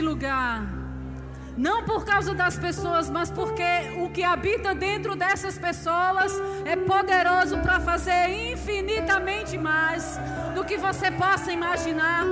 lugar. 0.00 0.66
Não 1.56 1.82
por 1.84 2.04
causa 2.04 2.34
das 2.34 2.56
pessoas, 2.56 3.10
mas 3.10 3.30
porque 3.30 3.64
o 3.96 4.08
que 4.10 4.22
habita 4.22 4.74
dentro 4.74 5.16
dessas 5.16 5.58
pessoas 5.58 6.32
é 6.64 6.76
poderoso 6.76 7.58
para 7.58 7.80
fazer 7.80 8.52
infinitamente 8.52 9.58
mais 9.58 10.18
do 10.54 10.64
que 10.64 10.76
você 10.76 11.10
possa 11.10 11.52
imaginar. 11.52 12.24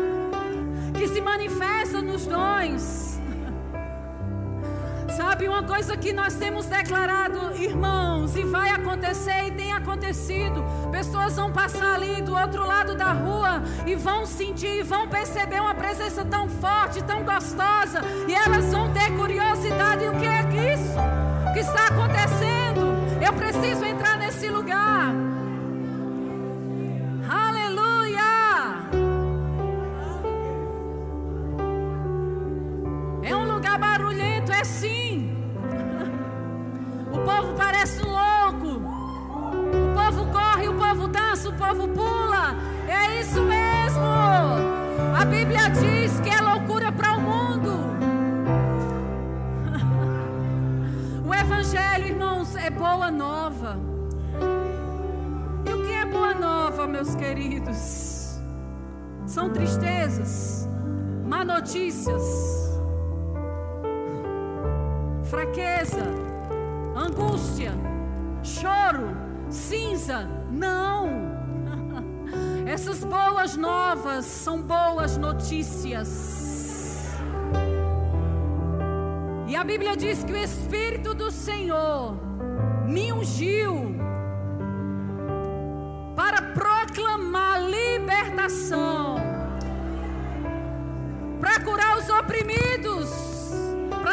Que 0.97 1.09
se 1.09 1.21
manifesta 1.21 2.01
nos 2.01 2.25
dons 2.25 3.07
Sabe 5.17 5.49
uma 5.49 5.63
coisa 5.63 5.97
que 5.97 6.13
nós 6.13 6.35
temos 6.35 6.67
declarado, 6.67 7.57
irmãos, 7.57 8.37
e 8.37 8.43
vai 8.43 8.69
acontecer 8.69 9.47
e 9.47 9.51
tem 9.53 9.66
acontecido. 9.87 10.65
Pessoas 10.91 11.37
vão 11.37 11.53
passar 11.53 11.95
ali 11.95 12.21
do 12.21 12.35
outro 12.35 12.67
lado 12.67 12.97
da 12.97 13.13
rua 13.13 13.63
e 13.87 13.95
vão 13.95 14.27
sentir, 14.27 14.83
vão 14.83 15.09
perceber 15.09 15.61
uma 15.61 15.75
presença 15.75 16.25
tão 16.25 16.49
forte, 16.49 17.03
tão 17.05 17.23
gostosa, 17.23 18.01
e 18.27 18.35
elas 18.35 18.73
vão 18.73 18.93
ter 18.93 19.17
curiosidade: 19.17 20.09
o 20.09 20.19
que 20.19 20.27
é 20.27 20.75
isso? 20.75 20.99
O 21.49 21.53
que 21.53 21.61
está 21.61 21.87
acontecendo? 21.87 22.97
Eu 23.25 23.33
preciso 23.33 23.85
entrar 23.85 24.19
nesse 24.19 24.49
lugar. 24.49 25.26
Cinza. 69.51 70.29
Não! 70.51 71.09
Essas 72.67 73.05
boas 73.05 73.57
novas 73.57 74.25
são 74.25 74.61
boas 74.63 75.17
notícias. 75.17 76.47
E 79.49 79.55
a 79.55 79.63
Bíblia 79.63 79.97
diz 79.97 80.25
que 80.25 80.33
o 80.33 80.37
Espírito 80.37 81.15
do 81.15 81.31
Senhor 81.31 82.17
me 82.85 83.13
ungiu 83.13 83.95
para 86.17 86.43
proclamar 86.43 87.63
libertação, 87.63 89.17
para 91.41 91.61
curar 91.61 91.99
os 91.99 92.09
oprimidos, 92.09 93.36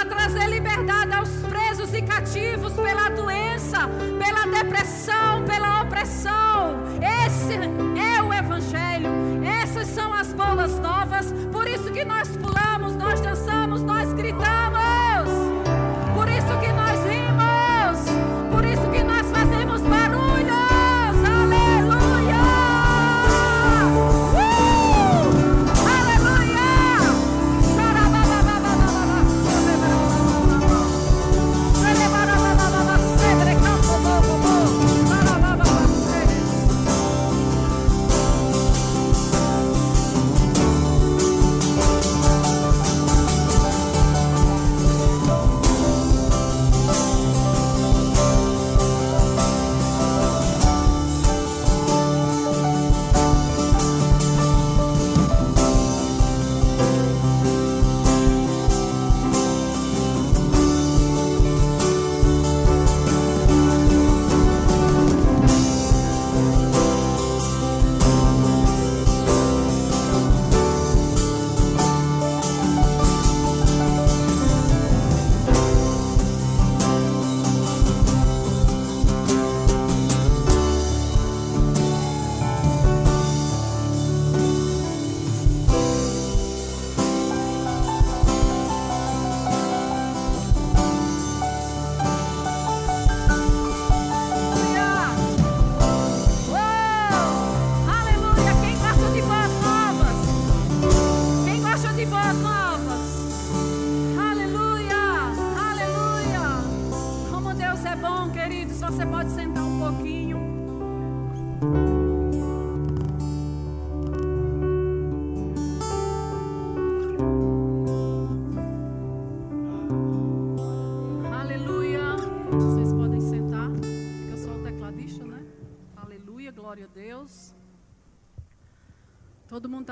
trazer 0.05 0.47
liberdade 0.47 1.13
aos 1.13 1.29
presos 1.47 1.93
e 1.93 2.01
cativos 2.01 2.73
pela 2.73 3.09
doença, 3.09 3.87
pela 4.19 4.45
depressão, 4.45 5.43
pela 5.45 5.81
opressão. 5.81 6.79
Esse 7.25 7.53
é 7.53 8.21
o 8.21 8.33
Evangelho. 8.33 9.09
Essas 9.61 9.87
são 9.87 10.13
as 10.13 10.33
boas 10.33 10.79
novas. 10.79 11.33
Por 11.51 11.67
isso 11.67 11.91
que 11.91 12.03
nós 12.03 12.29
pulamos, 12.37 12.95
nós 12.95 13.19
dançamos, 13.21 13.81
nós 13.81 14.11
gritamos. 14.13 14.82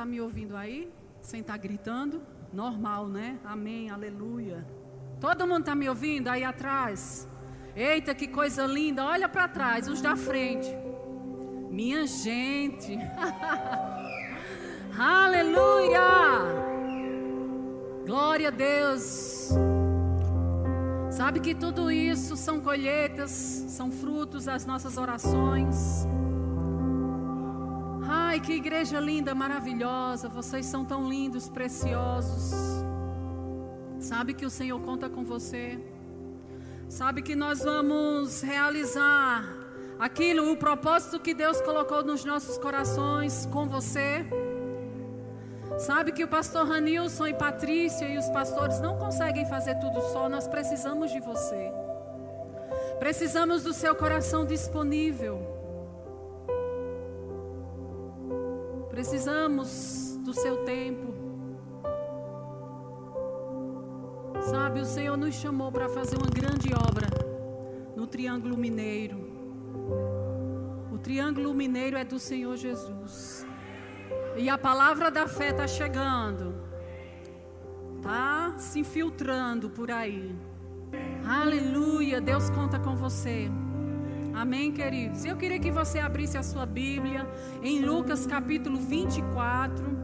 Está 0.02 0.06
me 0.06 0.20
ouvindo 0.20 0.58
aí? 0.58 0.92
Sem 1.22 1.42
estar 1.42 1.54
tá 1.54 1.58
gritando? 1.58 2.24
Normal, 2.52 3.08
né? 3.08 3.38
Amém, 3.46 3.92
aleluia. 3.92 4.66
Todo 5.20 5.46
mundo 5.46 5.60
está 5.60 5.76
me 5.76 5.88
ouvindo 5.88 6.28
aí 6.28 6.44
atrás? 6.44 7.28
Eita, 7.76 8.16
que 8.16 8.28
coisa 8.28 8.66
linda. 8.66 9.06
Olha 9.06 9.30
para 9.30 9.48
trás, 9.48 9.88
os 9.88 10.02
da 10.02 10.16
frente. 10.16 10.68
Minha 11.70 12.08
gente. 12.08 12.98
aleluia. 14.98 16.02
Glória 18.04 18.48
a 18.48 18.52
Deus. 18.52 19.52
Sabe 21.12 21.42
que 21.42 21.54
tudo 21.54 21.92
isso 21.92 22.36
são 22.36 22.60
colheitas, 22.60 23.30
são 23.30 23.92
frutos 23.92 24.46
das 24.46 24.66
nossas 24.66 24.98
orações. 24.98 26.08
Ai, 28.32 28.40
que 28.40 28.54
igreja 28.54 28.98
linda, 28.98 29.36
maravilhosa. 29.36 30.30
Vocês 30.30 30.66
são 30.66 30.86
tão 30.86 31.06
lindos, 31.10 31.50
preciosos. 31.50 32.54
Sabe 34.00 34.34
que 34.34 34.46
o 34.46 34.50
Senhor 34.50 34.80
conta 34.80 35.10
com 35.10 35.26
você. 35.26 35.78
Sabe 36.88 37.22
que 37.24 37.36
nós 37.36 37.62
vamos 37.62 38.42
realizar 38.42 39.44
aquilo, 40.00 40.50
o 40.50 40.56
propósito 40.56 41.20
que 41.20 41.34
Deus 41.34 41.60
colocou 41.60 42.06
nos 42.06 42.24
nossos 42.24 42.58
corações 42.58 43.46
com 43.48 43.68
você. 43.68 44.26
Sabe 45.78 46.14
que 46.14 46.24
o 46.24 46.28
pastor 46.30 46.66
Ranilson 46.66 47.28
e 47.28 47.34
Patrícia 47.34 48.08
e 48.08 48.18
os 48.18 48.30
pastores 48.30 48.80
não 48.80 48.98
conseguem 48.98 49.46
fazer 49.46 49.76
tudo 49.76 50.00
só, 50.14 50.30
nós 50.30 50.48
precisamos 50.48 51.12
de 51.12 51.20
você. 51.20 51.70
Precisamos 52.98 53.64
do 53.64 53.74
seu 53.74 53.94
coração 53.94 54.46
disponível. 54.46 55.61
Precisamos 58.92 60.20
do 60.24 60.34
seu 60.34 60.66
tempo. 60.66 61.14
Sabe, 64.42 64.82
o 64.82 64.86
Senhor 64.86 65.16
nos 65.16 65.34
chamou 65.34 65.72
para 65.72 65.88
fazer 65.88 66.18
uma 66.18 66.30
grande 66.30 66.74
obra 66.74 67.08
no 67.96 68.06
Triângulo 68.06 68.58
Mineiro. 68.58 69.18
O 70.92 70.98
Triângulo 70.98 71.54
Mineiro 71.54 71.98
é 71.98 72.04
do 72.04 72.20
Senhor 72.20 72.58
Jesus. 72.58 73.48
E 74.36 74.50
a 74.50 74.58
palavra 74.58 75.10
da 75.10 75.26
fé 75.26 75.52
está 75.52 75.68
chegando. 75.68 76.54
Tá 78.02 78.56
se 78.58 78.80
infiltrando 78.80 79.70
por 79.70 79.90
aí. 79.90 80.36
Aleluia, 81.26 82.20
Deus 82.20 82.50
conta 82.50 82.78
com 82.78 82.96
você. 82.96 83.50
Amém, 84.34 84.72
queridos. 84.72 85.26
Eu 85.26 85.36
queria 85.38 85.60
que 85.60 85.72
você 85.72 86.00
abrisse 86.00 86.38
a 86.38 86.44
sua 86.44 86.66
Bíblia 86.66 87.28
em 87.62 87.82
Lucas 87.82 88.26
capítulo 88.26 88.78
24. 88.78 90.02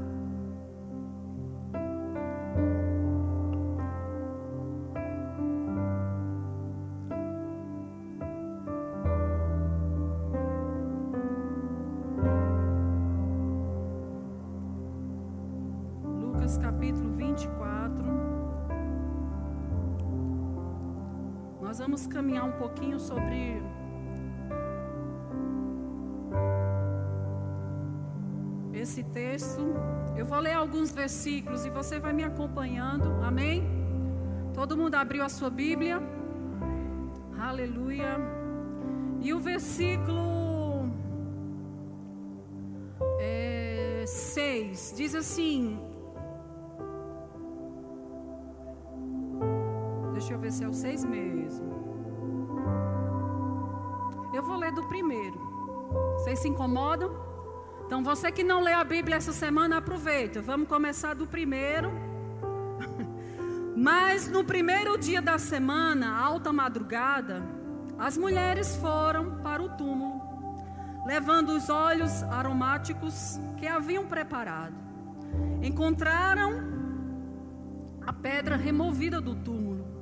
caminhar 22.17 22.45
um 22.45 22.53
pouquinho 22.53 22.99
sobre 22.99 23.56
Eu 30.17 30.25
vou 30.25 30.39
ler 30.39 30.53
alguns 30.53 30.91
versículos 30.91 31.63
e 31.63 31.69
você 31.69 31.99
vai 31.99 32.11
me 32.11 32.23
acompanhando. 32.23 33.23
Amém? 33.23 33.63
Todo 34.51 34.75
mundo 34.75 34.95
abriu 34.95 35.23
a 35.23 35.29
sua 35.29 35.49
Bíblia? 35.49 36.01
Aleluia. 37.39 38.17
E 39.21 39.31
o 39.31 39.39
versículo 39.39 40.91
6 44.07 44.91
é, 44.91 44.95
diz 44.95 45.13
assim: 45.13 45.79
Deixa 50.13 50.33
eu 50.33 50.39
ver 50.39 50.51
se 50.51 50.63
é 50.63 50.67
o 50.67 50.73
6 50.73 51.05
mesmo. 51.05 51.77
Eu 54.33 54.41
vou 54.41 54.57
ler 54.57 54.71
do 54.71 54.83
primeiro. 54.87 55.39
Vocês 56.17 56.39
se 56.39 56.49
incomodam? 56.49 57.26
Então, 57.87 58.03
você 58.03 58.31
que 58.31 58.43
não 58.43 58.61
lê 58.61 58.73
a 58.73 58.83
Bíblia 58.83 59.15
essa 59.15 59.33
semana, 59.33 59.77
aproveita. 59.77 60.39
Vamos 60.41 60.67
começar 60.67 61.15
do 61.15 61.25
primeiro. 61.25 61.91
Mas 63.75 64.29
no 64.29 64.43
primeiro 64.43 64.95
dia 64.97 65.21
da 65.21 65.39
semana, 65.39 66.15
alta 66.15 66.53
madrugada, 66.53 67.41
as 67.97 68.15
mulheres 68.15 68.75
foram 68.75 69.37
para 69.41 69.63
o 69.63 69.69
túmulo, 69.69 70.21
levando 71.07 71.49
os 71.49 71.69
óleos 71.69 72.21
aromáticos 72.23 73.39
que 73.57 73.65
haviam 73.65 74.05
preparado. 74.05 74.75
Encontraram 75.63 76.61
a 78.05 78.13
pedra 78.13 78.55
removida 78.55 79.19
do 79.19 79.33
túmulo 79.33 79.97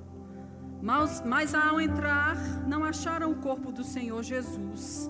mas, 0.85 1.23
mas 1.25 1.55
ao 1.55 1.81
entrar, 1.81 2.37
não 2.67 2.83
acharam 2.83 3.31
o 3.31 3.35
corpo 3.37 3.71
do 3.71 3.83
Senhor 3.83 4.21
Jesus. 4.21 5.09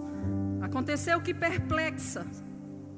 Aconteceu 0.61 1.19
que 1.19 1.33
perplexa, 1.33 2.25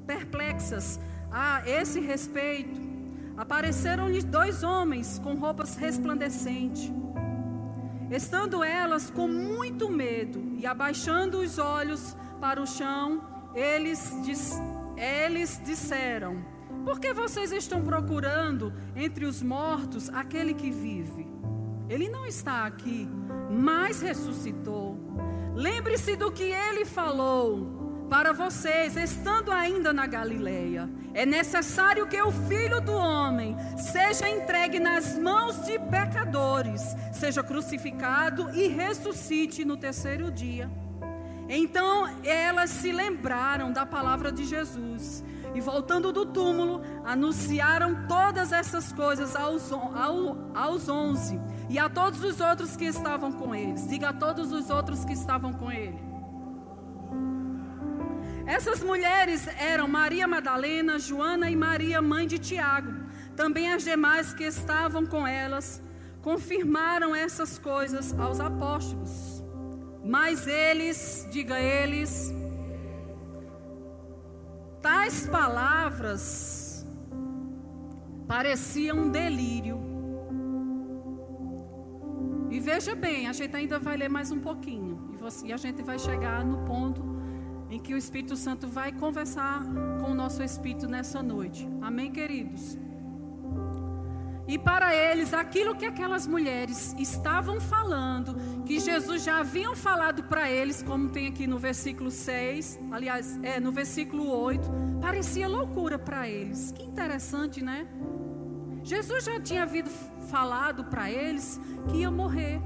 perplexas 0.08 0.98
a 1.30 1.62
esse 1.68 2.00
respeito, 2.00 2.80
apareceram-lhes 3.36 4.24
dois 4.24 4.62
homens 4.62 5.20
com 5.22 5.34
roupas 5.34 5.76
resplandecentes. 5.76 6.90
Estando 8.10 8.64
elas 8.64 9.10
com 9.10 9.28
muito 9.28 9.90
medo 9.90 10.42
e 10.56 10.66
abaixando 10.66 11.40
os 11.40 11.58
olhos 11.58 12.16
para 12.40 12.60
o 12.60 12.66
chão, 12.66 13.22
eles, 13.54 14.10
eles 14.96 15.60
disseram: 15.62 16.42
Por 16.86 16.98
que 16.98 17.12
vocês 17.12 17.52
estão 17.52 17.82
procurando 17.82 18.72
entre 18.96 19.26
os 19.26 19.42
mortos 19.42 20.08
aquele 20.08 20.54
que 20.54 20.70
vive? 20.70 21.28
Ele 21.86 22.08
não 22.08 22.24
está 22.24 22.64
aqui, 22.64 23.06
mas 23.50 24.00
ressuscitou. 24.00 24.98
Lembre-se 25.54 26.16
do 26.16 26.32
que 26.32 26.44
ele 26.44 26.86
falou 26.86 27.77
para 28.08 28.32
vocês, 28.32 28.96
estando 28.96 29.52
ainda 29.52 29.92
na 29.92 30.06
Galileia. 30.06 30.88
É 31.12 31.26
necessário 31.26 32.06
que 32.06 32.20
o 32.20 32.30
filho 32.30 32.80
do 32.80 32.92
homem 32.92 33.56
seja 33.76 34.28
entregue 34.28 34.78
nas 34.80 35.16
mãos 35.18 35.64
de 35.64 35.78
pecadores, 35.78 36.82
seja 37.12 37.42
crucificado 37.42 38.50
e 38.54 38.68
ressuscite 38.68 39.64
no 39.64 39.76
terceiro 39.76 40.30
dia. 40.30 40.70
Então 41.48 42.08
elas 42.24 42.70
se 42.70 42.92
lembraram 42.92 43.72
da 43.72 43.86
palavra 43.86 44.30
de 44.30 44.44
Jesus 44.44 45.24
e 45.54 45.60
voltando 45.60 46.12
do 46.12 46.26
túmulo, 46.26 46.82
anunciaram 47.04 48.06
todas 48.06 48.52
essas 48.52 48.92
coisas 48.92 49.34
aos, 49.34 49.72
ao, 49.72 50.36
aos 50.54 50.88
onze 50.88 51.40
e 51.68 51.78
a 51.78 51.88
todos 51.88 52.22
os 52.22 52.40
outros 52.40 52.76
que 52.76 52.84
estavam 52.84 53.32
com 53.32 53.54
eles. 53.54 53.88
Diga 53.88 54.10
a 54.10 54.12
todos 54.12 54.52
os 54.52 54.70
outros 54.70 55.04
que 55.04 55.12
estavam 55.12 55.52
com 55.52 55.72
ele. 55.72 56.07
Essas 58.56 58.82
mulheres 58.82 59.46
eram 59.58 59.86
Maria 59.86 60.26
Madalena, 60.26 60.98
Joana 60.98 61.50
e 61.50 61.54
Maria, 61.54 62.00
mãe 62.00 62.26
de 62.26 62.38
Tiago. 62.38 62.92
Também 63.36 63.70
as 63.70 63.84
demais 63.84 64.32
que 64.32 64.44
estavam 64.44 65.04
com 65.04 65.26
elas 65.26 65.82
confirmaram 66.22 67.14
essas 67.14 67.58
coisas 67.58 68.18
aos 68.18 68.40
apóstolos. 68.40 69.44
Mas 70.02 70.46
eles, 70.46 71.28
diga 71.30 71.60
eles, 71.60 72.32
tais 74.80 75.26
palavras 75.26 76.86
pareciam 78.26 78.96
um 79.00 79.10
delírio 79.10 79.78
e 82.50 82.58
veja 82.58 82.94
bem, 82.94 83.28
a 83.28 83.34
gente 83.34 83.54
ainda 83.54 83.78
vai 83.78 83.98
ler 83.98 84.08
mais 84.08 84.30
um 84.30 84.40
pouquinho. 84.40 85.18
E, 85.44 85.52
a 85.52 85.56
gente 85.58 85.82
vai 85.82 85.98
chegar 85.98 86.42
no 86.42 86.64
ponto 86.64 87.17
em 87.70 87.78
que 87.78 87.94
o 87.94 87.96
Espírito 87.96 88.36
Santo 88.36 88.66
vai 88.66 88.92
conversar 88.92 89.62
com 90.00 90.10
o 90.10 90.14
nosso 90.14 90.42
espírito 90.42 90.86
nessa 90.86 91.22
noite. 91.22 91.68
Amém, 91.82 92.10
queridos? 92.10 92.78
E 94.48 94.58
para 94.58 94.94
eles, 94.94 95.34
aquilo 95.34 95.76
que 95.76 95.84
aquelas 95.84 96.26
mulheres 96.26 96.94
estavam 96.98 97.60
falando, 97.60 98.34
que 98.64 98.80
Jesus 98.80 99.22
já 99.22 99.40
haviam 99.40 99.76
falado 99.76 100.24
para 100.24 100.50
eles, 100.50 100.82
como 100.82 101.10
tem 101.10 101.26
aqui 101.26 101.46
no 101.46 101.58
versículo 101.58 102.10
6, 102.10 102.78
aliás, 102.90 103.38
é 103.42 103.60
no 103.60 103.70
versículo 103.70 104.26
8, 104.26 104.66
parecia 105.02 105.46
loucura 105.46 105.98
para 105.98 106.26
eles. 106.26 106.72
Que 106.72 106.82
interessante, 106.82 107.62
né? 107.62 107.86
Jesus 108.82 109.24
já 109.24 109.38
tinha 109.38 109.64
havido 109.64 109.90
falado 110.30 110.84
para 110.84 111.10
eles 111.10 111.60
que 111.90 111.98
ia 111.98 112.10
morrer. 112.10 112.58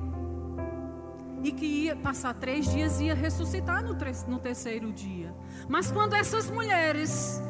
E 1.42 1.50
que 1.52 1.66
ia 1.66 1.96
passar 1.96 2.34
três 2.34 2.70
dias 2.70 3.00
e 3.00 3.04
ia 3.04 3.14
ressuscitar 3.14 3.82
no, 3.82 3.96
no 4.28 4.38
terceiro 4.38 4.92
dia. 4.92 5.34
Mas 5.68 5.90
quando 5.90 6.14
essas 6.14 6.48
mulheres 6.48 7.40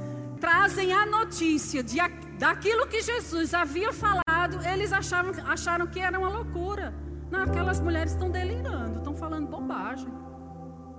trazem 0.40 0.92
a 0.92 1.04
notícia 1.06 1.82
de, 1.82 1.98
daquilo 2.38 2.86
que 2.88 3.00
Jesus 3.02 3.54
havia 3.54 3.92
falado, 3.92 4.64
eles 4.66 4.92
achavam, 4.92 5.32
acharam 5.46 5.86
que 5.86 6.00
era 6.00 6.18
uma 6.18 6.28
loucura. 6.28 6.92
Não, 7.30 7.42
aquelas 7.42 7.80
mulheres 7.80 8.12
estão 8.12 8.30
delirando, 8.30 8.98
estão 8.98 9.14
falando 9.14 9.46
bobagem, 9.48 10.12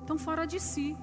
estão 0.01 0.17
fora 0.17 0.45
de 0.45 0.59
si. 0.59 0.95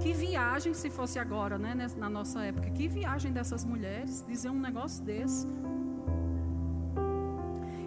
Que 0.00 0.12
viagem 0.12 0.74
se 0.74 0.88
fosse 0.90 1.18
agora, 1.18 1.58
né, 1.58 1.74
na 1.96 2.08
nossa 2.08 2.44
época. 2.44 2.70
Que 2.70 2.86
viagem 2.86 3.32
dessas 3.32 3.64
mulheres 3.64 4.24
dizer 4.28 4.50
um 4.50 4.60
negócio 4.60 5.04
desse. 5.04 5.46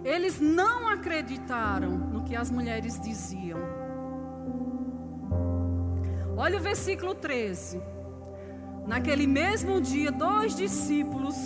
Eles 0.04 0.40
não 0.40 0.88
acreditaram 0.88 1.90
no 1.90 2.22
que 2.24 2.34
as 2.34 2.50
mulheres 2.50 3.00
diziam. 3.00 3.58
Olha 6.36 6.58
o 6.58 6.60
versículo 6.60 7.14
13. 7.14 7.80
Naquele 8.86 9.26
mesmo 9.26 9.80
dia, 9.80 10.10
dois 10.10 10.56
discípulos 10.56 11.36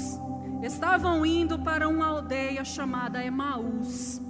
estavam 0.62 1.24
indo 1.26 1.58
para 1.58 1.86
uma 1.86 2.06
aldeia 2.06 2.64
chamada 2.64 3.22
Emaús 3.22 4.20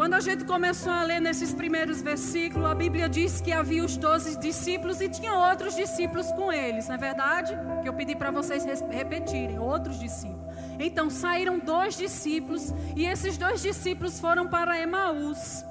quando 0.00 0.14
a 0.14 0.20
gente 0.20 0.46
começou 0.46 0.90
a 0.90 1.02
ler 1.02 1.20
nesses 1.20 1.52
primeiros 1.52 2.00
versículos, 2.00 2.66
a 2.66 2.74
Bíblia 2.74 3.06
diz 3.06 3.38
que 3.38 3.52
havia 3.52 3.84
os 3.84 3.98
doze 3.98 4.38
discípulos 4.38 4.98
e 5.02 5.10
tinha 5.10 5.34
outros 5.34 5.76
discípulos 5.76 6.26
com 6.32 6.50
eles, 6.50 6.88
não 6.88 6.94
é 6.94 6.98
verdade? 6.98 7.52
Que 7.82 7.86
eu 7.90 7.92
pedi 7.92 8.16
para 8.16 8.30
vocês 8.30 8.64
repetirem, 8.90 9.58
outros 9.58 9.98
discípulos. 10.00 10.49
Então 10.80 11.10
saíram 11.10 11.58
dois 11.58 11.96
discípulos 11.96 12.72
e 12.96 13.04
esses 13.04 13.36
dois 13.36 13.60
discípulos 13.60 14.18
foram 14.18 14.48
para 14.48 14.80
Emaús. 14.80 15.64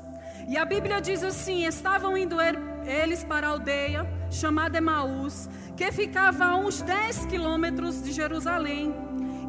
E 0.48 0.56
a 0.56 0.64
Bíblia 0.64 1.02
diz 1.02 1.24
assim: 1.24 1.66
estavam 1.66 2.16
indo 2.16 2.38
eles 2.86 3.24
para 3.24 3.48
a 3.48 3.50
aldeia 3.52 4.08
chamada 4.32 4.78
Emaús, 4.78 5.50
que 5.76 5.92
ficava 5.92 6.46
a 6.46 6.56
uns 6.56 6.82
10 6.82 7.26
quilômetros 7.26 8.04
de 8.04 8.12
Jerusalém. 8.12 8.94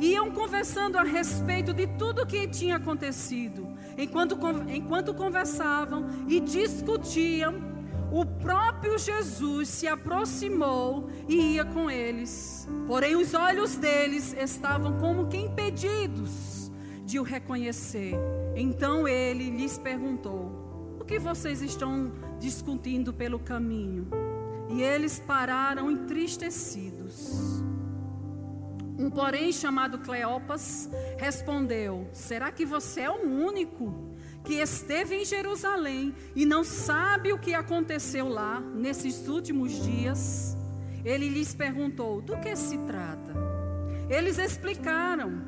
iam 0.00 0.30
conversando 0.30 0.96
a 0.96 1.02
respeito 1.02 1.74
de 1.74 1.86
tudo 1.86 2.22
o 2.22 2.26
que 2.26 2.48
tinha 2.48 2.76
acontecido. 2.76 3.68
Enquanto, 3.98 4.38
enquanto 4.68 5.12
conversavam 5.12 6.06
e 6.26 6.40
discutiam, 6.40 7.79
o 8.12 8.26
próprio 8.26 8.98
Jesus 8.98 9.68
se 9.68 9.86
aproximou 9.86 11.08
e 11.28 11.54
ia 11.54 11.64
com 11.64 11.90
eles. 11.90 12.68
Porém, 12.86 13.14
os 13.14 13.34
olhos 13.34 13.76
deles 13.76 14.34
estavam 14.38 14.98
como 14.98 15.28
que 15.28 15.36
impedidos 15.36 16.70
de 17.04 17.18
o 17.18 17.22
reconhecer. 17.22 18.14
Então 18.56 19.06
ele 19.06 19.50
lhes 19.50 19.78
perguntou: 19.78 20.96
O 21.00 21.04
que 21.04 21.18
vocês 21.18 21.62
estão 21.62 22.12
discutindo 22.38 23.12
pelo 23.12 23.38
caminho? 23.38 24.08
E 24.68 24.82
eles 24.82 25.18
pararam 25.18 25.90
entristecidos. 25.90 27.62
Um 28.98 29.08
porém 29.08 29.52
chamado 29.52 29.98
Cleopas 29.98 30.90
respondeu: 31.16 32.08
Será 32.12 32.50
que 32.50 32.66
você 32.66 33.02
é 33.02 33.10
o 33.10 33.22
único 33.22 34.09
que 34.44 34.54
esteve 34.54 35.16
em 35.16 35.24
Jerusalém 35.24 36.14
e 36.34 36.46
não 36.46 36.64
sabe 36.64 37.32
o 37.32 37.38
que 37.38 37.54
aconteceu 37.54 38.28
lá 38.28 38.60
nesses 38.60 39.28
últimos 39.28 39.72
dias? 39.82 40.56
Ele 41.04 41.28
lhes 41.28 41.54
perguntou: 41.54 42.20
Do 42.20 42.36
que 42.38 42.54
se 42.56 42.78
trata? 42.78 43.34
Eles 44.08 44.38
explicaram 44.38 45.42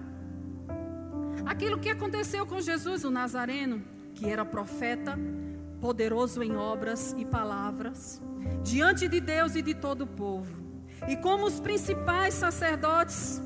aquilo 1.46 1.78
que 1.78 1.90
aconteceu 1.90 2.46
com 2.46 2.60
Jesus, 2.60 3.04
o 3.04 3.10
Nazareno, 3.10 3.82
que 4.14 4.28
era 4.28 4.44
profeta, 4.44 5.18
poderoso 5.80 6.42
em 6.42 6.56
obras 6.56 7.14
e 7.18 7.24
palavras, 7.24 8.22
diante 8.62 9.08
de 9.08 9.20
Deus 9.20 9.56
e 9.56 9.62
de 9.62 9.74
todo 9.74 10.02
o 10.02 10.06
povo. 10.06 10.62
E 11.08 11.16
como 11.16 11.46
os 11.46 11.58
principais 11.58 12.34
sacerdotes 12.34 13.42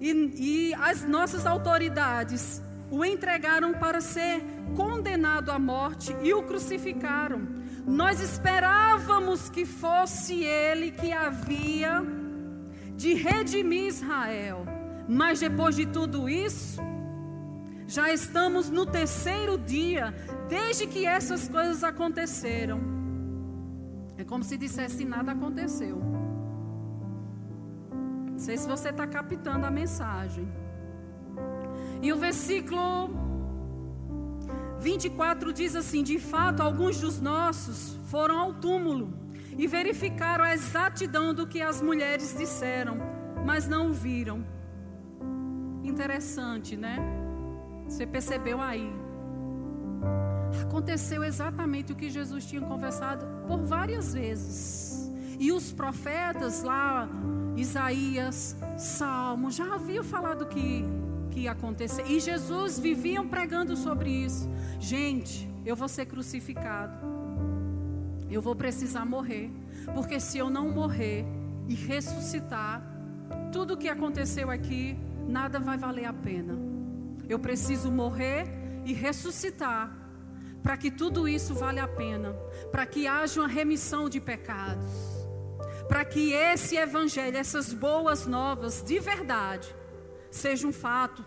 e, 0.00 0.68
e 0.70 0.74
as 0.74 1.04
nossas 1.04 1.44
autoridades 1.44 2.62
o 2.92 3.02
entregaram 3.02 3.72
para 3.72 4.02
ser 4.02 4.44
condenado 4.76 5.50
à 5.50 5.58
morte 5.58 6.14
e 6.22 6.34
o 6.34 6.42
crucificaram. 6.42 7.40
Nós 7.86 8.20
esperávamos 8.20 9.48
que 9.48 9.64
fosse 9.64 10.44
ele 10.44 10.90
que 10.90 11.10
havia 11.10 12.02
de 12.94 13.14
redimir 13.14 13.86
Israel. 13.86 14.66
Mas 15.08 15.40
depois 15.40 15.74
de 15.74 15.86
tudo 15.86 16.28
isso, 16.28 16.82
já 17.86 18.12
estamos 18.12 18.68
no 18.68 18.84
terceiro 18.84 19.56
dia 19.56 20.14
desde 20.46 20.86
que 20.86 21.06
essas 21.06 21.48
coisas 21.48 21.82
aconteceram. 21.82 22.78
É 24.18 24.22
como 24.22 24.44
se 24.44 24.58
dissesse 24.58 25.02
nada 25.06 25.32
aconteceu. 25.32 25.96
Não 28.30 28.38
sei 28.38 28.58
se 28.58 28.68
você 28.68 28.90
está 28.90 29.06
captando 29.06 29.64
a 29.64 29.70
mensagem. 29.70 30.61
E 32.02 32.12
o 32.12 32.16
versículo 32.16 33.10
24 34.80 35.52
diz 35.52 35.76
assim: 35.76 36.02
De 36.02 36.18
fato, 36.18 36.60
alguns 36.60 37.00
dos 37.00 37.20
nossos 37.20 37.96
foram 38.06 38.38
ao 38.38 38.54
túmulo 38.54 39.14
e 39.56 39.66
verificaram 39.66 40.44
a 40.44 40.52
exatidão 40.52 41.32
do 41.32 41.46
que 41.46 41.62
as 41.62 41.80
mulheres 41.80 42.36
disseram, 42.36 42.96
mas 43.46 43.68
não 43.68 43.90
o 43.90 43.92
viram. 43.92 44.44
Interessante, 45.84 46.76
né? 46.76 46.98
Você 47.86 48.06
percebeu 48.06 48.60
aí. 48.60 48.90
Aconteceu 50.62 51.22
exatamente 51.24 51.92
o 51.92 51.96
que 51.96 52.10
Jesus 52.10 52.44
tinha 52.46 52.62
conversado 52.62 53.24
por 53.46 53.64
várias 53.64 54.12
vezes. 54.14 55.10
E 55.38 55.50
os 55.50 55.72
profetas 55.72 56.62
lá, 56.62 57.08
Isaías, 57.56 58.56
Salmo, 58.76 59.50
já 59.50 59.74
haviam 59.74 60.04
falado 60.04 60.46
que, 60.46 60.84
que 61.32 61.40
ia 61.40 61.52
acontecer. 61.52 62.04
E 62.06 62.20
Jesus 62.20 62.78
viviam 62.78 63.26
pregando 63.26 63.76
sobre 63.76 64.10
isso. 64.10 64.48
Gente, 64.78 65.48
eu 65.64 65.74
vou 65.74 65.88
ser 65.88 66.06
crucificado. 66.06 66.94
Eu 68.30 68.40
vou 68.40 68.54
precisar 68.54 69.04
morrer. 69.04 69.50
Porque 69.94 70.20
se 70.20 70.38
eu 70.38 70.50
não 70.50 70.70
morrer 70.70 71.24
e 71.66 71.74
ressuscitar, 71.74 72.82
tudo 73.50 73.74
o 73.74 73.76
que 73.76 73.88
aconteceu 73.88 74.50
aqui, 74.50 74.96
nada 75.26 75.58
vai 75.58 75.76
valer 75.76 76.04
a 76.04 76.12
pena. 76.12 76.56
Eu 77.28 77.38
preciso 77.38 77.90
morrer 77.90 78.46
e 78.84 78.92
ressuscitar 78.92 79.96
para 80.62 80.76
que 80.76 80.90
tudo 80.90 81.26
isso 81.26 81.54
valha 81.54 81.84
a 81.84 81.88
pena, 81.88 82.32
para 82.70 82.86
que 82.86 83.06
haja 83.06 83.40
uma 83.40 83.48
remissão 83.48 84.08
de 84.08 84.20
pecados 84.20 85.22
para 85.92 86.06
que 86.06 86.32
esse 86.32 86.76
evangelho, 86.76 87.36
essas 87.36 87.74
boas 87.74 88.26
novas 88.26 88.82
de 88.82 88.98
verdade, 88.98 89.74
seja 90.32 90.66
um 90.66 90.72
fato, 90.72 91.24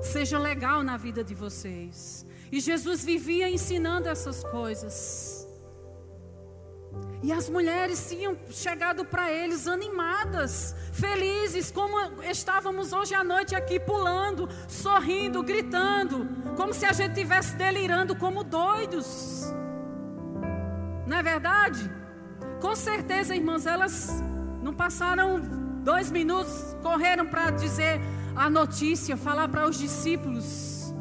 seja 0.00 0.38
legal 0.38 0.82
na 0.84 0.96
vida 0.96 1.24
de 1.24 1.34
vocês. 1.34 2.24
E 2.52 2.60
Jesus 2.60 3.02
vivia 3.02 3.48
ensinando 3.48 4.08
essas 4.08 4.44
coisas. 4.44 5.48
E 7.22 7.32
as 7.32 7.48
mulheres 7.48 8.08
tinham 8.10 8.36
chegado 8.50 9.04
para 9.04 9.32
eles 9.32 9.66
animadas, 9.66 10.74
felizes, 10.92 11.70
como 11.70 11.96
estávamos 12.24 12.92
hoje 12.92 13.14
à 13.14 13.24
noite 13.24 13.54
aqui 13.54 13.80
pulando, 13.80 14.48
sorrindo, 14.68 15.42
gritando, 15.42 16.28
como 16.56 16.74
se 16.74 16.84
a 16.84 16.92
gente 16.92 17.12
estivesse 17.12 17.56
delirando 17.56 18.14
como 18.16 18.44
doidos. 18.44 19.50
Não 21.06 21.16
é 21.16 21.22
verdade? 21.22 21.90
Com 22.60 22.76
certeza, 22.76 23.34
irmãos, 23.34 23.66
elas 23.66 24.10
não 24.60 24.74
passaram 24.74 25.40
dois 25.82 26.10
minutos, 26.10 26.76
correram 26.82 27.26
para 27.26 27.50
dizer 27.50 28.00
a 28.34 28.48
notícia, 28.48 29.16
falar 29.16 29.48
para 29.48 29.68
os 29.68 29.78
discípulos. 29.78 30.92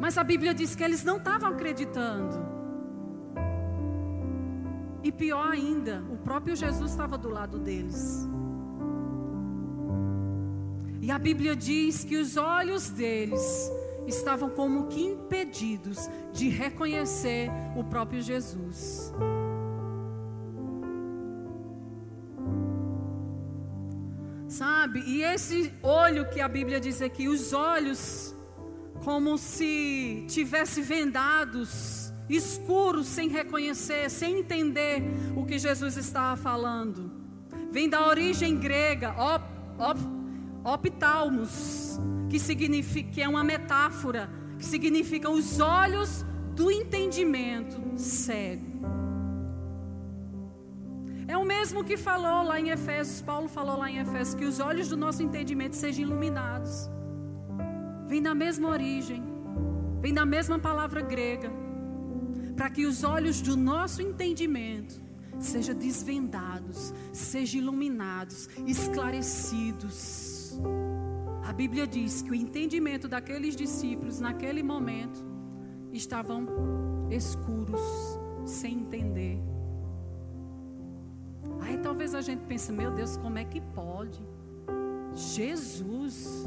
Mas 0.00 0.16
a 0.18 0.24
Bíblia 0.24 0.54
diz 0.54 0.74
que 0.74 0.84
eles 0.84 1.02
não 1.04 1.16
estavam 1.16 1.50
acreditando. 1.50 2.46
E 5.02 5.12
pior 5.12 5.48
ainda, 5.50 6.02
o 6.10 6.16
próprio 6.16 6.56
Jesus 6.56 6.90
estava 6.90 7.16
do 7.16 7.28
lado 7.28 7.58
deles. 7.58 8.26
E 11.00 11.10
a 11.10 11.18
Bíblia 11.18 11.54
diz 11.54 12.02
que 12.02 12.16
os 12.16 12.36
olhos 12.36 12.90
deles 12.90 13.70
estavam 14.06 14.50
como 14.50 14.86
que 14.86 15.00
impedidos 15.00 16.10
de 16.32 16.48
reconhecer 16.48 17.48
o 17.76 17.84
próprio 17.84 18.20
Jesus. 18.20 19.12
Sabe? 24.48 25.00
E 25.00 25.22
esse 25.22 25.72
olho 25.82 26.28
que 26.30 26.40
a 26.40 26.48
Bíblia 26.48 26.78
diz 26.78 27.02
aqui, 27.02 27.28
os 27.28 27.52
olhos 27.52 28.34
como 29.04 29.36
se 29.38 30.24
tivesse 30.28 30.82
vendados, 30.82 32.12
escuros, 32.28 33.06
sem 33.06 33.28
reconhecer, 33.28 34.10
sem 34.10 34.40
entender 34.40 35.02
o 35.36 35.44
que 35.44 35.58
Jesus 35.58 35.96
estava 35.96 36.36
falando. 36.36 37.10
Vem 37.70 37.88
da 37.88 38.06
origem 38.06 38.58
grega, 38.58 39.12
op, 39.12 39.44
op, 39.78 40.00
optalmos, 40.64 41.98
que 42.28 42.38
significa 42.38 43.10
que 43.10 43.22
é 43.22 43.28
uma 43.28 43.44
metáfora, 43.44 44.30
que 44.58 44.64
significa 44.64 45.30
os 45.30 45.60
olhos 45.60 46.24
do 46.54 46.70
entendimento 46.70 47.80
cego. 47.96 48.95
É 51.28 51.36
o 51.36 51.44
mesmo 51.44 51.82
que 51.82 51.96
falou 51.96 52.44
lá 52.44 52.60
em 52.60 52.70
Efésios, 52.70 53.20
Paulo 53.20 53.48
falou 53.48 53.78
lá 53.78 53.90
em 53.90 53.98
Efésios, 53.98 54.34
que 54.34 54.44
os 54.44 54.60
olhos 54.60 54.88
do 54.88 54.96
nosso 54.96 55.22
entendimento 55.22 55.74
sejam 55.74 56.04
iluminados. 56.04 56.88
Vem 58.06 58.22
da 58.22 58.34
mesma 58.34 58.68
origem, 58.68 59.24
vem 60.00 60.14
da 60.14 60.24
mesma 60.24 60.56
palavra 60.58 61.00
grega, 61.00 61.50
para 62.56 62.70
que 62.70 62.86
os 62.86 63.02
olhos 63.02 63.40
do 63.40 63.56
nosso 63.56 64.00
entendimento 64.00 65.00
sejam 65.40 65.74
desvendados, 65.74 66.94
sejam 67.12 67.60
iluminados, 67.60 68.48
esclarecidos. 68.64 70.60
A 71.44 71.52
Bíblia 71.52 71.88
diz 71.88 72.22
que 72.22 72.30
o 72.30 72.34
entendimento 72.34 73.08
daqueles 73.08 73.56
discípulos 73.56 74.20
naquele 74.20 74.62
momento 74.62 75.24
estavam 75.92 76.46
escuros, 77.10 77.80
sem 78.44 78.74
entender. 78.74 79.55
Aí 81.66 81.76
talvez 81.78 82.14
a 82.14 82.20
gente 82.20 82.44
pense, 82.44 82.70
meu 82.70 82.92
Deus, 82.92 83.16
como 83.16 83.38
é 83.38 83.44
que 83.44 83.60
pode? 83.60 84.24
Jesus 85.12 86.44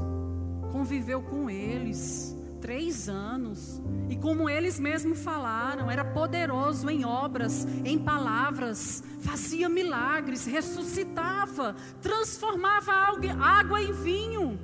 conviveu 0.71 1.21
com 1.21 1.49
eles 1.49 2.33
três 2.61 3.09
anos 3.09 3.81
e 4.09 4.15
como 4.15 4.49
eles 4.49 4.79
mesmos 4.79 5.19
falaram, 5.21 5.91
era 5.91 6.05
poderoso 6.05 6.89
em 6.89 7.03
obras, 7.03 7.67
em 7.83 7.99
palavras, 7.99 9.03
fazia 9.19 9.67
milagres, 9.67 10.45
ressuscitava, 10.45 11.75
transformava 12.01 12.93
água 13.41 13.81
em 13.81 13.91
vinho, 13.91 14.57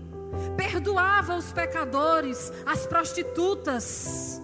perdoava 0.56 1.36
os 1.36 1.52
pecadores, 1.52 2.52
as 2.66 2.88
prostitutas 2.88 4.42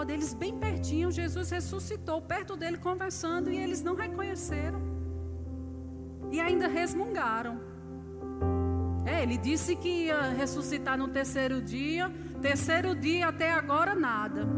pode, 0.00 0.12
eles 0.12 0.32
bem 0.32 0.56
pertinho, 0.58 1.10
Jesus 1.10 1.50
ressuscitou 1.50 2.22
perto 2.22 2.56
dele 2.56 2.78
conversando 2.78 3.50
e 3.50 3.56
eles 3.58 3.82
não 3.82 3.94
reconheceram. 3.94 4.80
E 6.32 6.40
ainda 6.40 6.66
resmungaram. 6.66 7.60
É, 9.04 9.22
ele 9.22 9.36
disse 9.36 9.76
que 9.76 10.06
ia 10.06 10.22
ressuscitar 10.30 10.96
no 10.96 11.08
terceiro 11.08 11.60
dia. 11.60 12.10
Terceiro 12.40 12.94
dia 12.94 13.28
até 13.28 13.52
agora 13.52 13.94
nada. 13.94 14.48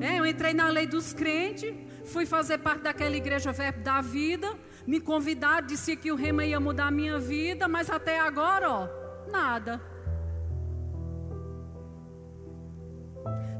É, 0.00 0.18
eu 0.18 0.26
entrei 0.26 0.52
na 0.52 0.68
lei 0.68 0.86
dos 0.88 1.12
crentes, 1.12 1.72
fui 2.06 2.26
fazer 2.26 2.58
parte 2.58 2.82
daquela 2.82 3.16
igreja 3.16 3.52
Verbo 3.52 3.84
da 3.84 4.00
Vida, 4.00 4.52
me 4.84 4.98
convidaram, 4.98 5.64
disse 5.64 5.96
que 5.96 6.10
o 6.10 6.16
rema 6.16 6.44
ia 6.44 6.58
mudar 6.58 6.88
a 6.88 6.90
minha 6.90 7.20
vida, 7.20 7.68
mas 7.68 7.88
até 7.88 8.18
agora, 8.18 8.68
ó, 8.68 8.88
nada. 9.30 9.93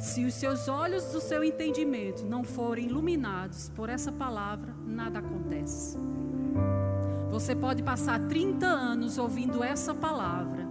Se 0.04 0.22
os 0.22 0.34
seus 0.34 0.68
olhos 0.68 1.12
do 1.12 1.18
seu 1.18 1.42
entendimento 1.42 2.26
não 2.26 2.44
forem 2.44 2.84
iluminados 2.84 3.70
por 3.70 3.88
essa 3.88 4.12
palavra, 4.12 4.74
nada 4.84 5.18
acontece. 5.18 5.96
Você 7.30 7.56
pode 7.56 7.82
passar 7.82 8.20
30 8.28 8.66
anos 8.66 9.16
ouvindo 9.16 9.64
essa 9.64 9.94
palavra, 9.94 10.68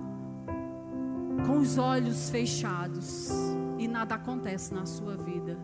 com 1.47 1.57
os 1.57 1.79
olhos 1.79 2.29
fechados, 2.29 3.31
e 3.79 3.87
nada 3.87 4.13
acontece 4.13 4.71
na 4.71 4.85
sua 4.85 5.17
vida. 5.17 5.57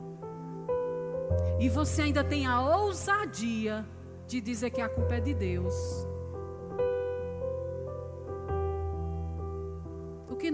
E 1.60 1.70
você 1.70 2.02
ainda 2.02 2.24
tem 2.24 2.48
a 2.48 2.60
ousadia 2.76 3.86
de 4.28 4.42
dizer 4.42 4.72
que 4.72 4.82
a 4.82 4.90
culpa 4.90 5.14
é 5.14 5.20
de 5.20 5.36
Deus. 5.36 6.09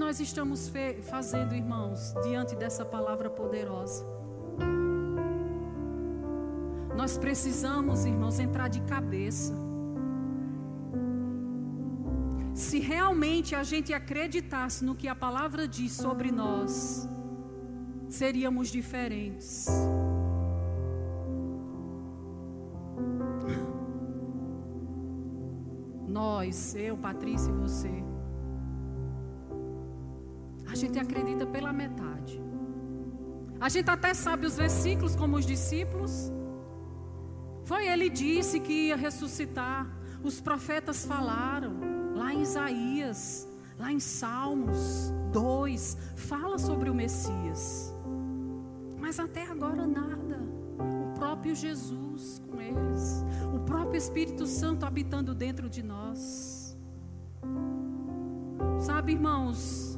Nós 0.05 0.19
estamos 0.19 0.71
fazendo, 1.01 1.55
irmãos, 1.55 2.13
diante 2.23 2.55
dessa 2.55 2.85
palavra 2.85 3.27
poderosa? 3.27 4.05
Nós 6.95 7.17
precisamos, 7.17 8.05
irmãos, 8.05 8.39
entrar 8.39 8.67
de 8.67 8.81
cabeça. 8.81 9.55
Se 12.53 12.79
realmente 12.79 13.55
a 13.55 13.63
gente 13.63 13.93
acreditasse 13.93 14.85
no 14.85 14.93
que 14.93 15.07
a 15.07 15.15
palavra 15.15 15.67
diz 15.67 15.93
sobre 15.93 16.31
nós, 16.31 17.09
seríamos 18.07 18.67
diferentes. 18.69 19.65
Nós, 26.07 26.75
eu, 26.75 26.95
Patrícia 26.95 27.49
e 27.49 27.53
você. 27.55 28.14
Gente 30.85 30.99
acredita 30.99 31.47
pela 31.47 31.73
metade. 31.73 32.39
A 33.59 33.69
gente 33.69 33.89
até 33.89 34.13
sabe 34.13 34.45
os 34.45 34.55
versículos 34.55 35.15
como 35.15 35.35
os 35.35 35.43
discípulos. 35.43 36.31
Foi 37.63 37.87
ele 37.87 38.07
disse 38.07 38.59
que 38.59 38.89
ia 38.89 38.95
ressuscitar. 38.95 39.89
Os 40.23 40.39
profetas 40.39 41.03
falaram 41.03 41.73
lá 42.13 42.31
em 42.31 42.43
Isaías, 42.43 43.47
lá 43.79 43.91
em 43.91 43.99
Salmos 43.99 45.11
2, 45.31 45.97
fala 46.15 46.59
sobre 46.59 46.87
o 46.91 46.93
Messias. 46.93 47.91
Mas 48.99 49.19
até 49.19 49.41
agora 49.41 49.87
nada. 49.87 50.39
O 50.77 51.17
próprio 51.17 51.55
Jesus 51.55 52.39
com 52.47 52.61
eles, 52.61 53.25
o 53.55 53.59
próprio 53.61 53.97
Espírito 53.97 54.45
Santo 54.45 54.85
habitando 54.85 55.33
dentro 55.33 55.67
de 55.67 55.81
nós. 55.81 56.77
Sabe, 58.79 59.13
irmãos, 59.13 59.94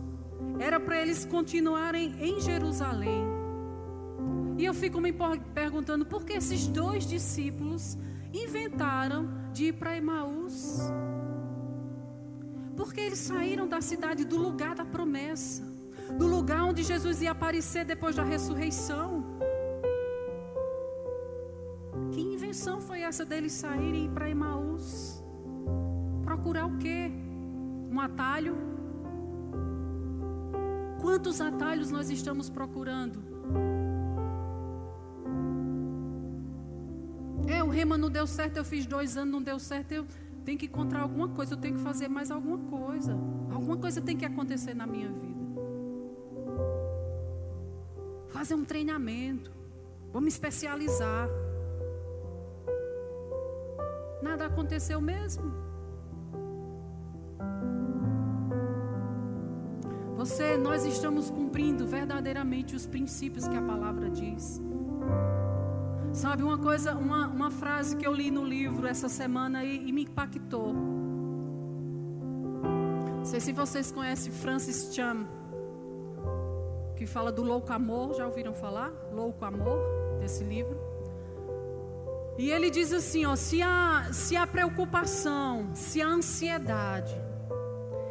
era 0.60 0.80
para 0.80 1.02
eles 1.02 1.26
continuarem 1.26 2.16
em 2.20 2.40
Jerusalém. 2.40 3.26
E 4.58 4.66
eu 4.66 4.74
fico 4.74 5.00
me 5.00 5.14
perguntando 5.54 6.06
por 6.06 6.26
que 6.26 6.34
esses 6.34 6.68
dois 6.68 7.06
discípulos 7.06 7.98
inventaram 8.34 9.30
de 9.54 9.66
ir 9.66 9.74
para 9.74 9.96
Emaús. 9.96 10.80
Porque 12.76 13.02
eles 13.02 13.20
saíram 13.20 13.68
da 13.68 13.82
cidade, 13.82 14.26
do 14.26 14.38
lugar 14.38 14.76
da 14.76 14.86
promessa, 14.86 15.64
do 16.18 16.28
lugar 16.28 16.64
onde 16.64 16.84
Jesus 16.84 17.22
ia 17.22 17.32
aparecer 17.32 17.86
depois 17.86 18.16
da 18.16 18.24
ressurreição. 18.24 19.26
Que 22.12 22.22
invenção 22.22 22.82
foi 22.82 23.02
essa 23.02 23.24
deles 23.24 23.54
saírem 23.54 24.10
para 24.12 24.30
Emaús? 24.30 25.24
Procurar 26.24 26.66
o 26.66 26.78
quê? 26.78 27.12
Um 27.92 28.00
atalho? 28.00 28.77
Quantos 31.08 31.40
atalhos 31.40 31.90
nós 31.90 32.10
estamos 32.10 32.50
procurando? 32.50 33.24
É, 37.48 37.64
o 37.64 37.70
rema 37.70 37.98
não 37.98 38.10
deu 38.10 38.28
certo, 38.28 38.58
eu 38.58 38.66
fiz 38.66 38.86
dois 38.86 39.16
anos, 39.16 39.32
não 39.32 39.42
deu 39.42 39.58
certo, 39.58 39.94
eu 39.94 40.06
tenho 40.44 40.58
que 40.58 40.66
encontrar 40.66 41.04
alguma 41.04 41.30
coisa, 41.30 41.54
eu 41.54 41.58
tenho 41.58 41.78
que 41.78 41.82
fazer 41.82 42.10
mais 42.10 42.30
alguma 42.30 42.58
coisa. 42.58 43.14
Alguma 43.50 43.78
coisa 43.78 44.02
tem 44.02 44.18
que 44.18 44.26
acontecer 44.26 44.74
na 44.74 44.86
minha 44.86 45.08
vida. 45.08 45.46
Fazer 48.28 48.56
um 48.56 48.66
treinamento, 48.66 49.50
vou 50.12 50.22
me 50.22 50.28
especializar. 50.28 51.30
Nada 54.22 54.48
aconteceu 54.48 55.00
mesmo. 55.00 55.67
Você, 60.28 60.58
nós 60.58 60.86
estamos 60.86 61.30
cumprindo 61.32 61.88
verdadeiramente 61.88 62.76
os 62.76 62.86
princípios 62.86 63.48
que 63.48 63.56
a 63.56 63.62
palavra 63.62 64.10
diz. 64.10 64.62
Sabe 66.12 66.44
uma 66.44 66.58
coisa, 66.58 66.96
uma, 66.96 67.28
uma 67.28 67.50
frase 67.50 67.96
que 67.96 68.06
eu 68.06 68.14
li 68.14 68.30
no 68.30 68.44
livro 68.44 68.86
essa 68.86 69.08
semana 69.08 69.64
e, 69.64 69.88
e 69.88 69.92
me 69.94 70.04
impactou. 70.04 70.74
Não 73.18 73.24
sei 73.24 73.40
se 73.40 73.54
vocês 73.54 73.90
conhecem 73.90 74.34
Francis 74.34 74.94
Chan, 74.94 75.26
que 76.98 77.06
fala 77.06 77.32
do 77.32 77.42
louco 77.42 77.72
amor. 77.72 78.14
Já 78.14 78.26
ouviram 78.26 78.54
falar? 78.54 78.92
Louco 79.14 79.46
amor, 79.46 79.80
desse 80.20 80.44
livro. 80.44 80.78
E 82.38 82.52
ele 82.52 82.70
diz 82.70 82.92
assim: 82.92 83.26
ó, 83.26 83.34
se 83.38 83.62
a, 83.62 84.10
se 84.12 84.36
a 84.36 84.46
preocupação, 84.46 85.70
se 85.74 86.02
a 86.02 86.08
ansiedade 86.10 87.16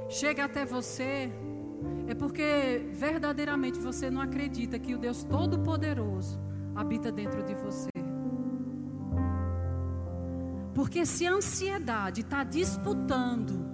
chega 0.08 0.46
até 0.46 0.64
você, 0.64 1.30
é 2.06 2.14
porque 2.14 2.88
verdadeiramente 2.92 3.78
você 3.78 4.10
não 4.10 4.20
acredita 4.20 4.78
que 4.78 4.94
o 4.94 4.98
Deus 4.98 5.22
Todo-Poderoso 5.24 6.40
habita 6.74 7.10
dentro 7.10 7.42
de 7.42 7.54
você. 7.54 7.88
Porque 10.74 11.06
se 11.06 11.26
a 11.26 11.32
ansiedade 11.32 12.20
está 12.20 12.44
disputando 12.44 13.66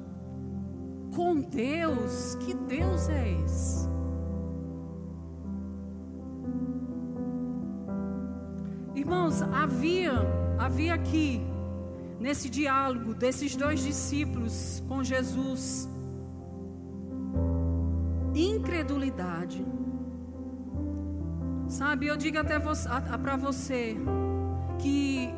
com 1.14 1.40
Deus, 1.40 2.36
que 2.36 2.54
Deus 2.54 3.08
é 3.08 3.42
esse? 3.44 3.92
Irmãos, 8.94 9.42
havia, 9.42 10.12
havia 10.58 10.94
aqui, 10.94 11.42
nesse 12.20 12.48
diálogo 12.48 13.14
desses 13.14 13.56
dois 13.56 13.82
discípulos 13.82 14.82
com 14.86 15.02
Jesus, 15.02 15.88
incredulidade. 18.62 19.66
Sabe, 21.68 22.06
eu 22.06 22.16
digo 22.16 22.38
até 22.38 22.58
para 23.18 23.36
você 23.36 23.96
que 24.78 25.28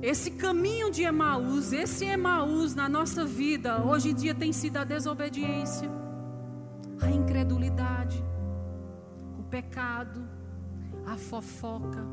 esse 0.00 0.30
caminho 0.32 0.90
de 0.90 1.02
Emaús, 1.02 1.72
esse 1.72 2.04
Emaús 2.04 2.74
na 2.74 2.88
nossa 2.88 3.24
vida, 3.26 3.84
hoje 3.84 4.10
em 4.10 4.14
dia 4.14 4.34
tem 4.34 4.52
sido 4.52 4.78
a 4.78 4.84
desobediência, 4.84 5.90
a 7.02 7.10
incredulidade, 7.10 8.24
o 9.38 9.42
pecado, 9.42 10.26
a 11.04 11.16
fofoca, 11.16 12.04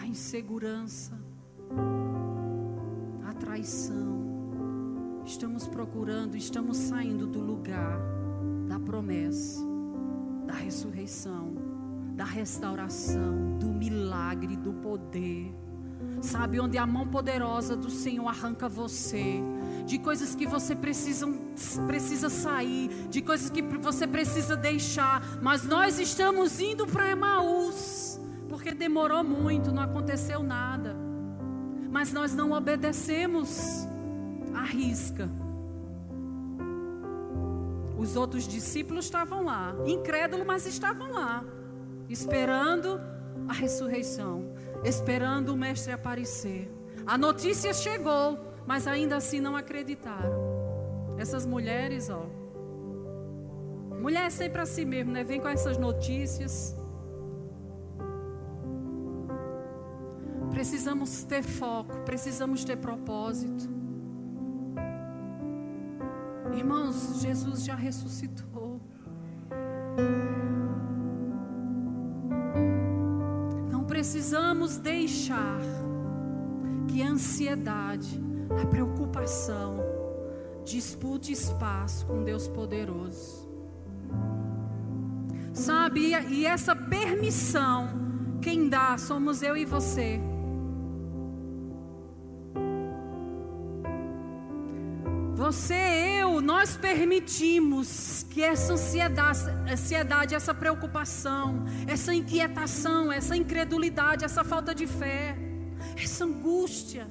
a 0.00 0.06
insegurança, 0.06 1.18
a 3.26 3.32
traição. 3.34 4.31
Estamos 5.24 5.68
procurando, 5.68 6.36
estamos 6.36 6.76
saindo 6.76 7.26
do 7.26 7.40
lugar 7.40 8.00
da 8.66 8.78
promessa, 8.78 9.62
da 10.46 10.54
ressurreição, 10.54 11.54
da 12.16 12.24
restauração, 12.24 13.56
do 13.58 13.68
milagre, 13.68 14.56
do 14.56 14.72
poder. 14.72 15.54
Sabe 16.20 16.58
onde 16.58 16.76
a 16.76 16.86
mão 16.86 17.06
poderosa 17.06 17.76
do 17.76 17.88
Senhor 17.88 18.26
arranca 18.26 18.68
você 18.68 19.40
de 19.86 19.98
coisas 19.98 20.34
que 20.34 20.46
você 20.46 20.74
precisa, 20.74 21.26
precisa 21.86 22.28
sair, 22.28 22.88
de 23.08 23.22
coisas 23.22 23.48
que 23.48 23.62
você 23.62 24.06
precisa 24.06 24.56
deixar, 24.56 25.40
mas 25.40 25.64
nós 25.64 26.00
estamos 26.00 26.60
indo 26.60 26.86
para 26.86 27.10
Emaús, 27.10 28.20
porque 28.48 28.72
demorou 28.72 29.22
muito, 29.22 29.72
não 29.72 29.82
aconteceu 29.82 30.42
nada, 30.42 30.96
mas 31.90 32.12
nós 32.12 32.34
não 32.34 32.52
obedecemos 32.52 33.86
arrisca. 34.54 35.28
Os 37.98 38.16
outros 38.16 38.48
discípulos 38.48 39.04
estavam 39.04 39.44
lá, 39.44 39.74
incrédulos, 39.86 40.46
mas 40.46 40.66
estavam 40.66 41.12
lá, 41.12 41.44
esperando 42.08 43.00
a 43.48 43.52
ressurreição, 43.52 44.52
esperando 44.84 45.50
o 45.50 45.56
Mestre 45.56 45.92
aparecer. 45.92 46.70
A 47.06 47.16
notícia 47.16 47.72
chegou, 47.72 48.38
mas 48.66 48.86
ainda 48.86 49.16
assim 49.16 49.40
não 49.40 49.56
acreditaram. 49.56 50.32
Essas 51.16 51.46
mulheres, 51.46 52.10
ó. 52.10 52.26
Mulher 54.00 54.26
é 54.26 54.30
sempre 54.30 54.60
assim 54.60 54.84
mesmo, 54.84 55.12
né? 55.12 55.22
Vem 55.22 55.40
com 55.40 55.48
essas 55.48 55.78
notícias. 55.78 56.76
Precisamos 60.50 61.22
ter 61.24 61.42
foco, 61.42 62.00
precisamos 62.00 62.64
ter 62.64 62.76
propósito. 62.76 63.81
Irmãos, 66.54 67.20
Jesus 67.20 67.64
já 67.64 67.74
ressuscitou. 67.74 68.80
Não 73.70 73.84
precisamos 73.84 74.78
deixar 74.78 75.60
que 76.88 77.02
a 77.02 77.08
ansiedade, 77.08 78.20
a 78.62 78.66
preocupação, 78.66 79.78
dispute 80.64 81.32
espaço 81.32 82.06
com 82.06 82.22
Deus 82.22 82.46
poderoso. 82.48 83.50
Sabe, 85.52 86.12
e 86.30 86.46
essa 86.46 86.74
permissão, 86.74 87.88
quem 88.40 88.68
dá 88.68 88.96
somos 88.96 89.42
eu 89.42 89.56
e 89.56 89.64
você. 89.64 90.31
Você, 95.42 95.74
eu, 96.20 96.40
nós 96.40 96.76
permitimos 96.76 98.24
que 98.30 98.40
essa 98.44 98.74
ansiedade, 98.74 99.40
ansiedade, 99.68 100.36
essa 100.36 100.54
preocupação, 100.54 101.64
essa 101.84 102.14
inquietação, 102.14 103.10
essa 103.10 103.36
incredulidade, 103.36 104.24
essa 104.24 104.44
falta 104.44 104.72
de 104.72 104.86
fé, 104.86 105.36
essa 106.00 106.24
angústia. 106.24 107.08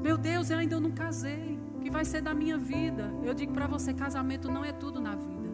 Meu 0.00 0.16
Deus, 0.16 0.48
eu 0.48 0.56
ainda 0.56 0.80
não 0.80 0.92
casei. 0.92 1.58
O 1.74 1.80
que 1.80 1.90
vai 1.90 2.06
ser 2.06 2.22
da 2.22 2.32
minha 2.32 2.56
vida? 2.56 3.12
Eu 3.22 3.34
digo 3.34 3.52
para 3.52 3.66
você: 3.66 3.92
casamento 3.92 4.50
não 4.50 4.64
é 4.64 4.72
tudo 4.72 4.98
na 4.98 5.14
vida. 5.14 5.50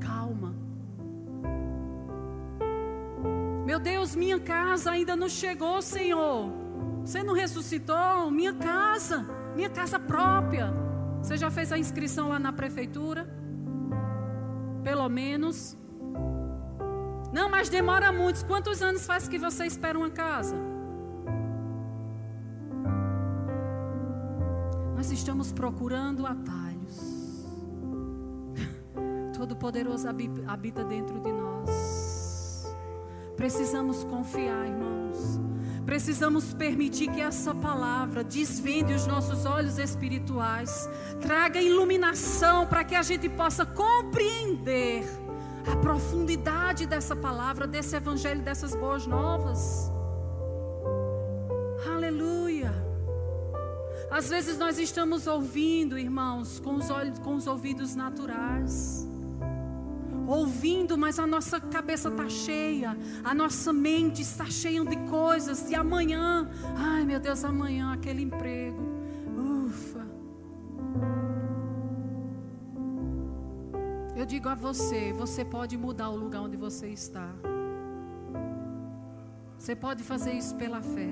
Calma. 0.00 0.52
Meu 3.64 3.78
Deus, 3.78 4.16
minha 4.16 4.40
casa 4.40 4.90
ainda 4.90 5.14
não 5.14 5.28
chegou, 5.28 5.80
Senhor. 5.80 6.50
Você 7.04 7.22
não 7.22 7.34
ressuscitou? 7.34 8.32
Minha 8.32 8.52
casa 8.52 9.43
minha 9.54 9.70
casa 9.70 9.98
própria. 9.98 10.72
Você 11.22 11.36
já 11.36 11.50
fez 11.50 11.72
a 11.72 11.78
inscrição 11.78 12.28
lá 12.28 12.38
na 12.38 12.52
prefeitura? 12.52 13.26
Pelo 14.82 15.08
menos. 15.08 15.76
Não, 17.32 17.48
mas 17.48 17.68
demora 17.68 18.12
muito. 18.12 18.44
Quantos 18.46 18.82
anos 18.82 19.06
faz 19.06 19.26
que 19.26 19.38
você 19.38 19.64
espera 19.64 19.98
uma 19.98 20.10
casa? 20.10 20.56
Nós 24.94 25.10
estamos 25.10 25.52
procurando 25.52 26.26
atalhos. 26.26 27.44
Todo-Poderoso 29.36 30.08
habita 30.46 30.84
dentro 30.84 31.20
de 31.20 31.32
nós. 31.32 32.74
Precisamos 33.36 34.04
confiar, 34.04 34.66
irmãos. 34.66 35.40
Precisamos 35.84 36.54
permitir 36.54 37.08
que 37.10 37.20
essa 37.20 37.54
palavra 37.54 38.24
desvende 38.24 38.94
os 38.94 39.06
nossos 39.06 39.44
olhos 39.44 39.78
espirituais, 39.78 40.88
traga 41.20 41.60
iluminação 41.60 42.66
para 42.66 42.82
que 42.84 42.94
a 42.94 43.02
gente 43.02 43.28
possa 43.28 43.66
compreender 43.66 45.04
a 45.70 45.76
profundidade 45.76 46.86
dessa 46.86 47.14
palavra, 47.14 47.66
desse 47.66 47.94
evangelho, 47.96 48.42
dessas 48.42 48.74
boas 48.74 49.06
novas. 49.06 49.92
Aleluia. 51.86 52.72
Às 54.10 54.30
vezes 54.30 54.56
nós 54.56 54.78
estamos 54.78 55.26
ouvindo, 55.26 55.98
irmãos, 55.98 56.58
com 56.60 56.76
os 56.76 56.90
olhos, 56.90 57.18
com 57.18 57.34
os 57.34 57.46
ouvidos 57.46 57.94
naturais 57.94 59.06
ouvindo, 60.26 60.96
mas 60.96 61.18
a 61.18 61.26
nossa 61.26 61.60
cabeça 61.60 62.08
está 62.08 62.28
cheia, 62.28 62.96
a 63.22 63.34
nossa 63.34 63.72
mente 63.72 64.22
está 64.22 64.46
cheia 64.46 64.84
de 64.84 64.96
coisas. 65.08 65.70
E 65.70 65.74
amanhã, 65.74 66.48
ai 66.76 67.04
meu 67.04 67.20
Deus, 67.20 67.44
amanhã 67.44 67.92
aquele 67.92 68.22
emprego. 68.22 68.82
Ufa. 69.66 70.06
Eu 74.16 74.24
digo 74.24 74.48
a 74.48 74.54
você: 74.54 75.12
você 75.12 75.44
pode 75.44 75.76
mudar 75.76 76.10
o 76.10 76.16
lugar 76.16 76.42
onde 76.42 76.56
você 76.56 76.88
está. 76.88 77.30
Você 79.58 79.74
pode 79.74 80.02
fazer 80.02 80.32
isso 80.32 80.54
pela 80.56 80.82
fé. 80.82 81.08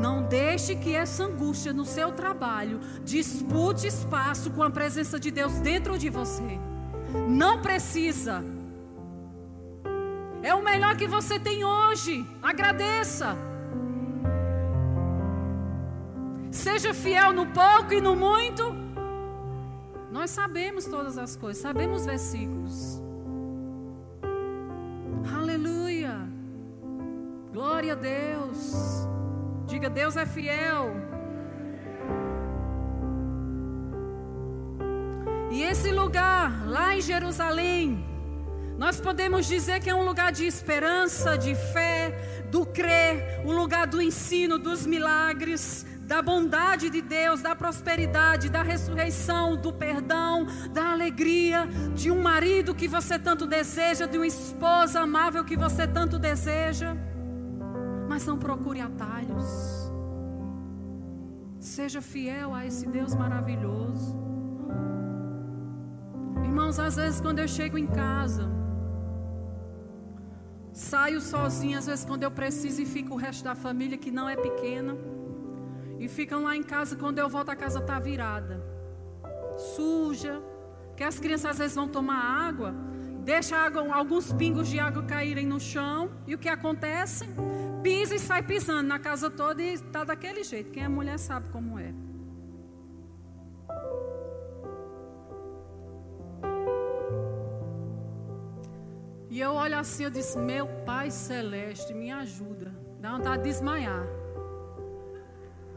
Não 0.00 0.26
deixe 0.26 0.74
que 0.74 0.94
essa 0.94 1.24
angústia 1.24 1.72
no 1.72 1.84
seu 1.84 2.12
trabalho 2.12 2.80
dispute 3.04 3.86
espaço 3.86 4.50
com 4.50 4.62
a 4.62 4.70
presença 4.70 5.18
de 5.20 5.30
Deus 5.30 5.52
dentro 5.60 5.96
de 5.96 6.10
você. 6.10 6.58
Não 7.28 7.60
precisa. 7.60 8.42
É 10.42 10.54
o 10.54 10.62
melhor 10.62 10.96
que 10.96 11.06
você 11.06 11.38
tem 11.38 11.64
hoje. 11.64 12.26
Agradeça. 12.42 13.36
Seja 16.50 16.92
fiel 16.92 17.32
no 17.32 17.46
pouco 17.46 17.92
e 17.92 18.00
no 18.00 18.16
muito. 18.16 18.74
Nós 20.10 20.30
sabemos 20.30 20.86
todas 20.86 21.16
as 21.16 21.36
coisas, 21.36 21.62
sabemos 21.62 22.04
versículos. 22.04 23.00
Aleluia. 25.36 26.16
Glória 27.52 27.92
a 27.92 27.96
Deus. 27.96 29.06
Diga, 29.66 29.88
Deus 29.88 30.16
é 30.16 30.26
fiel. 30.26 31.09
E 35.60 35.62
esse 35.62 35.90
lugar, 35.92 36.66
lá 36.66 36.96
em 36.96 37.02
Jerusalém, 37.02 38.02
nós 38.78 38.98
podemos 38.98 39.46
dizer 39.46 39.78
que 39.78 39.90
é 39.90 39.94
um 39.94 40.06
lugar 40.06 40.32
de 40.32 40.46
esperança, 40.46 41.36
de 41.36 41.54
fé, 41.54 42.46
do 42.50 42.64
crer, 42.64 43.42
um 43.44 43.52
lugar 43.52 43.86
do 43.86 44.00
ensino, 44.00 44.58
dos 44.58 44.86
milagres, 44.86 45.84
da 46.06 46.22
bondade 46.22 46.88
de 46.88 47.02
Deus, 47.02 47.42
da 47.42 47.54
prosperidade, 47.54 48.48
da 48.48 48.62
ressurreição, 48.62 49.54
do 49.54 49.70
perdão, 49.70 50.46
da 50.72 50.92
alegria, 50.92 51.68
de 51.94 52.10
um 52.10 52.22
marido 52.22 52.74
que 52.74 52.88
você 52.88 53.18
tanto 53.18 53.46
deseja, 53.46 54.06
de 54.06 54.16
uma 54.16 54.26
esposa 54.26 55.00
amável 55.00 55.44
que 55.44 55.58
você 55.58 55.86
tanto 55.86 56.18
deseja. 56.18 56.96
Mas 58.08 58.24
não 58.24 58.38
procure 58.38 58.80
atalhos. 58.80 59.44
Seja 61.58 62.00
fiel 62.00 62.54
a 62.54 62.64
esse 62.64 62.86
Deus 62.86 63.14
maravilhoso. 63.14 64.39
Irmãos, 66.44 66.78
às 66.78 66.96
vezes 66.96 67.20
quando 67.20 67.38
eu 67.38 67.48
chego 67.48 67.78
em 67.78 67.86
casa, 67.86 68.48
saio 70.72 71.20
sozinha, 71.20 71.78
às 71.78 71.86
vezes 71.86 72.04
quando 72.04 72.22
eu 72.22 72.30
preciso 72.30 72.80
e 72.82 72.86
fico 72.86 73.14
o 73.14 73.16
resto 73.16 73.44
da 73.44 73.54
família 73.54 73.98
que 73.98 74.10
não 74.10 74.28
é 74.28 74.36
pequena. 74.36 74.96
E 75.98 76.08
ficam 76.08 76.42
lá 76.42 76.56
em 76.56 76.62
casa, 76.62 76.96
quando 76.96 77.18
eu 77.18 77.28
volto 77.28 77.50
a 77.50 77.56
casa 77.56 77.80
tá 77.80 77.98
virada. 77.98 78.62
Suja. 79.74 80.40
Que 80.96 81.04
as 81.04 81.18
crianças 81.18 81.52
às 81.52 81.58
vezes 81.58 81.74
vão 81.74 81.88
tomar 81.88 82.20
água, 82.46 82.74
deixa 83.24 83.56
água, 83.56 83.94
alguns 83.94 84.32
pingos 84.32 84.68
de 84.68 84.78
água 84.78 85.02
caírem 85.02 85.46
no 85.46 85.58
chão, 85.58 86.10
e 86.26 86.34
o 86.34 86.38
que 86.38 86.48
acontece? 86.48 87.26
Pisa 87.82 88.14
e 88.14 88.18
sai 88.18 88.42
pisando 88.42 88.82
na 88.82 88.98
casa 88.98 89.30
toda 89.30 89.62
e 89.62 89.78
tá 89.78 90.04
daquele 90.04 90.44
jeito. 90.44 90.70
Quem 90.70 90.82
é 90.82 90.88
mulher 90.88 91.18
sabe 91.18 91.48
como 91.48 91.78
é. 91.78 91.94
E 99.30 99.38
eu 99.38 99.52
olho 99.52 99.78
assim, 99.78 100.02
eu 100.02 100.10
disse: 100.10 100.36
Meu 100.36 100.66
Pai 100.84 101.08
Celeste, 101.08 101.94
me 101.94 102.10
ajuda. 102.10 102.74
Dá 102.98 103.12
vontade 103.16 103.44
de 103.44 103.48
desmaiar. 103.48 104.04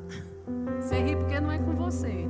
Você 0.82 1.00
ri 1.00 1.16
porque 1.16 1.40
não 1.40 1.52
é 1.52 1.60
com 1.60 1.74
você. 1.76 2.28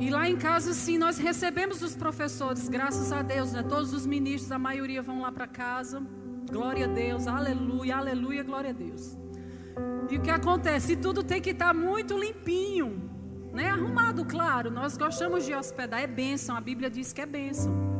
E 0.00 0.10
lá 0.10 0.28
em 0.28 0.36
casa, 0.36 0.72
sim, 0.72 0.96
nós 0.96 1.18
recebemos 1.18 1.82
os 1.82 1.94
professores, 1.94 2.68
graças 2.68 3.12
a 3.12 3.20
Deus, 3.20 3.52
né? 3.52 3.62
Todos 3.62 3.92
os 3.92 4.06
ministros, 4.06 4.50
a 4.50 4.58
maioria 4.58 5.02
vão 5.02 5.20
lá 5.20 5.30
para 5.30 5.46
casa. 5.46 6.02
Glória 6.50 6.86
a 6.86 6.88
Deus, 6.88 7.26
aleluia, 7.26 7.96
aleluia, 7.96 8.42
glória 8.42 8.70
a 8.70 8.72
Deus. 8.72 9.18
E 10.10 10.16
o 10.16 10.22
que 10.22 10.30
acontece? 10.30 10.96
Tudo 10.96 11.22
tem 11.22 11.42
que 11.42 11.50
estar 11.50 11.74
muito 11.74 12.16
limpinho, 12.16 13.10
né? 13.52 13.68
Arrumado, 13.68 14.24
claro. 14.24 14.70
Nós 14.70 14.96
gostamos 14.96 15.44
de 15.44 15.54
hospedar, 15.54 16.00
é 16.00 16.06
bênção. 16.06 16.56
A 16.56 16.60
Bíblia 16.60 16.88
diz 16.88 17.12
que 17.12 17.20
é 17.20 17.26
bênção. 17.26 17.97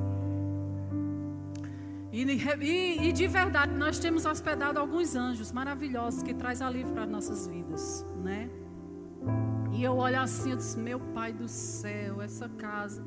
E, 2.18 2.24
e, 2.24 3.08
e, 3.08 3.12
de 3.12 3.28
verdade, 3.28 3.72
nós 3.72 4.00
temos 4.00 4.26
hospedado 4.26 4.76
alguns 4.76 5.14
anjos 5.14 5.52
maravilhosos 5.52 6.20
que 6.20 6.34
traz 6.34 6.60
alívio 6.60 6.92
para 6.92 7.06
nossas 7.06 7.46
vidas, 7.46 8.04
né? 8.24 8.50
E 9.70 9.84
eu 9.84 9.96
olho 9.96 10.20
assim 10.20 10.52
e 10.52 10.56
disse, 10.56 10.76
meu 10.76 10.98
pai 10.98 11.32
do 11.32 11.46
céu, 11.46 12.20
essa 12.20 12.48
casa. 12.48 13.04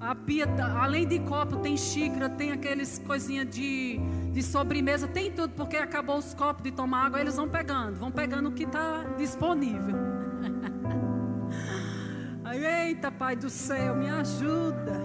A 0.00 0.12
pia, 0.12 0.44
além 0.76 1.06
de 1.06 1.20
copo, 1.20 1.58
tem 1.58 1.76
xícara, 1.76 2.28
tem 2.28 2.50
aqueles 2.50 2.98
coisinhas 2.98 3.48
de, 3.48 4.00
de 4.32 4.42
sobremesa, 4.42 5.06
tem 5.06 5.30
tudo, 5.30 5.54
porque 5.54 5.76
acabou 5.76 6.18
os 6.18 6.34
copos 6.34 6.64
de 6.64 6.72
tomar 6.72 7.06
água, 7.06 7.20
eles 7.20 7.36
vão 7.36 7.48
pegando, 7.48 7.94
vão 7.94 8.10
pegando 8.10 8.48
o 8.48 8.52
que 8.52 8.64
está 8.64 9.04
disponível. 9.16 9.94
Aí, 12.42 12.88
eita, 12.88 13.12
Pai 13.12 13.36
do 13.36 13.48
céu, 13.48 13.94
me 13.94 14.08
ajuda. 14.08 15.00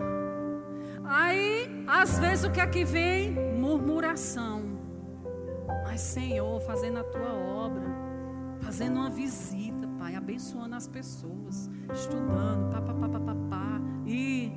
Aí, 1.03 1.72
às 1.87 2.19
vezes, 2.19 2.45
o 2.45 2.51
que 2.51 2.61
é 2.61 2.67
que 2.67 2.83
vem? 2.83 3.31
Murmuração. 3.31 4.63
Mas, 5.83 6.01
Senhor, 6.01 6.59
fazendo 6.61 6.99
a 6.99 7.03
tua 7.03 7.33
obra, 7.33 7.83
fazendo 8.61 8.97
uma 8.97 9.09
visita, 9.09 9.87
Pai, 9.99 10.15
abençoando 10.15 10.75
as 10.75 10.87
pessoas, 10.87 11.69
estudando, 11.93 12.69
papapá, 12.71 13.79
e 14.05 14.51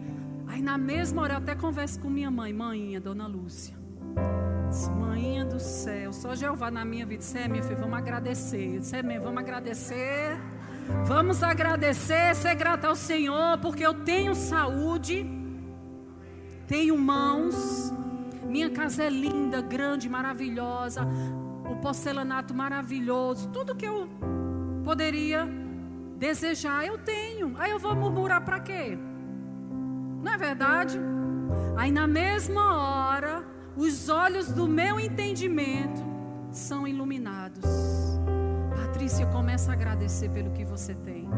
Aí 0.57 0.62
na 0.62 0.79
mesma 0.79 1.23
hora 1.23 1.35
eu 1.35 1.39
até 1.39 1.55
converso 1.55 2.01
com 2.01 2.09
minha 2.09 2.31
mãe, 2.31 2.53
mãinha, 2.53 3.01
dona 3.01 3.27
Lúcia. 3.27 3.77
Disse, 4.71 4.91
mãinha 4.91 5.45
do 5.45 5.61
céu, 5.61 6.12
só 6.12 6.35
Jeová 6.35 6.71
na 6.71 6.85
minha 6.85 7.05
vida. 7.05 7.19
Disse, 7.19 7.39
é, 7.39 7.49
minha 7.49 7.62
filha, 7.62 7.77
vamos 7.77 7.99
agradecer. 7.99 8.79
Disse, 8.79 8.97
é, 8.97 9.03
minha, 9.03 9.21
vamos 9.21 9.39
agradecer. 9.39 10.39
Vamos 11.05 11.43
agradecer, 11.43 12.35
ser 12.37 12.55
grata 12.55 12.87
ao 12.87 12.95
Senhor, 12.95 13.59
porque 13.59 13.85
eu 13.85 13.93
tenho 13.93 14.35
saúde, 14.35 15.27
tenho 16.67 16.99
mãos, 16.99 17.93
minha 18.45 18.71
casa 18.71 19.05
é 19.05 19.11
linda, 19.11 19.61
grande, 19.61 20.09
maravilhosa, 20.09 21.07
o 21.71 21.77
porcelanato 21.77 22.55
maravilhoso, 22.55 23.49
tudo 23.51 23.75
que 23.75 23.87
eu 23.87 24.09
poderia 24.85 25.49
desejar, 26.17 26.87
eu 26.87 26.99
tenho. 26.99 27.55
Aí 27.59 27.71
eu 27.71 27.79
vou 27.79 27.95
murmurar 27.95 28.45
para 28.45 28.61
quê? 28.61 28.99
Não 30.23 30.33
é 30.33 30.37
verdade? 30.37 30.99
Aí 31.77 31.91
na 31.93 32.07
mesma 32.07 32.77
hora, 32.77 33.45
os 33.77 34.09
olhos 34.09 34.51
do 34.51 34.67
meu 34.67 34.99
entendimento 34.99 36.03
são 36.51 36.87
iluminados. 36.87 37.65
Patrícia, 38.75 39.27
começa 39.27 39.71
a 39.71 39.75
agradecer 39.75 40.31
pelo 40.31 40.51
que 40.51 40.65
você 40.65 40.95
tem. 40.95 41.29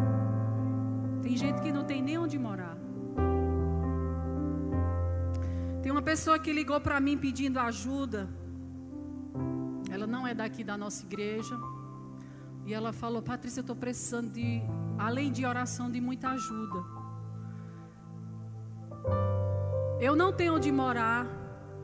Tem 1.23 1.37
gente 1.37 1.61
que 1.61 1.73
não 1.73 1.85
tem 1.85 2.01
nem 2.01 2.17
onde 2.17 2.39
morar. 2.39 2.77
Tem 5.89 5.93
uma 5.95 6.03
pessoa 6.03 6.39
que 6.39 6.53
ligou 6.53 6.79
para 6.79 7.01
mim 7.01 7.17
pedindo 7.17 7.59
ajuda. 7.59 8.29
Ela 9.91 10.07
não 10.07 10.27
é 10.27 10.35
daqui 10.35 10.63
da 10.63 10.77
nossa 10.77 11.03
igreja. 11.07 11.59
E 12.67 12.75
ela 12.75 12.93
falou: 12.93 13.23
Patrícia, 13.23 13.61
eu 13.61 13.63
estou 13.63 13.75
precisando 13.75 14.31
de, 14.31 14.61
além 14.99 15.33
de 15.33 15.47
oração, 15.47 15.91
de 15.91 15.99
muita 15.99 16.29
ajuda. 16.29 16.85
Eu 19.99 20.15
não 20.15 20.31
tenho 20.31 20.57
onde 20.57 20.71
morar, 20.71 21.27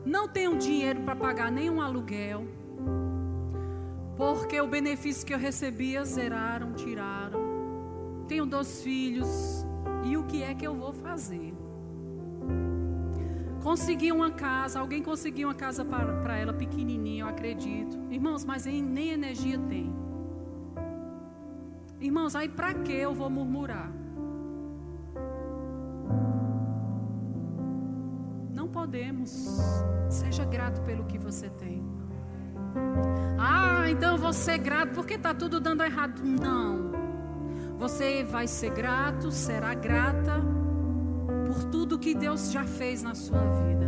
não 0.05 0.27
tenho 0.27 0.55
dinheiro 0.55 1.01
para 1.01 1.15
pagar 1.15 1.51
nenhum 1.51 1.81
aluguel, 1.81 2.45
porque 4.15 4.61
o 4.61 4.67
benefício 4.67 5.25
que 5.25 5.33
eu 5.33 5.39
recebia 5.39 6.05
zeraram, 6.05 6.75
tiraram. 6.75 7.39
Tenho 8.27 8.45
dois 8.45 8.83
filhos, 8.83 9.65
e 10.03 10.15
o 10.15 10.23
que 10.25 10.43
é 10.43 10.53
que 10.53 10.67
eu 10.67 10.75
vou 10.75 10.93
fazer? 10.93 11.64
Consegui 13.65 14.11
uma 14.11 14.29
casa, 14.29 14.79
alguém 14.79 15.01
conseguiu 15.01 15.47
uma 15.47 15.55
casa 15.55 15.83
para 15.83 16.37
ela 16.37 16.53
pequenininha, 16.53 17.23
eu 17.23 17.27
acredito. 17.27 17.97
Irmãos, 18.11 18.45
mas 18.45 18.65
nem 18.65 19.09
energia 19.09 19.57
tem. 19.57 19.91
Irmãos, 21.99 22.35
aí 22.35 22.47
para 22.47 22.75
que 22.75 22.93
eu 22.93 23.11
vou 23.15 23.27
murmurar? 23.27 23.91
podemos. 28.71 29.47
Seja 30.09 30.45
grato 30.45 30.81
pelo 30.81 31.05
que 31.05 31.17
você 31.17 31.49
tem. 31.49 31.83
Ah, 33.39 33.89
então 33.89 34.15
você 34.17 34.51
é 34.51 34.57
grato 34.59 34.93
porque 34.93 35.15
está 35.15 35.33
tudo 35.33 35.59
dando 35.59 35.81
errado. 35.81 36.21
Não. 36.23 36.91
Você 37.79 38.23
vai 38.23 38.47
ser 38.47 38.71
grato, 38.71 39.31
será 39.31 39.73
grata 39.73 40.54
por 41.55 41.63
tudo 41.65 41.97
que 41.97 42.13
Deus 42.13 42.51
já 42.51 42.65
fez 42.65 43.01
na 43.01 43.15
sua 43.15 43.39
vida. 43.39 43.85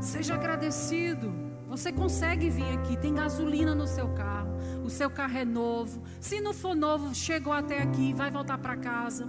Seja 0.00 0.34
agradecido. 0.34 1.32
Você 1.66 1.92
consegue 1.92 2.50
vir 2.50 2.68
aqui, 2.76 2.96
tem 2.96 3.14
gasolina 3.14 3.74
no 3.76 3.86
seu 3.86 4.08
carro, 4.08 4.56
o 4.84 4.90
seu 4.90 5.08
carro 5.08 5.38
é 5.38 5.44
novo. 5.44 6.02
Se 6.20 6.40
não 6.40 6.52
for 6.52 6.74
novo, 6.74 7.14
chegou 7.14 7.52
até 7.52 7.80
aqui, 7.80 8.12
vai 8.12 8.30
voltar 8.30 8.58
para 8.58 8.76
casa. 8.76 9.28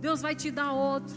Deus 0.00 0.22
vai 0.22 0.34
te 0.34 0.50
dar 0.50 0.72
outro. 0.72 1.16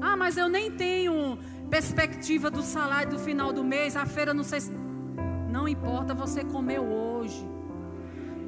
Ah, 0.00 0.16
mas 0.16 0.38
eu 0.38 0.48
nem 0.48 0.70
tenho 0.70 1.38
perspectiva 1.68 2.50
do 2.50 2.62
salário 2.62 3.10
do 3.10 3.18
final 3.18 3.52
do 3.52 3.62
mês, 3.62 3.94
a 3.96 4.06
feira 4.06 4.32
não 4.32 4.42
sei 4.42 4.60
se. 4.62 4.72
Não 5.50 5.68
importa, 5.68 6.14
você 6.14 6.42
comeu 6.42 6.84
hoje. 6.84 7.57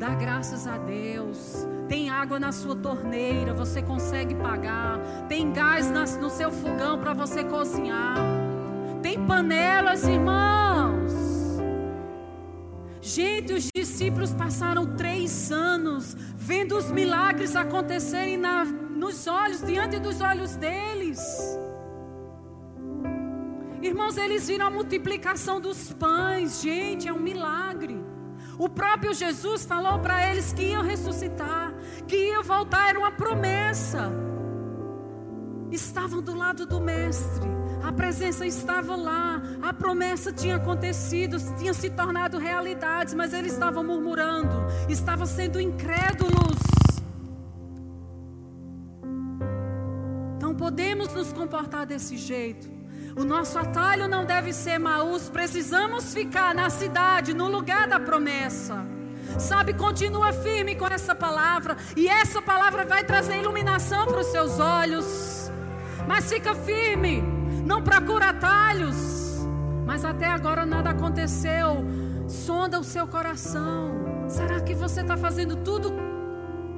Dá 0.01 0.15
graças 0.15 0.67
a 0.67 0.79
Deus. 0.79 1.67
Tem 1.87 2.09
água 2.09 2.41
na 2.41 2.53
sua 2.53 2.75
torneira, 2.75 3.53
você 3.53 3.83
consegue 3.83 4.35
pagar. 4.35 4.99
Tem 5.29 5.53
gás 5.53 5.91
no 6.17 6.31
seu 6.31 6.51
fogão 6.51 6.99
para 6.99 7.13
você 7.13 7.45
cozinhar. 7.45 8.17
Tem 9.03 9.23
panelas, 9.27 10.05
irmãos. 10.05 11.13
Gente, 13.03 13.53
os 13.53 13.69
discípulos 13.77 14.33
passaram 14.33 14.97
três 14.97 15.53
anos 15.53 16.17
vendo 16.35 16.79
os 16.79 16.91
milagres 16.91 17.55
acontecerem 17.55 18.39
na, 18.39 18.65
nos 18.65 19.27
olhos, 19.27 19.61
diante 19.61 19.99
dos 19.99 20.23
olhos 20.23 20.57
deles. 20.57 21.21
Irmãos, 23.83 24.17
eles 24.17 24.49
viram 24.49 24.67
a 24.67 24.71
multiplicação 24.71 25.61
dos 25.61 25.93
pães. 25.93 26.63
Gente, 26.63 27.07
é 27.07 27.13
um 27.13 27.21
milagre. 27.21 28.00
O 28.61 28.69
próprio 28.69 29.15
Jesus 29.15 29.65
falou 29.65 30.01
para 30.01 30.29
eles 30.29 30.53
que 30.53 30.65
iam 30.65 30.83
ressuscitar, 30.83 31.73
que 32.07 32.15
iam 32.15 32.43
voltar, 32.43 32.91
era 32.91 32.99
uma 32.99 33.11
promessa. 33.11 34.13
Estavam 35.71 36.21
do 36.21 36.37
lado 36.37 36.67
do 36.67 36.79
Mestre. 36.79 37.49
A 37.83 37.91
presença 37.91 38.45
estava 38.45 38.95
lá, 38.97 39.41
a 39.63 39.73
promessa 39.73 40.31
tinha 40.31 40.57
acontecido, 40.57 41.39
tinha 41.57 41.73
se 41.73 41.89
tornado 41.89 42.37
realidade, 42.37 43.17
mas 43.17 43.33
eles 43.33 43.55
estavam 43.55 43.83
murmurando, 43.83 44.55
estavam 44.91 45.25
sendo 45.25 45.59
incrédulos. 45.59 46.61
Não 50.39 50.55
podemos 50.55 51.09
nos 51.15 51.33
comportar 51.33 51.87
desse 51.87 52.19
jeito. 52.19 52.80
O 53.21 53.25
nosso 53.25 53.59
atalho 53.59 54.09
não 54.09 54.25
deve 54.25 54.51
ser 54.51 54.79
Maús, 54.79 55.29
precisamos 55.29 56.15
ficar 56.15 56.55
na 56.55 56.71
cidade, 56.71 57.35
no 57.35 57.49
lugar 57.49 57.87
da 57.87 58.01
promessa. 58.01 58.83
Sabe, 59.39 59.75
continua 59.75 60.33
firme 60.33 60.75
com 60.75 60.87
essa 60.87 61.15
palavra, 61.15 61.77
e 61.95 62.09
essa 62.09 62.41
palavra 62.41 62.83
vai 62.87 63.05
trazer 63.05 63.39
iluminação 63.39 64.07
para 64.07 64.21
os 64.21 64.27
seus 64.29 64.59
olhos. 64.59 65.53
Mas 66.09 66.31
fica 66.33 66.55
firme 66.55 67.23
não 67.63 67.83
procura 67.83 68.31
atalhos, 68.31 69.47
mas 69.85 70.03
até 70.03 70.25
agora 70.25 70.65
nada 70.65 70.89
aconteceu. 70.89 71.85
Sonda 72.27 72.81
o 72.81 72.85
seu 72.85 73.07
coração. 73.07 74.25
Será 74.29 74.61
que 74.61 74.75
você 74.75 75.03
está 75.03 75.19
fazendo 75.19 75.57
tudo, 75.57 75.93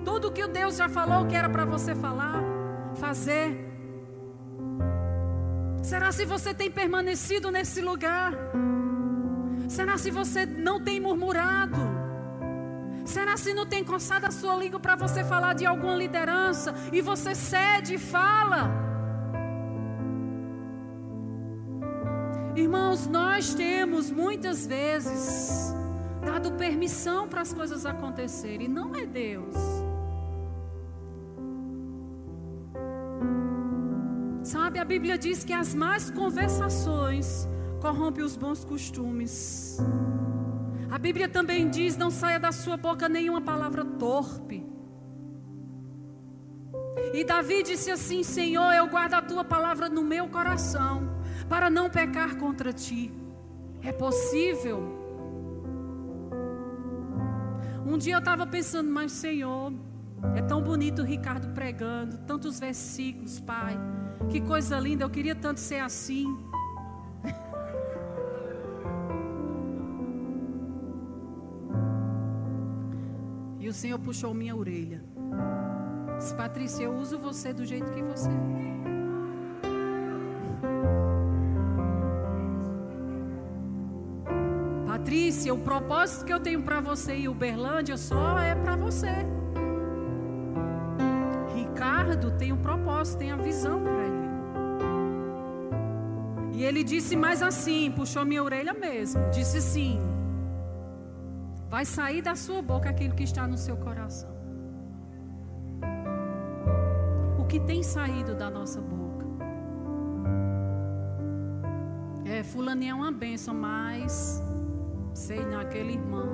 tudo 0.04 0.32
que 0.32 0.42
o 0.42 0.48
Deus 0.48 0.76
já 0.76 0.88
falou 0.88 1.24
que 1.24 1.36
era 1.36 1.48
para 1.48 1.64
você 1.64 1.94
falar, 1.94 2.42
fazer? 2.96 3.71
Será 5.82 6.12
se 6.12 6.24
você 6.24 6.54
tem 6.54 6.70
permanecido 6.70 7.50
nesse 7.50 7.80
lugar? 7.80 8.32
Será 9.68 9.98
se 9.98 10.10
você 10.10 10.46
não 10.46 10.80
tem 10.80 11.00
murmurado? 11.00 11.80
Será 13.04 13.36
se 13.36 13.52
não 13.52 13.66
tem 13.66 13.82
coçado 13.82 14.26
a 14.26 14.30
sua 14.30 14.54
língua 14.54 14.78
para 14.78 14.94
você 14.94 15.24
falar 15.24 15.54
de 15.54 15.66
alguma 15.66 15.96
liderança 15.96 16.72
e 16.92 17.00
você 17.00 17.34
cede 17.34 17.94
e 17.94 17.98
fala? 17.98 18.70
Irmãos, 22.54 23.06
nós 23.08 23.54
temos 23.54 24.10
muitas 24.10 24.64
vezes 24.66 25.74
dado 26.24 26.52
permissão 26.52 27.26
para 27.26 27.40
as 27.40 27.52
coisas 27.52 27.84
acontecerem, 27.84 28.68
não 28.68 28.94
é 28.94 29.04
Deus. 29.04 29.81
Sabe, 34.52 34.78
a 34.78 34.84
Bíblia 34.84 35.16
diz 35.16 35.42
que 35.44 35.54
as 35.54 35.74
más 35.74 36.10
conversações 36.10 37.48
corrompem 37.80 38.22
os 38.22 38.36
bons 38.36 38.62
costumes. 38.62 39.78
A 40.90 40.98
Bíblia 40.98 41.26
também 41.26 41.70
diz: 41.70 41.96
não 41.96 42.10
saia 42.10 42.38
da 42.38 42.52
sua 42.52 42.76
boca 42.76 43.08
nenhuma 43.08 43.40
palavra 43.40 43.82
torpe. 43.82 44.62
E 47.14 47.24
Davi 47.24 47.62
disse 47.62 47.90
assim: 47.90 48.22
Senhor, 48.22 48.70
eu 48.74 48.86
guardo 48.88 49.14
a 49.14 49.22
tua 49.22 49.42
palavra 49.42 49.88
no 49.88 50.04
meu 50.04 50.28
coração 50.28 51.08
para 51.48 51.70
não 51.70 51.88
pecar 51.88 52.36
contra 52.36 52.74
ti. 52.74 53.10
É 53.82 53.90
possível. 53.90 54.80
Um 57.86 57.96
dia 57.96 58.16
eu 58.16 58.18
estava 58.18 58.46
pensando, 58.46 58.90
mas 58.90 59.12
Senhor, 59.12 59.72
É 60.36 60.42
tão 60.42 60.60
bonito 60.62 61.00
o 61.00 61.04
Ricardo 61.04 61.48
pregando, 61.54 62.18
tantos 62.18 62.60
versículos, 62.60 63.40
Pai. 63.40 63.76
Que 64.30 64.40
coisa 64.40 64.78
linda, 64.78 65.04
eu 65.04 65.10
queria 65.10 65.34
tanto 65.34 65.60
ser 65.60 65.80
assim. 65.80 66.26
E 73.60 73.68
o 73.68 73.72
Senhor 73.72 73.98
puxou 73.98 74.34
minha 74.34 74.56
orelha. 74.56 75.02
Disse, 76.18 76.34
Patrícia, 76.34 76.84
eu 76.84 76.94
uso 76.94 77.18
você 77.18 77.52
do 77.52 77.64
jeito 77.64 77.90
que 77.92 78.02
você 78.02 78.28
é. 78.28 78.62
Patrícia, 84.86 85.52
o 85.52 85.58
propósito 85.58 86.24
que 86.24 86.32
eu 86.32 86.40
tenho 86.40 86.62
para 86.62 86.80
você 86.80 87.16
e 87.16 87.28
Uberlândia 87.28 87.96
só 87.96 88.38
é 88.38 88.54
para 88.54 88.76
você. 88.76 89.10
Ricardo 91.54 92.30
tem 92.32 92.52
um 92.52 92.58
propósito, 92.58 93.18
tem 93.18 93.32
a 93.32 93.36
visão 93.36 93.82
para. 93.82 94.01
E 96.52 96.64
ele 96.64 96.84
disse 96.84 97.16
mais 97.16 97.42
assim, 97.42 97.90
puxou 97.90 98.24
minha 98.24 98.42
orelha 98.42 98.74
mesmo, 98.74 99.30
disse 99.30 99.58
assim: 99.58 99.98
Vai 101.72 101.86
sair 101.86 102.20
da 102.20 102.36
sua 102.36 102.60
boca 102.60 102.90
aquilo 102.90 103.14
que 103.14 103.22
está 103.22 103.46
no 103.46 103.56
seu 103.56 103.78
coração. 103.78 104.30
O 107.38 107.46
que 107.46 107.58
tem 107.58 107.82
saído 107.82 108.34
da 108.34 108.50
nossa 108.50 108.78
boca? 108.78 109.26
É, 112.26 112.42
fulaninha 112.42 112.92
é 112.92 112.94
uma 112.94 113.10
benção, 113.10 113.54
mas 113.54 114.42
sei 115.14 115.42
naquele 115.46 115.94
irmão. 115.94 116.28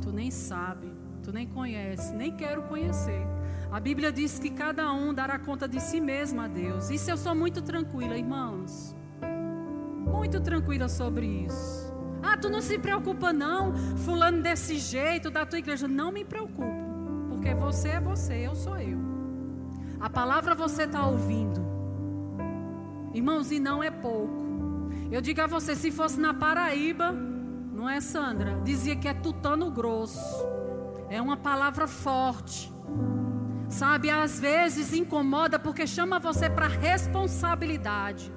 Tu 0.00 0.12
nem 0.12 0.30
sabe, 0.30 0.92
tu 1.24 1.32
nem 1.32 1.48
conhece, 1.48 2.14
nem 2.14 2.36
quero 2.36 2.62
conhecer. 2.62 3.35
A 3.70 3.80
Bíblia 3.80 4.12
diz 4.12 4.38
que 4.38 4.50
cada 4.50 4.92
um 4.92 5.12
dará 5.12 5.38
conta 5.38 5.68
de 5.68 5.80
si 5.80 6.00
mesmo 6.00 6.40
a 6.40 6.46
Deus. 6.46 6.90
Isso 6.90 7.10
eu 7.10 7.16
sou 7.16 7.34
muito 7.34 7.60
tranquila, 7.62 8.16
irmãos. 8.16 8.94
Muito 10.06 10.40
tranquila 10.40 10.88
sobre 10.88 11.26
isso. 11.26 11.92
Ah, 12.22 12.36
tu 12.36 12.48
não 12.48 12.62
se 12.62 12.78
preocupa 12.78 13.32
não, 13.32 13.74
fulano 13.98 14.42
desse 14.42 14.78
jeito 14.78 15.30
da 15.30 15.44
tua 15.44 15.58
igreja. 15.58 15.86
Não 15.86 16.10
me 16.10 16.24
preocupo, 16.24 16.62
porque 17.28 17.54
você 17.54 17.88
é 17.88 18.00
você, 18.00 18.46
eu 18.46 18.54
sou 18.54 18.78
eu. 18.78 18.98
A 20.00 20.08
palavra 20.08 20.54
você 20.54 20.84
está 20.84 21.06
ouvindo. 21.06 21.64
Irmãos, 23.12 23.50
e 23.50 23.58
não 23.58 23.82
é 23.82 23.90
pouco. 23.90 24.46
Eu 25.10 25.20
digo 25.20 25.40
a 25.40 25.46
você, 25.46 25.74
se 25.74 25.90
fosse 25.90 26.20
na 26.20 26.34
Paraíba, 26.34 27.12
não 27.12 27.88
é 27.88 28.00
Sandra? 28.00 28.60
Dizia 28.64 28.96
que 28.96 29.08
é 29.08 29.14
tutano 29.14 29.70
grosso. 29.70 30.44
É 31.08 31.20
uma 31.20 31.36
palavra 31.36 31.86
forte. 31.86 32.72
Sabe, 33.68 34.10
às 34.10 34.38
vezes 34.38 34.92
incomoda 34.92 35.58
porque 35.58 35.86
chama 35.86 36.18
você 36.18 36.48
para 36.48 36.68
responsabilidade. 36.68 38.32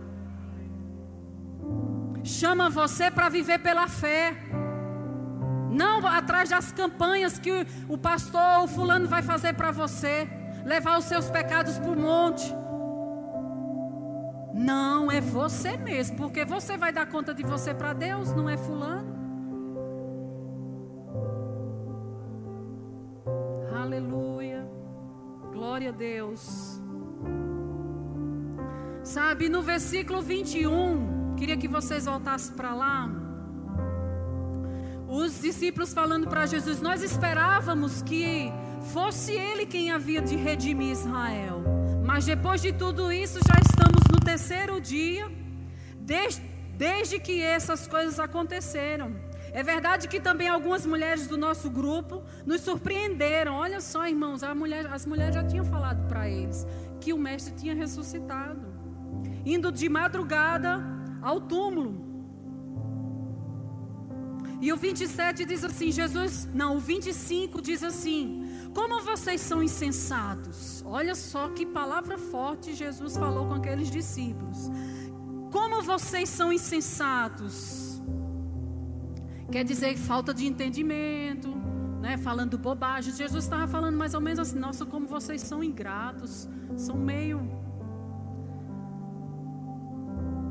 Chama 2.23 2.69
você 2.69 3.09
para 3.11 3.29
viver 3.29 3.59
pela 3.59 3.87
fé. 3.87 4.35
Não 5.71 6.05
atrás 6.05 6.49
das 6.49 6.71
campanhas 6.71 7.37
que 7.37 7.51
o 7.87 7.97
pastor, 7.97 8.63
o 8.63 8.67
fulano 8.67 9.07
vai 9.07 9.21
fazer 9.21 9.53
para 9.53 9.71
você, 9.71 10.27
levar 10.65 10.97
os 10.97 11.05
seus 11.05 11.29
pecados 11.29 11.77
para 11.77 11.91
o 11.91 11.99
monte. 11.99 12.53
Não, 14.53 15.11
é 15.11 15.21
você 15.21 15.77
mesmo, 15.77 16.17
porque 16.17 16.43
você 16.43 16.75
vai 16.75 16.91
dar 16.91 17.05
conta 17.05 17.33
de 17.33 17.43
você 17.43 17.73
para 17.73 17.93
Deus, 17.93 18.33
não 18.33 18.49
é 18.49 18.57
fulano. 18.57 19.18
Glória 25.59 25.89
a 25.89 25.91
Deus. 25.91 26.79
Sabe, 29.03 29.49
no 29.49 29.61
versículo 29.61 30.21
21, 30.21 31.35
queria 31.35 31.57
que 31.57 31.67
vocês 31.67 32.05
voltassem 32.05 32.55
para 32.55 32.73
lá. 32.73 33.09
Os 35.05 35.41
discípulos 35.41 35.93
falando 35.93 36.29
para 36.29 36.45
Jesus: 36.45 36.79
Nós 36.79 37.03
esperávamos 37.03 38.01
que 38.01 38.49
fosse 38.93 39.33
Ele 39.33 39.65
quem 39.65 39.91
havia 39.91 40.21
de 40.21 40.37
redimir 40.37 40.93
Israel. 40.93 41.61
Mas 42.05 42.25
depois 42.25 42.61
de 42.61 42.71
tudo 42.71 43.11
isso, 43.11 43.37
já 43.45 43.59
estamos 43.59 44.03
no 44.09 44.19
terceiro 44.21 44.79
dia, 44.79 45.29
desde, 45.99 46.41
desde 46.77 47.19
que 47.19 47.41
essas 47.41 47.85
coisas 47.85 48.17
aconteceram. 48.17 49.13
É 49.59 49.63
verdade 49.63 50.07
que 50.07 50.21
também 50.21 50.47
algumas 50.47 50.85
mulheres 50.85 51.27
do 51.27 51.37
nosso 51.37 51.69
grupo 51.69 52.23
nos 52.45 52.61
surpreenderam. 52.61 53.55
Olha 53.55 53.81
só, 53.81 54.07
irmãos, 54.07 54.41
mulher, 54.55 54.87
as 54.87 55.05
mulheres 55.05 55.35
já 55.35 55.43
tinham 55.43 55.65
falado 55.65 56.07
para 56.07 56.29
eles 56.29 56.65
que 57.01 57.11
o 57.11 57.17
mestre 57.17 57.53
tinha 57.53 57.75
ressuscitado, 57.75 58.65
indo 59.45 59.69
de 59.69 59.89
madrugada 59.89 60.81
ao 61.21 61.41
túmulo. 61.41 62.07
E 64.61 64.71
o 64.71 64.77
27 64.77 65.43
diz 65.43 65.65
assim: 65.65 65.91
Jesus, 65.91 66.47
não, 66.53 66.77
o 66.77 66.79
25 66.79 67.61
diz 67.61 67.83
assim: 67.83 68.49
como 68.73 69.01
vocês 69.01 69.41
são 69.41 69.61
insensatos. 69.61 70.81
Olha 70.85 71.15
só 71.15 71.49
que 71.49 71.65
palavra 71.65 72.17
forte 72.17 72.73
Jesus 72.73 73.17
falou 73.17 73.47
com 73.47 73.55
aqueles 73.55 73.91
discípulos. 73.91 74.69
Como 75.51 75.81
vocês 75.81 76.29
são 76.29 76.53
insensatos. 76.53 77.88
Quer 79.51 79.63
dizer 79.63 79.97
falta 79.97 80.33
de 80.33 80.45
entendimento, 80.45 81.49
né? 82.01 82.17
Falando 82.17 82.57
bobagem. 82.57 83.13
Jesus 83.13 83.45
estava 83.45 83.67
falando 83.67 83.97
mais 83.97 84.13
ou 84.13 84.21
menos 84.21 84.39
assim: 84.39 84.59
Nossa, 84.59 84.85
como 84.85 85.07
vocês 85.07 85.41
são 85.41 85.63
ingratos, 85.63 86.47
são 86.77 86.95
meio 86.95 87.41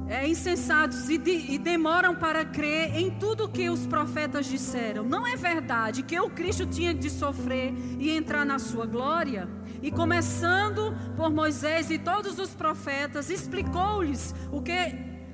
é, 0.08 0.26
insensatos 0.26 1.08
e, 1.10 1.18
de, 1.18 1.52
e, 1.52 1.58
demoram 1.58 2.14
para 2.16 2.44
crer 2.44 2.96
em 2.96 3.10
tudo 3.10 3.48
que 3.48 3.68
os 3.68 3.86
profetas 3.86 4.46
disseram. 4.46 5.04
Não 5.04 5.26
é 5.26 5.36
verdade 5.36 6.02
que 6.02 6.18
o 6.18 6.30
Cristo 6.30 6.66
tinha 6.66 6.94
de 6.94 7.10
sofrer 7.10 7.74
e 7.98 8.10
entrar 8.10 8.44
na 8.44 8.58
sua 8.58 8.86
glória? 8.86 9.48
E 9.82 9.90
começando 9.90 10.96
por 11.14 11.30
Moisés 11.30 11.90
e 11.90 11.98
todos 11.98 12.38
os 12.38 12.54
profetas, 12.54 13.28
explicou-lhes 13.30 14.34
o 14.50 14.62
que 14.62 14.72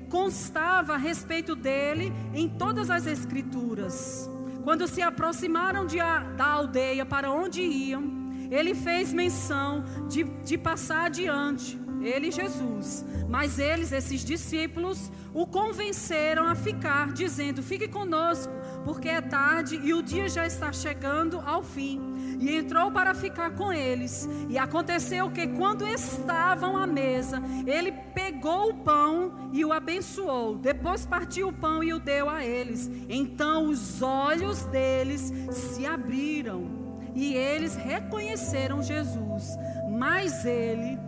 constava 0.05 0.93
a 0.93 0.97
respeito 0.97 1.55
dele 1.55 2.11
em 2.33 2.47
todas 2.47 2.89
as 2.89 3.05
Escrituras. 3.05 4.29
Quando 4.63 4.87
se 4.87 5.01
aproximaram 5.01 5.85
de, 5.85 5.97
da 5.97 6.45
aldeia 6.45 7.05
para 7.05 7.31
onde 7.31 7.61
iam, 7.61 8.03
ele 8.49 8.73
fez 8.73 9.13
menção 9.13 9.83
de, 10.07 10.23
de 10.23 10.57
passar 10.57 11.05
adiante 11.05 11.84
ele 12.05 12.31
Jesus. 12.31 13.03
Mas 13.27 13.59
eles, 13.59 13.91
esses 13.91 14.23
discípulos, 14.23 15.11
o 15.33 15.45
convenceram 15.45 16.47
a 16.47 16.55
ficar, 16.55 17.11
dizendo: 17.11 17.63
Fique 17.63 17.87
conosco, 17.87 18.53
porque 18.83 19.09
é 19.09 19.21
tarde 19.21 19.79
e 19.83 19.93
o 19.93 20.01
dia 20.01 20.29
já 20.29 20.45
está 20.45 20.71
chegando 20.71 21.41
ao 21.45 21.63
fim. 21.63 21.99
E 22.39 22.55
entrou 22.55 22.91
para 22.91 23.13
ficar 23.13 23.51
com 23.51 23.71
eles. 23.71 24.27
E 24.49 24.57
aconteceu 24.57 25.31
que, 25.31 25.47
quando 25.47 25.87
estavam 25.87 26.77
à 26.77 26.85
mesa, 26.85 27.41
ele 27.65 27.91
pegou 28.13 28.69
o 28.69 28.73
pão 28.75 29.49
e 29.51 29.63
o 29.65 29.73
abençoou. 29.73 30.57
Depois 30.57 31.05
partiu 31.05 31.49
o 31.49 31.53
pão 31.53 31.83
e 31.83 31.93
o 31.93 31.99
deu 31.99 32.29
a 32.29 32.45
eles. 32.45 32.91
Então 33.09 33.67
os 33.67 34.01
olhos 34.01 34.63
deles 34.65 35.33
se 35.51 35.85
abriram 35.85 36.85
e 37.15 37.33
eles 37.33 37.75
reconheceram 37.75 38.83
Jesus. 38.83 39.57
Mas 39.89 40.45
ele 40.45 40.99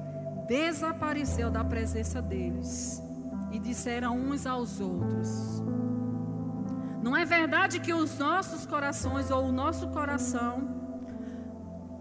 desapareceu 0.47 1.49
da 1.49 1.63
presença 1.63 2.21
deles 2.21 3.01
e 3.51 3.59
disseram 3.59 4.17
uns 4.17 4.45
aos 4.45 4.79
outros: 4.79 5.61
Não 7.03 7.15
é 7.15 7.25
verdade 7.25 7.79
que 7.79 7.93
os 7.93 8.17
nossos 8.17 8.65
corações 8.65 9.29
ou 9.29 9.45
o 9.45 9.51
nosso 9.51 9.89
coração, 9.89 10.77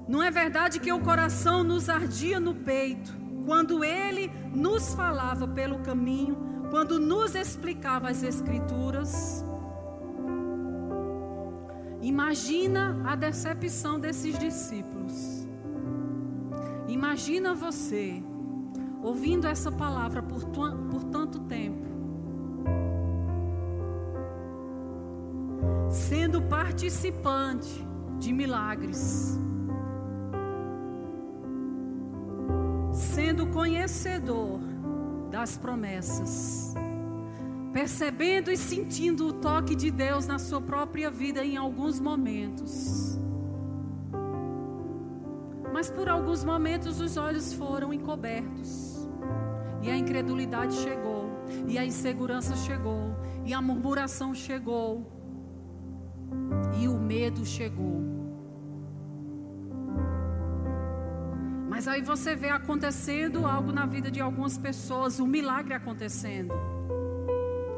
não 0.09 0.23
é 0.23 0.31
verdade 0.31 0.79
que 0.79 0.93
o 0.93 1.01
coração 1.01 1.65
nos 1.65 1.89
ardia 1.89 2.39
no 2.39 2.55
peito 2.55 3.13
quando 3.45 3.85
ele 3.85 4.31
nos 4.55 4.95
falava 4.95 5.47
pelo 5.47 5.79
caminho, 5.81 6.37
quando 6.71 6.99
nos 6.99 7.35
explicava 7.35 8.11
as 8.11 8.23
Escrituras? 8.23 9.45
Imagina 12.03 13.03
a 13.05 13.15
decepção 13.17 13.99
desses 13.99 14.39
discípulos. 14.39 15.49
Imagina 16.89 17.55
você 17.55 18.23
ouvindo 19.07 19.47
essa 19.47 19.71
palavra 19.71 20.21
por, 20.21 20.45
por 20.45 21.05
tanto 21.13 21.39
tempo, 21.45 21.87
sendo 25.89 26.43
participante 26.43 27.87
de 28.19 28.33
milagres, 28.33 29.39
sendo 32.93 33.47
conhecedor 33.47 34.59
das 35.31 35.57
promessas, 35.57 36.75
percebendo 37.73 38.51
e 38.51 38.57
sentindo 38.57 39.29
o 39.29 39.33
toque 39.35 39.77
de 39.77 39.89
Deus 39.89 40.27
na 40.27 40.41
sua 40.41 40.61
própria 40.61 41.13
vida 41.13 41.45
em 41.45 41.57
alguns 41.57 42.01
momentos. 42.01 43.17
Mas 45.73 45.89
por 45.89 46.09
alguns 46.09 46.43
momentos 46.43 47.01
os 47.01 47.17
olhos 47.17 47.53
foram 47.53 47.93
encobertos. 47.93 48.96
E 49.87 49.91
a 49.91 49.97
incredulidade 49.97 50.75
chegou, 50.75 51.31
e 51.69 51.79
a 51.79 51.85
insegurança 51.85 52.57
chegou, 52.57 53.15
e 53.45 53.55
a 53.55 53.63
murmuração 53.63 54.35
chegou, 54.35 55.07
e 56.81 56.89
o 56.89 56.99
medo 56.99 57.47
chegou. 57.47 58.03
Mas 61.71 61.87
aí 61.87 62.03
você 62.03 62.35
vê 62.35 62.49
acontecendo 62.49 63.47
algo 63.47 63.71
na 63.71 63.87
vida 63.87 64.11
de 64.11 64.21
algumas 64.21 64.59
pessoas, 64.59 65.21
um 65.21 65.27
milagre 65.27 65.73
acontecendo. 65.73 66.53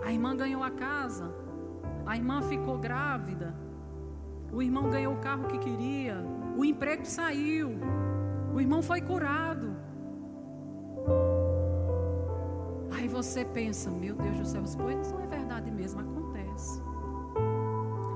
A 0.03 0.11
irmã 0.11 0.35
ganhou 0.35 0.63
a 0.63 0.71
casa, 0.71 1.31
a 2.07 2.17
irmã 2.17 2.41
ficou 2.41 2.79
grávida, 2.79 3.55
o 4.51 4.63
irmão 4.63 4.89
ganhou 4.89 5.13
o 5.13 5.19
carro 5.19 5.47
que 5.47 5.59
queria, 5.59 6.17
o 6.57 6.65
emprego 6.65 7.05
saiu, 7.05 7.79
o 8.55 8.59
irmão 8.59 8.81
foi 8.81 9.03
curado. 9.03 9.68
Você 13.23 13.45
pensa, 13.45 13.91
meu 13.91 14.15
Deus 14.15 14.39
do 14.39 14.47
céu, 14.47 14.63
pois 14.77 15.11
não 15.11 15.21
é 15.21 15.27
verdade 15.27 15.73
mesmo, 15.73 16.01
acontece. 16.01 16.81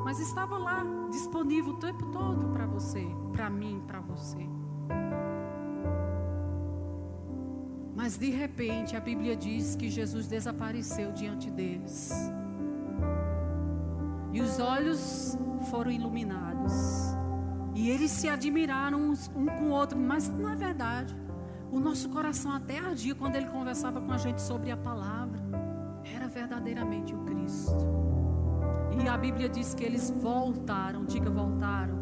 Mas 0.05 0.21
estava 0.21 0.57
lá, 0.57 0.85
disponível 1.11 1.73
o 1.73 1.77
tempo 1.79 2.07
todo 2.13 2.47
para 2.53 2.67
você, 2.67 3.05
para 3.33 3.51
mim, 3.51 3.83
para 3.85 3.99
você. 4.01 4.49
Mas 7.97 8.17
de 8.17 8.31
repente 8.31 8.95
a 8.95 9.01
Bíblia 9.01 9.35
diz 9.35 9.75
que 9.75 9.91
Jesus 9.91 10.29
desapareceu 10.29 11.11
diante 11.11 11.51
deles. 11.51 12.13
E 14.33 14.41
os 14.41 14.61
olhos 14.61 15.37
foram 15.69 15.91
iluminados. 15.91 16.73
E 17.75 17.91
eles 17.91 18.13
se 18.13 18.29
admiraram 18.29 19.15
um 19.35 19.47
com 19.47 19.65
o 19.65 19.71
outro, 19.71 19.99
mas 19.99 20.29
não 20.29 20.49
é 20.49 20.55
verdade. 20.55 21.13
O 21.73 21.81
nosso 21.81 22.11
coração 22.11 22.53
até 22.53 22.79
ardia 22.79 23.15
quando 23.15 23.35
ele 23.37 23.47
conversava 23.47 23.99
com 23.99 24.13
a 24.13 24.19
gente 24.19 24.43
sobre 24.43 24.71
a 24.71 24.77
palavra. 24.77 25.41
Era 26.05 26.29
verdadeiramente 26.29 27.15
o 27.15 27.19
Cristo. 27.25 27.75
E 29.03 29.09
a 29.09 29.17
Bíblia 29.17 29.49
diz 29.49 29.73
que 29.73 29.83
eles 29.83 30.11
voltaram, 30.11 31.07
diga 31.07 31.31
voltaram. 31.31 31.97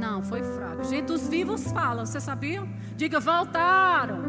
Não, 0.00 0.22
foi 0.22 0.42
fraco. 0.42 0.82
Gente, 0.84 1.12
os 1.12 1.28
vivos 1.28 1.70
falam, 1.72 2.06
você 2.06 2.18
sabia? 2.18 2.66
Diga 2.96 3.20
voltaram. 3.20 4.22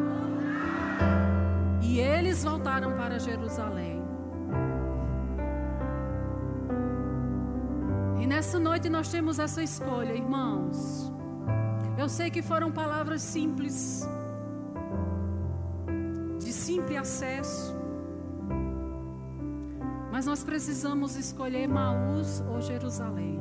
E 1.81 1.97
eles 1.97 2.43
voltaram 2.43 2.91
para 2.97 3.17
Jerusalém. 3.17 4.03
E 8.19 8.27
nessa 8.27 8.59
noite 8.59 8.89
nós 8.89 9.07
temos 9.07 9.39
essa 9.39 9.63
escolha, 9.63 10.13
irmãos. 10.13 11.09
Eu 11.97 12.09
sei 12.09 12.29
que 12.29 12.41
foram 12.41 12.69
palavras 12.71 13.21
simples, 13.21 14.05
simples 16.76 16.99
acesso. 16.99 17.76
Mas 20.11 20.26
nós 20.26 20.43
precisamos 20.43 21.15
escolher 21.15 21.67
Maús 21.67 22.41
ou 22.49 22.61
Jerusalém. 22.61 23.39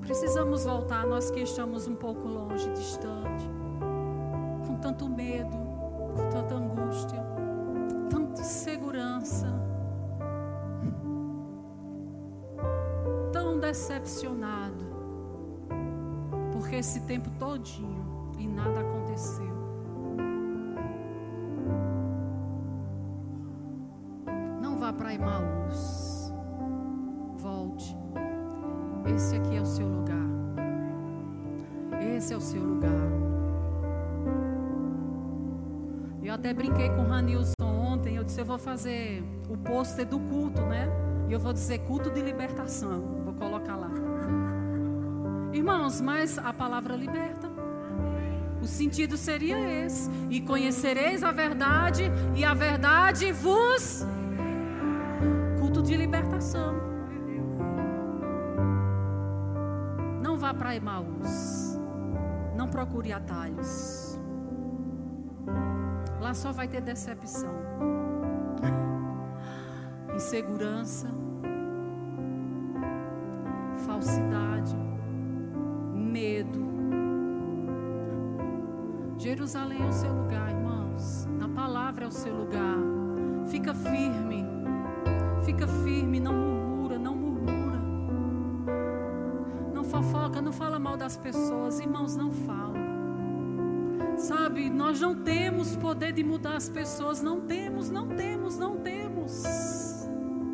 Precisamos 0.00 0.64
voltar, 0.64 1.06
nós 1.06 1.30
que 1.30 1.40
estamos 1.40 1.86
um 1.86 1.94
pouco 1.94 2.26
longe, 2.26 2.70
distante, 2.72 3.48
com 4.66 4.76
tanto 4.76 5.08
medo, 5.08 5.56
com 6.16 6.28
tanta 6.30 6.54
angústia, 6.54 7.22
tanta 8.10 8.40
insegurança. 8.40 9.60
decepcionado, 13.60 14.84
porque 16.52 16.74
esse 16.74 17.02
tempo 17.02 17.30
todinho 17.38 18.32
e 18.36 18.48
nada 18.48 18.80
aconteceu. 18.80 19.49
Emaús. 25.20 26.32
Volte. 27.36 27.96
Esse 29.14 29.36
aqui 29.36 29.56
é 29.56 29.60
o 29.60 29.66
seu 29.66 29.86
lugar. 29.86 30.16
Esse 32.16 32.32
é 32.32 32.36
o 32.36 32.40
seu 32.40 32.62
lugar. 32.62 32.90
Eu 36.22 36.34
até 36.34 36.54
brinquei 36.54 36.88
com 36.90 37.02
o 37.02 37.08
Ranilson 37.08 37.52
ontem. 37.62 38.16
Eu 38.16 38.24
disse: 38.24 38.40
Eu 38.40 38.46
vou 38.46 38.58
fazer 38.58 39.22
o 39.48 39.56
pôster 39.56 40.06
do 40.06 40.18
culto, 40.18 40.62
né? 40.62 40.88
E 41.28 41.32
eu 41.32 41.38
vou 41.38 41.52
dizer 41.52 41.78
culto 41.80 42.10
de 42.10 42.20
libertação 42.20 43.20
colocar 43.40 43.74
lá. 43.74 43.90
Irmãos, 45.52 46.00
mas 46.00 46.38
a 46.38 46.52
palavra 46.52 46.94
liberta. 46.94 47.50
O 48.62 48.66
sentido 48.66 49.16
seria 49.16 49.58
esse: 49.84 50.10
e 50.28 50.40
conhecereis 50.40 51.24
a 51.24 51.32
verdade, 51.32 52.04
e 52.36 52.44
a 52.44 52.52
verdade 52.52 53.32
vos. 53.32 54.04
De 55.82 55.96
libertação. 55.96 56.74
Não 60.22 60.36
vá 60.36 60.54
para 60.54 60.76
Emaús. 60.76 61.78
Não 62.56 62.68
procure 62.68 63.12
atalhos. 63.12 64.18
Lá 66.20 66.34
só 66.34 66.52
vai 66.52 66.68
ter 66.68 66.82
decepção, 66.82 67.50
insegurança 70.14 71.08
falsidade, 73.86 74.76
medo. 75.94 76.60
Jerusalém 79.18 79.82
é 79.82 79.86
o 79.86 79.92
seu 79.92 80.12
lugar, 80.12 80.50
irmãos. 80.50 81.28
A 81.42 81.48
palavra 81.48 82.04
é 82.04 82.08
o 82.08 82.12
seu 82.12 82.34
lugar. 82.34 82.78
Fica 83.48 83.74
firme. 83.74 84.59
Fica 85.50 85.66
firme, 85.66 86.20
não 86.20 86.32
murmura, 86.32 86.96
não 86.96 87.16
murmura. 87.16 87.80
Não 89.74 89.82
fofoca, 89.82 90.40
não 90.40 90.52
fala 90.52 90.78
mal 90.78 90.96
das 90.96 91.16
pessoas, 91.16 91.80
irmãos, 91.80 92.14
não 92.14 92.30
fala. 92.30 92.78
Sabe, 94.16 94.70
nós 94.70 95.00
não 95.00 95.16
temos 95.16 95.74
poder 95.74 96.12
de 96.12 96.22
mudar 96.22 96.54
as 96.54 96.68
pessoas, 96.68 97.20
não 97.20 97.40
temos, 97.40 97.90
não 97.90 98.06
temos, 98.06 98.56
não 98.58 98.76
temos 98.76 99.42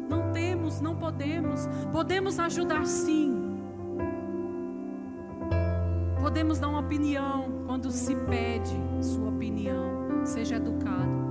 podemos, 0.08 0.80
não 0.80 0.96
podemos. 0.96 1.68
Podemos 1.92 2.38
ajudar 2.38 2.86
sim. 2.86 3.34
Podemos 6.20 6.58
dar 6.58 6.68
uma 6.68 6.80
opinião 6.80 7.64
quando 7.66 7.90
se 7.90 8.16
pede 8.16 8.74
sua 9.02 9.28
opinião. 9.28 10.24
Seja 10.24 10.56
educado. 10.56 11.25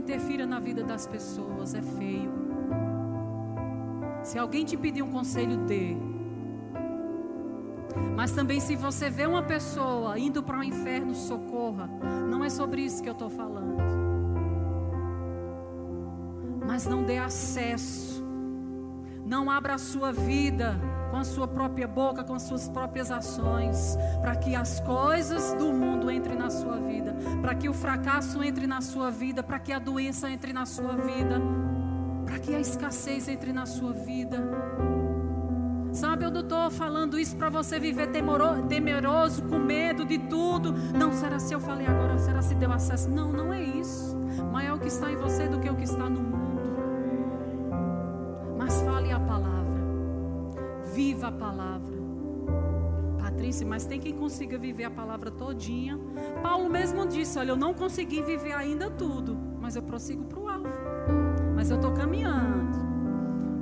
Interfira 0.00 0.46
na 0.46 0.58
vida 0.58 0.82
das 0.82 1.06
pessoas, 1.06 1.74
é 1.74 1.82
feio. 1.82 2.32
Se 4.22 4.38
alguém 4.38 4.64
te 4.64 4.76
pedir 4.76 5.02
um 5.02 5.10
conselho, 5.10 5.56
dê. 5.58 5.96
Mas 8.16 8.32
também, 8.32 8.60
se 8.60 8.76
você 8.76 9.08
vê 9.10 9.26
uma 9.26 9.42
pessoa 9.42 10.18
indo 10.18 10.42
para 10.42 10.58
o 10.58 10.64
inferno, 10.64 11.14
socorra. 11.14 11.88
Não 12.28 12.44
é 12.44 12.50
sobre 12.50 12.82
isso 12.82 13.02
que 13.02 13.08
eu 13.08 13.12
estou 13.12 13.30
falando 13.30 13.80
mas 16.70 16.86
não 16.86 17.02
dê 17.02 17.18
acesso. 17.18 18.22
Não 19.26 19.50
abra 19.50 19.74
a 19.74 19.78
sua 19.78 20.12
vida 20.12 20.80
com 21.10 21.16
a 21.16 21.24
sua 21.24 21.48
própria 21.48 21.88
boca, 21.88 22.22
com 22.22 22.34
as 22.34 22.42
suas 22.42 22.68
próprias 22.68 23.10
ações, 23.10 23.98
para 24.20 24.36
que 24.36 24.54
as 24.54 24.80
coisas 24.80 25.52
do 25.54 25.72
mundo 25.72 26.10
entrem 26.10 26.36
na 26.36 26.48
sua 26.50 26.76
vida, 26.76 27.14
para 27.40 27.54
que 27.54 27.68
o 27.68 27.74
fracasso 27.74 28.42
entre 28.42 28.66
na 28.66 28.80
sua 28.80 29.10
vida, 29.10 29.42
para 29.42 29.58
que 29.58 29.72
a 29.72 29.78
doença 29.78 30.30
entre 30.30 30.52
na 30.52 30.64
sua 30.64 30.96
vida, 30.96 31.40
para 32.24 32.38
que 32.38 32.54
a 32.54 32.60
escassez 32.60 33.28
entre 33.28 33.52
na 33.52 33.66
sua 33.66 33.92
vida. 33.92 34.38
Sabe, 35.92 36.24
eu 36.24 36.30
não 36.30 36.42
estou 36.42 36.70
falando 36.70 37.18
isso 37.18 37.34
para 37.34 37.50
você 37.50 37.80
viver 37.80 38.08
temoroso, 38.12 38.62
temeroso, 38.62 39.42
com 39.42 39.58
medo 39.58 40.04
de 40.04 40.18
tudo. 40.18 40.72
Não, 40.72 41.12
será 41.12 41.40
se 41.40 41.52
eu 41.52 41.58
falei 41.58 41.86
agora, 41.86 42.16
será 42.18 42.40
se 42.40 42.54
deu 42.54 42.72
acesso? 42.72 43.10
Não, 43.10 43.32
não 43.32 43.52
é 43.52 43.60
isso. 43.60 44.16
Maior 44.52 44.76
o 44.76 44.78
que 44.78 44.86
está 44.86 45.10
em 45.10 45.16
você 45.16 45.48
do 45.48 45.58
que 45.58 45.68
o 45.68 45.74
que 45.74 45.84
está 45.84 46.08
no 46.08 46.20
mundo. 46.20 46.29
Viva 51.20 51.28
a 51.28 51.32
palavra. 51.32 51.98
Patrícia, 53.20 53.66
mas 53.66 53.84
tem 53.84 54.00
quem 54.00 54.14
consiga 54.14 54.56
viver 54.56 54.84
a 54.84 54.90
palavra 54.90 55.30
todinha. 55.30 56.00
Paulo 56.42 56.70
mesmo 56.70 57.06
disse: 57.06 57.38
Olha, 57.38 57.50
eu 57.50 57.56
não 57.56 57.74
consegui 57.74 58.22
viver 58.22 58.54
ainda 58.54 58.90
tudo, 58.90 59.36
mas 59.60 59.76
eu 59.76 59.82
prossigo 59.82 60.24
para 60.24 60.38
o 60.38 60.48
alvo. 60.48 60.70
Mas 61.54 61.68
eu 61.70 61.76
estou 61.76 61.92
caminhando. 61.92 62.78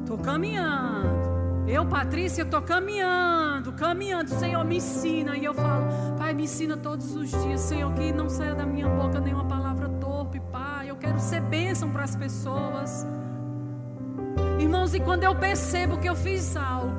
Estou 0.02 0.18
caminhando. 0.18 1.66
Eu, 1.66 1.84
Patrícia, 1.84 2.42
estou 2.42 2.62
caminhando, 2.62 3.72
caminhando. 3.72 4.30
Senhor, 4.30 4.64
me 4.64 4.76
ensina. 4.76 5.36
E 5.36 5.44
eu 5.44 5.52
falo, 5.52 5.86
Pai, 6.16 6.32
me 6.34 6.44
ensina 6.44 6.76
todos 6.76 7.12
os 7.16 7.28
dias. 7.28 7.60
Senhor, 7.60 7.92
que 7.94 8.12
não 8.12 8.28
saia 8.28 8.54
da 8.54 8.64
minha 8.64 8.88
boca 8.88 9.18
nenhuma 9.18 9.46
palavra 9.46 9.88
torpe, 10.00 10.38
Pai. 10.38 10.88
Eu 10.88 10.96
quero 10.96 11.18
ser 11.18 11.40
bênção 11.40 11.90
para 11.90 12.04
as 12.04 12.14
pessoas. 12.14 13.04
Irmãos, 14.60 14.94
e 14.94 15.00
quando 15.00 15.24
eu 15.24 15.34
percebo 15.34 15.98
que 15.98 16.08
eu 16.08 16.14
fiz 16.14 16.56
algo, 16.56 16.97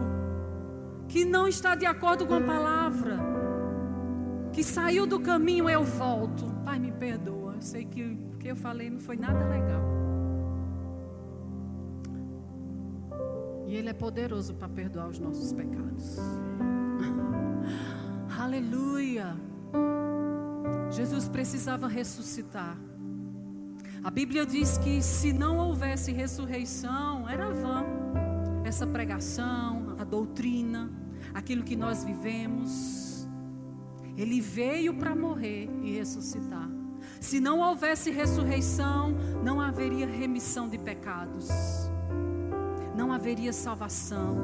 que 1.10 1.26
não 1.26 1.48
está 1.48 1.74
de 1.74 1.88
acordo 1.88 2.26
com 2.26 2.36
a 2.36 2.42
palavra, 2.42 3.18
que 4.54 4.64
saiu 4.64 5.08
do 5.08 5.20
caminho, 5.20 5.68
eu 5.68 5.84
volto. 5.84 6.46
Pai, 6.64 6.78
me 6.80 6.92
perdoa. 6.92 7.56
Eu 7.56 7.62
sei 7.62 7.84
que 7.84 8.04
o 8.04 8.38
que 8.38 8.48
eu 8.48 8.56
falei 8.56 8.90
não 8.92 9.00
foi 9.00 9.18
nada 9.18 9.44
legal. 9.48 9.82
E 13.68 13.76
Ele 13.76 13.90
é 13.90 13.94
poderoso 13.94 14.54
para 14.54 14.70
perdoar 14.70 15.08
os 15.08 15.20
nossos 15.20 15.52
pecados. 15.52 16.18
Aleluia. 18.40 19.36
Jesus 20.92 21.28
precisava 21.28 21.88
ressuscitar. 21.88 22.78
A 24.04 24.12
Bíblia 24.12 24.46
diz 24.46 24.78
que 24.78 25.02
se 25.02 25.34
não 25.34 25.58
houvesse 25.58 26.12
ressurreição, 26.12 27.28
era 27.28 27.52
vã 27.52 27.84
essa 28.64 28.86
pregação, 28.86 29.79
doutrina, 30.10 30.92
aquilo 31.34 31.64
que 31.64 31.76
nós 31.76 32.04
vivemos. 32.04 33.28
Ele 34.18 34.42
veio 34.42 34.94
para 34.96 35.16
morrer 35.16 35.70
e 35.82 35.98
ressuscitar. 35.98 36.70
Se 37.22 37.40
não 37.40 37.60
houvesse 37.60 38.12
ressurreição, 38.12 39.16
não 39.44 39.62
haveria 39.62 40.06
remissão 40.06 40.68
de 40.68 40.78
pecados, 40.78 41.50
não 42.96 43.12
haveria 43.12 43.54
salvação, 43.54 44.38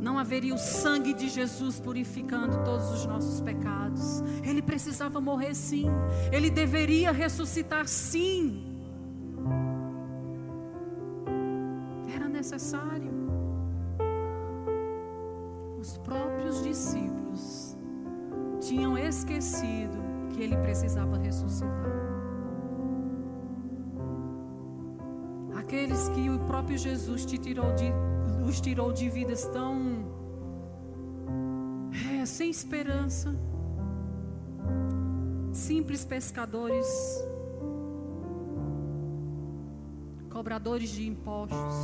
não 0.00 0.18
haveria 0.18 0.54
o 0.54 0.58
sangue 0.58 1.14
de 1.14 1.28
Jesus 1.28 1.80
purificando 1.80 2.62
todos 2.64 2.90
os 2.90 3.06
nossos 3.06 3.40
pecados. 3.40 4.20
Ele 4.44 4.62
precisava 4.62 5.20
morrer 5.20 5.54
sim, 5.54 5.86
ele 6.32 6.50
deveria 6.50 7.12
ressuscitar 7.12 7.86
sim. 7.86 8.64
Era 12.14 12.28
necessário. 12.28 13.05
Os 15.86 15.96
próprios 15.98 16.64
discípulos 16.64 17.76
tinham 18.60 18.98
esquecido 18.98 19.96
que 20.30 20.42
ele 20.42 20.56
precisava 20.56 21.16
ressuscitar. 21.16 21.70
Aqueles 25.56 26.08
que 26.08 26.28
o 26.28 26.40
próprio 26.40 26.76
Jesus 26.76 27.24
te 27.24 27.38
tirou 27.38 27.72
de, 27.74 27.92
os 28.48 28.60
tirou 28.60 28.92
de 28.92 29.08
vidas 29.08 29.44
tão 29.44 30.04
é, 32.20 32.26
sem 32.26 32.50
esperança, 32.50 33.32
simples 35.52 36.04
pescadores, 36.04 36.88
cobradores 40.30 40.90
de 40.90 41.06
impostos, 41.06 41.76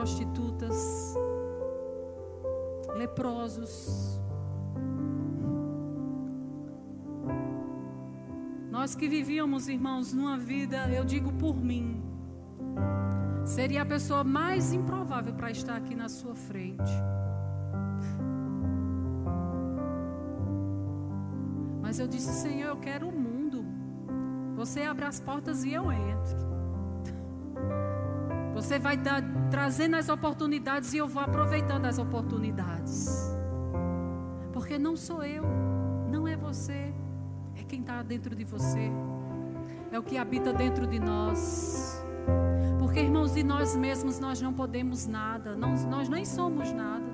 prostitutas, 0.00 1.14
leprosos. 2.96 4.18
Nós 8.70 8.94
que 8.94 9.06
vivíamos, 9.06 9.68
irmãos, 9.68 10.14
numa 10.14 10.38
vida, 10.38 10.88
eu 10.88 11.04
digo 11.04 11.30
por 11.34 11.54
mim, 11.54 12.02
seria 13.44 13.82
a 13.82 13.84
pessoa 13.84 14.24
mais 14.24 14.72
improvável 14.72 15.34
para 15.34 15.50
estar 15.50 15.76
aqui 15.76 15.94
na 15.94 16.08
sua 16.08 16.34
frente. 16.34 16.92
Mas 21.82 21.98
eu 21.98 22.08
disse, 22.08 22.32
Senhor, 22.32 22.68
eu 22.68 22.76
quero 22.78 23.06
o 23.06 23.12
mundo. 23.12 23.66
Você 24.56 24.80
abre 24.80 25.04
as 25.04 25.20
portas 25.20 25.62
e 25.62 25.74
eu 25.74 25.92
entro. 25.92 26.49
Você 28.60 28.78
vai 28.78 28.94
dar, 28.94 29.22
trazendo 29.50 29.96
as 29.96 30.10
oportunidades 30.10 30.92
e 30.92 30.98
eu 30.98 31.08
vou 31.08 31.22
aproveitando 31.22 31.86
as 31.86 31.98
oportunidades. 31.98 33.34
Porque 34.52 34.78
não 34.78 34.96
sou 34.96 35.24
eu, 35.24 35.44
não 36.12 36.28
é 36.28 36.36
você, 36.36 36.92
é 37.56 37.62
quem 37.66 37.80
está 37.80 38.02
dentro 38.02 38.36
de 38.36 38.44
você, 38.44 38.92
é 39.90 39.98
o 39.98 40.02
que 40.02 40.18
habita 40.18 40.52
dentro 40.52 40.86
de 40.86 41.00
nós. 41.00 42.04
Porque, 42.78 43.00
irmãos, 43.00 43.32
de 43.32 43.42
nós 43.42 43.74
mesmos 43.74 44.20
nós 44.20 44.42
não 44.42 44.52
podemos 44.52 45.06
nada, 45.06 45.56
nós, 45.56 45.86
nós 45.86 46.06
nem 46.10 46.26
somos 46.26 46.70
nada. 46.70 47.06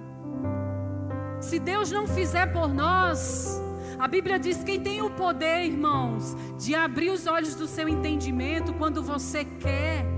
Se 1.40 1.60
Deus 1.60 1.92
não 1.92 2.08
fizer 2.08 2.52
por 2.52 2.74
nós, 2.74 3.62
a 4.00 4.08
Bíblia 4.08 4.36
diz: 4.36 4.64
quem 4.64 4.80
tem 4.80 5.00
o 5.00 5.10
poder, 5.10 5.64
irmãos, 5.64 6.36
de 6.58 6.74
abrir 6.74 7.10
os 7.10 7.24
olhos 7.28 7.54
do 7.54 7.68
seu 7.68 7.88
entendimento 7.88 8.74
quando 8.74 9.00
você 9.00 9.44
quer 9.44 10.15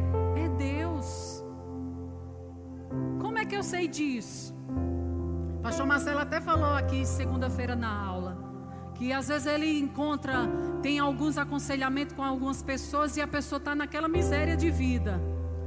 sei 3.68 3.86
disso? 3.86 4.54
Pastor 5.62 5.86
Marcelo 5.86 6.20
até 6.20 6.40
falou 6.40 6.72
aqui 6.72 7.04
segunda-feira 7.04 7.76
na 7.76 7.92
aula 7.92 8.48
que 8.94 9.12
às 9.12 9.28
vezes 9.28 9.46
ele 9.46 9.78
encontra, 9.78 10.48
tem 10.82 10.98
alguns 10.98 11.38
aconselhamentos 11.38 12.16
com 12.16 12.22
algumas 12.22 12.62
pessoas 12.62 13.16
e 13.16 13.20
a 13.20 13.28
pessoa 13.28 13.58
está 13.58 13.72
naquela 13.72 14.08
miséria 14.08 14.56
de 14.56 14.70
vida. 14.70 15.20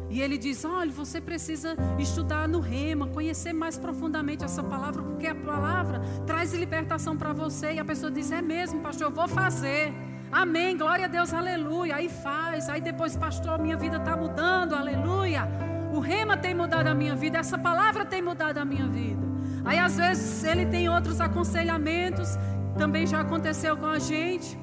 E 0.10 0.22
ele 0.22 0.38
diz: 0.38 0.66
olha, 0.66 0.92
você 0.92 1.22
precisa 1.22 1.78
estudar 1.98 2.46
no 2.46 2.60
rema, 2.60 3.08
conhecer 3.08 3.54
mais 3.54 3.78
profundamente 3.78 4.44
essa 4.44 4.62
palavra, 4.62 5.02
porque 5.02 5.28
a 5.28 5.36
palavra 5.36 6.02
traz 6.28 6.54
libertação 6.54 7.16
para 7.16 7.32
você. 7.32 7.76
E 7.76 7.80
a 7.80 7.86
pessoa 7.86 8.12
diz: 8.12 8.32
é 8.32 8.42
mesmo, 8.42 8.82
pastor, 8.82 9.08
eu 9.08 9.12
vou 9.12 9.30
fazer. 9.30 9.94
Amém, 10.30 10.78
glória 10.78 11.06
a 11.06 11.08
Deus, 11.08 11.34
aleluia. 11.34 11.96
Aí 11.96 12.10
faz, 12.10 12.68
aí 12.68 12.82
depois, 12.82 13.16
pastor, 13.16 13.60
minha 13.60 13.78
vida 13.78 13.96
está 13.96 14.18
mudando, 14.18 14.76
aleluia. 14.76 15.71
O 15.92 16.00
rema 16.00 16.38
tem 16.38 16.54
mudado 16.54 16.88
a 16.88 16.94
minha 16.94 17.16
vida, 17.16 17.38
essa 17.38 17.58
palavra 17.58 18.06
tem 18.06 18.22
mudado 18.22 18.58
a 18.58 18.66
minha 18.66 18.88
vida. 18.88 19.22
Aí 19.66 19.78
às 19.78 19.98
vezes 19.98 20.44
ele 20.44 20.66
tem 20.66 20.90
outros 20.90 21.20
aconselhamentos, 21.20 22.30
também 22.78 23.06
já 23.06 23.20
aconteceu 23.20 23.76
com 23.76 23.86
a 23.86 24.00
gente. 24.00 24.58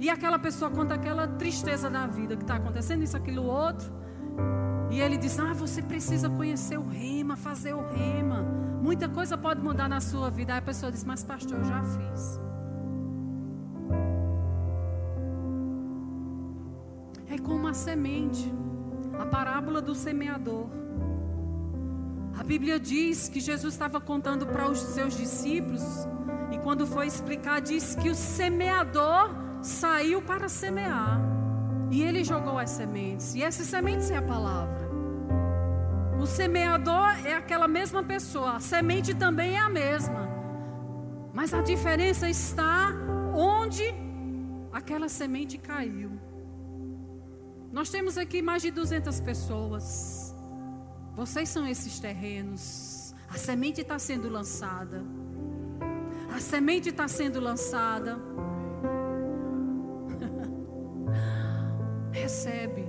E 0.00 0.08
aquela 0.10 0.38
pessoa 0.38 0.70
conta 0.70 0.94
aquela 0.94 1.28
tristeza 1.28 1.88
da 1.88 2.06
vida 2.06 2.36
que 2.36 2.42
está 2.42 2.56
acontecendo, 2.56 3.02
isso, 3.02 3.16
aquilo, 3.16 3.44
outro. 3.44 3.92
E 4.90 5.00
ele 5.00 5.16
diz: 5.16 5.38
Ah, 5.38 5.52
você 5.52 5.80
precisa 5.82 6.28
conhecer 6.28 6.78
o 6.78 6.88
rema, 6.88 7.36
fazer 7.36 7.74
o 7.74 7.86
rema. 7.88 8.42
Muita 8.82 9.08
coisa 9.08 9.38
pode 9.38 9.60
mudar 9.60 9.88
na 9.88 10.00
sua 10.00 10.28
vida. 10.30 10.54
Aí 10.54 10.58
a 10.58 10.62
pessoa 10.62 10.90
diz: 10.90 11.04
Mas, 11.04 11.22
pastor, 11.22 11.58
eu 11.58 11.64
já 11.64 11.82
fiz. 11.84 12.40
É 17.30 17.38
como 17.38 17.56
uma 17.56 17.72
semente 17.72 18.52
a 19.18 19.26
parábola 19.26 19.80
do 19.80 19.94
semeador. 19.94 20.66
A 22.38 22.42
Bíblia 22.42 22.80
diz 22.80 23.28
que 23.28 23.40
Jesus 23.40 23.74
estava 23.74 24.00
contando 24.00 24.46
para 24.46 24.68
os 24.68 24.78
seus 24.78 25.16
discípulos, 25.16 25.82
e 26.50 26.58
quando 26.58 26.86
foi 26.86 27.06
explicar, 27.06 27.60
diz 27.60 27.94
que 27.94 28.10
o 28.10 28.14
semeador 28.14 29.34
saiu 29.62 30.20
para 30.22 30.48
semear, 30.48 31.20
e 31.90 32.02
ele 32.02 32.24
jogou 32.24 32.58
as 32.58 32.70
sementes, 32.70 33.34
e 33.34 33.42
essas 33.42 33.66
sementes 33.66 34.10
é 34.10 34.16
a 34.16 34.22
palavra. 34.22 34.90
O 36.20 36.26
semeador 36.26 37.26
é 37.26 37.34
aquela 37.34 37.68
mesma 37.68 38.02
pessoa, 38.02 38.56
a 38.56 38.60
semente 38.60 39.14
também 39.14 39.56
é 39.56 39.60
a 39.60 39.68
mesma, 39.68 40.28
mas 41.32 41.52
a 41.52 41.62
diferença 41.62 42.28
está 42.28 42.92
onde 43.34 43.84
aquela 44.72 45.08
semente 45.08 45.58
caiu. 45.58 46.10
Nós 47.72 47.88
temos 47.88 48.18
aqui 48.18 48.42
mais 48.42 48.60
de 48.60 48.70
200 48.70 49.18
pessoas. 49.20 50.34
Vocês 51.16 51.48
são 51.48 51.66
esses 51.66 51.98
terrenos. 51.98 53.14
A 53.30 53.38
semente 53.38 53.80
está 53.80 53.98
sendo 53.98 54.28
lançada. 54.28 55.02
A 56.34 56.38
semente 56.38 56.90
está 56.90 57.08
sendo 57.08 57.40
lançada. 57.40 58.18
Recebe. 62.12 62.86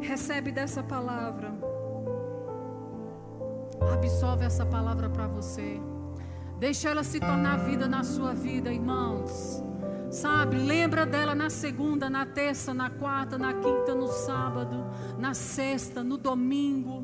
Recebe 0.00 0.52
dessa 0.52 0.82
palavra. 0.82 1.54
Absorve 3.94 4.44
essa 4.44 4.66
palavra 4.66 5.08
para 5.08 5.26
você. 5.26 5.80
Deixa 6.58 6.90
ela 6.90 7.02
se 7.02 7.18
tornar 7.18 7.56
vida 7.64 7.88
na 7.88 8.04
sua 8.04 8.34
vida, 8.34 8.70
irmãos. 8.70 9.71
Sabe, 10.12 10.58
lembra 10.58 11.06
dela 11.06 11.34
na 11.34 11.48
segunda, 11.48 12.10
na 12.10 12.26
terça, 12.26 12.74
na 12.74 12.90
quarta, 12.90 13.38
na 13.38 13.54
quinta, 13.54 13.94
no 13.94 14.08
sábado, 14.08 14.84
na 15.18 15.32
sexta, 15.32 16.04
no 16.04 16.18
domingo. 16.18 17.02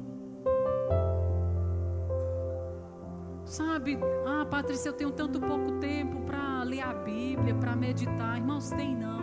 Sabe, 3.47 3.99
ah, 4.27 4.45
Patrícia, 4.45 4.91
eu 4.91 4.93
tenho 4.93 5.11
tanto 5.11 5.41
pouco 5.41 5.79
tempo 5.81 6.21
para 6.27 6.63
ler 6.65 6.83
a 6.83 6.93
Bíblia, 6.93 7.55
para 7.55 7.75
meditar. 7.75 8.37
Irmãos, 8.37 8.69
tem 8.73 8.95
não. 8.95 9.23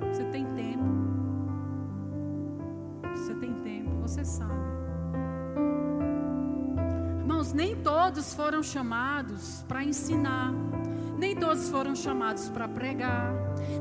Você 0.00 0.24
tem 0.24 0.46
tempo. 0.54 0.84
Você 3.14 3.34
tem 3.34 3.52
tempo, 3.60 4.00
você 4.00 4.24
sabe. 4.24 4.54
Irmãos, 7.20 7.52
nem 7.52 7.76
todos 7.76 8.32
foram 8.32 8.62
chamados 8.62 9.62
para 9.68 9.84
ensinar. 9.84 10.54
Nem 11.18 11.34
todos 11.34 11.68
foram 11.70 11.94
chamados 11.94 12.48
para 12.48 12.68
pregar, 12.68 13.32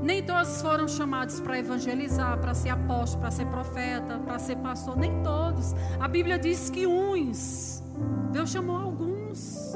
Nem 0.02 0.24
todos 0.24 0.62
foram 0.62 0.88
chamados 0.88 1.40
para 1.40 1.60
evangelizar, 1.60 2.38
para 2.40 2.54
ser 2.54 2.70
apóstolo, 2.70 3.22
para 3.22 3.32
ser 3.32 3.46
profeta, 3.48 4.20
para 4.20 4.40
ser 4.40 4.56
pastor. 4.58 4.98
Nem 4.98 5.22
todos. 5.22 5.74
A 6.00 6.08
Bíblia 6.08 6.40
diz 6.40 6.70
que 6.70 6.88
uns. 6.88 7.84
Deus 8.32 8.50
chamou 8.50 8.76
alguns. 8.76 9.74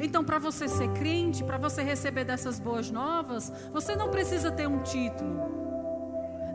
Então, 0.00 0.22
para 0.22 0.38
você 0.38 0.68
ser 0.68 0.88
crente, 0.90 1.42
para 1.42 1.58
você 1.58 1.82
receber 1.82 2.24
dessas 2.24 2.60
boas 2.60 2.90
novas, 2.90 3.52
você 3.72 3.96
não 3.96 4.10
precisa 4.10 4.50
ter 4.50 4.68
um 4.68 4.82
título. 4.82 5.58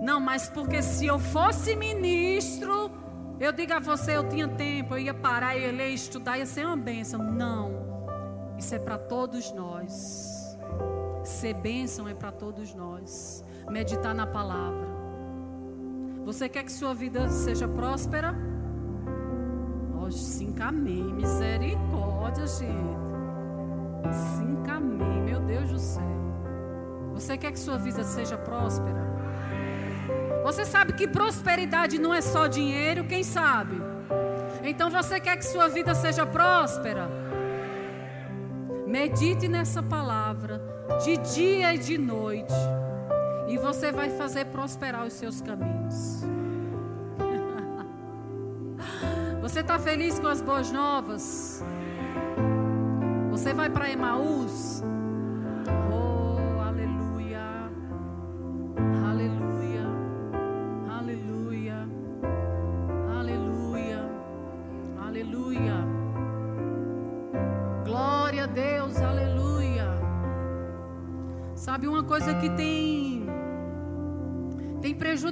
Não, 0.01 0.19
mas 0.19 0.49
porque 0.49 0.81
se 0.81 1.05
eu 1.05 1.19
fosse 1.19 1.75
ministro, 1.75 2.91
eu 3.39 3.51
digo 3.51 3.73
a 3.73 3.79
você, 3.79 4.15
eu 4.15 4.27
tinha 4.27 4.47
tempo, 4.47 4.95
eu 4.95 4.99
ia 4.99 5.13
parar, 5.13 5.57
ia 5.57 5.71
ler, 5.71 5.89
estudar, 5.89 6.37
ia 6.37 6.45
ser 6.45 6.65
uma 6.65 6.77
bênção. 6.77 7.21
Não. 7.21 7.82
Isso 8.63 8.75
é 8.75 8.79
para 8.79 8.97
todos 8.97 9.51
nós. 9.51 10.57
Ser 11.25 11.53
bênção 11.53 12.07
é 12.07 12.13
para 12.13 12.31
todos 12.31 12.73
nós. 12.73 13.43
Meditar 13.69 14.15
na 14.15 14.25
palavra. 14.25 14.87
Você 16.23 16.47
quer 16.47 16.63
que 16.63 16.71
sua 16.71 16.93
vida 16.93 17.27
seja 17.27 17.67
próspera? 17.67 18.33
Oh, 20.01 20.09
sim, 20.09 20.55
amém. 20.61 21.13
Misericórdia, 21.13 22.47
gente. 22.47 22.71
Sim, 24.13 24.57
amém. 24.71 25.23
Meu 25.23 25.41
Deus 25.41 25.69
do 25.69 25.79
céu. 25.79 26.01
Você 27.15 27.37
quer 27.37 27.51
que 27.51 27.59
sua 27.59 27.77
vida 27.77 28.01
seja 28.05 28.37
próspera? 28.37 29.03
Você 30.45 30.63
sabe 30.63 30.93
que 30.93 31.05
prosperidade 31.05 31.99
não 31.99 32.13
é 32.13 32.21
só 32.21 32.47
dinheiro, 32.47 33.03
quem 33.03 33.23
sabe? 33.25 33.75
Então 34.63 34.89
você 34.89 35.19
quer 35.19 35.35
que 35.35 35.45
sua 35.45 35.67
vida 35.67 35.93
seja 35.93 36.25
próspera? 36.25 37.22
Medite 38.93 39.47
nessa 39.47 39.81
palavra 39.81 40.61
de 41.03 41.17
dia 41.17 41.73
e 41.73 41.79
de 41.79 41.97
noite, 41.97 42.53
e 43.47 43.57
você 43.57 43.91
vai 43.91 44.11
fazer 44.11 44.45
prosperar 44.45 45.07
os 45.07 45.13
seus 45.13 45.41
caminhos. 45.41 46.21
Você 49.41 49.61
está 49.61 49.79
feliz 49.79 50.19
com 50.19 50.27
as 50.27 50.41
boas 50.41 50.71
novas? 50.71 51.63
Você 53.31 53.51
vai 53.51 53.67
para 53.67 53.89
Emaús? 53.89 54.83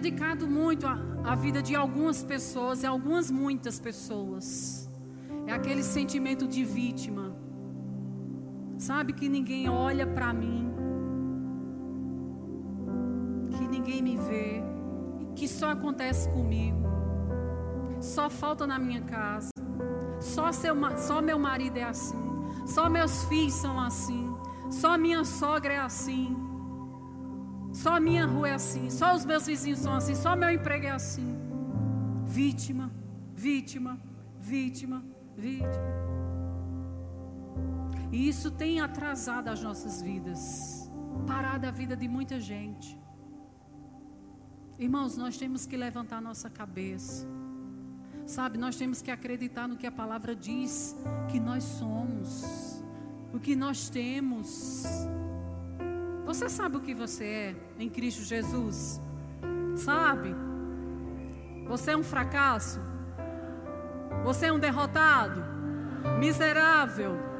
Prejudicado 0.01 0.47
muito 0.47 0.87
a, 0.87 0.97
a 1.23 1.35
vida 1.35 1.61
de 1.61 1.75
algumas 1.75 2.23
pessoas, 2.23 2.81
e 2.81 2.87
algumas 2.87 3.29
muitas 3.29 3.79
pessoas. 3.79 4.89
É 5.45 5.53
aquele 5.53 5.83
sentimento 5.83 6.47
de 6.47 6.65
vítima. 6.65 7.35
Sabe 8.79 9.13
que 9.13 9.29
ninguém 9.29 9.69
olha 9.69 10.07
para 10.07 10.33
mim, 10.33 10.73
que 13.51 13.67
ninguém 13.67 14.01
me 14.01 14.17
vê, 14.17 14.63
que 15.35 15.47
só 15.47 15.69
acontece 15.69 16.27
comigo, 16.29 16.81
só 18.01 18.27
falta 18.27 18.65
na 18.65 18.79
minha 18.79 19.01
casa, 19.01 19.51
só, 20.19 20.51
seu, 20.51 20.75
só 20.97 21.21
meu 21.21 21.37
marido 21.37 21.77
é 21.77 21.83
assim, 21.83 22.17
só 22.65 22.89
meus 22.89 23.23
filhos 23.25 23.53
são 23.53 23.79
assim, 23.79 24.35
só 24.71 24.97
minha 24.97 25.23
sogra 25.23 25.73
é 25.73 25.79
assim, 25.79 26.35
só 27.73 27.99
minha 27.99 28.25
rua 28.25 28.49
é 28.49 28.53
assim, 28.53 28.89
só 28.89 29.15
os 29.15 29.25
meus 29.25 29.45
vizinhos 29.45 29.79
são 29.79 29.93
assim, 29.93 30.15
só 30.15 30.35
meu 30.35 30.49
emprego 30.49 30.85
é 30.85 30.91
assim. 30.91 31.35
Vítima, 32.25 32.91
vítima, 33.33 33.99
vítima, 34.39 35.03
vítima. 35.37 36.01
E 38.11 38.27
isso 38.27 38.51
tem 38.51 38.81
atrasado 38.81 39.47
as 39.47 39.61
nossas 39.63 40.01
vidas, 40.01 40.91
parado 41.25 41.65
a 41.65 41.71
vida 41.71 41.95
de 41.95 42.07
muita 42.07 42.39
gente. 42.39 42.99
Irmãos, 44.77 45.15
nós 45.15 45.37
temos 45.37 45.65
que 45.65 45.77
levantar 45.77 46.21
nossa 46.21 46.49
cabeça. 46.49 47.25
Sabe, 48.25 48.57
nós 48.57 48.75
temos 48.75 49.01
que 49.01 49.11
acreditar 49.11 49.67
no 49.67 49.77
que 49.77 49.87
a 49.87 49.91
palavra 49.91 50.35
diz 50.35 50.95
que 51.29 51.39
nós 51.39 51.63
somos, 51.63 52.83
o 53.33 53.39
que 53.39 53.55
nós 53.55 53.89
temos. 53.89 54.83
Você 56.31 56.47
sabe 56.49 56.77
o 56.77 56.81
que 56.81 56.93
você 56.93 57.25
é 57.25 57.55
em 57.77 57.89
Cristo 57.89 58.23
Jesus? 58.23 59.01
Sabe? 59.75 60.35
Você 61.67 61.91
é 61.91 61.97
um 61.97 62.03
fracasso? 62.03 62.79
Você 64.23 64.45
é 64.45 64.53
um 64.53 64.59
derrotado? 64.59 65.43
Miserável? 66.19 67.31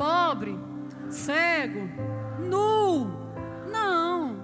pobre, 0.00 0.58
cego, 1.10 1.86
nu. 2.38 3.10
Não. 3.70 4.42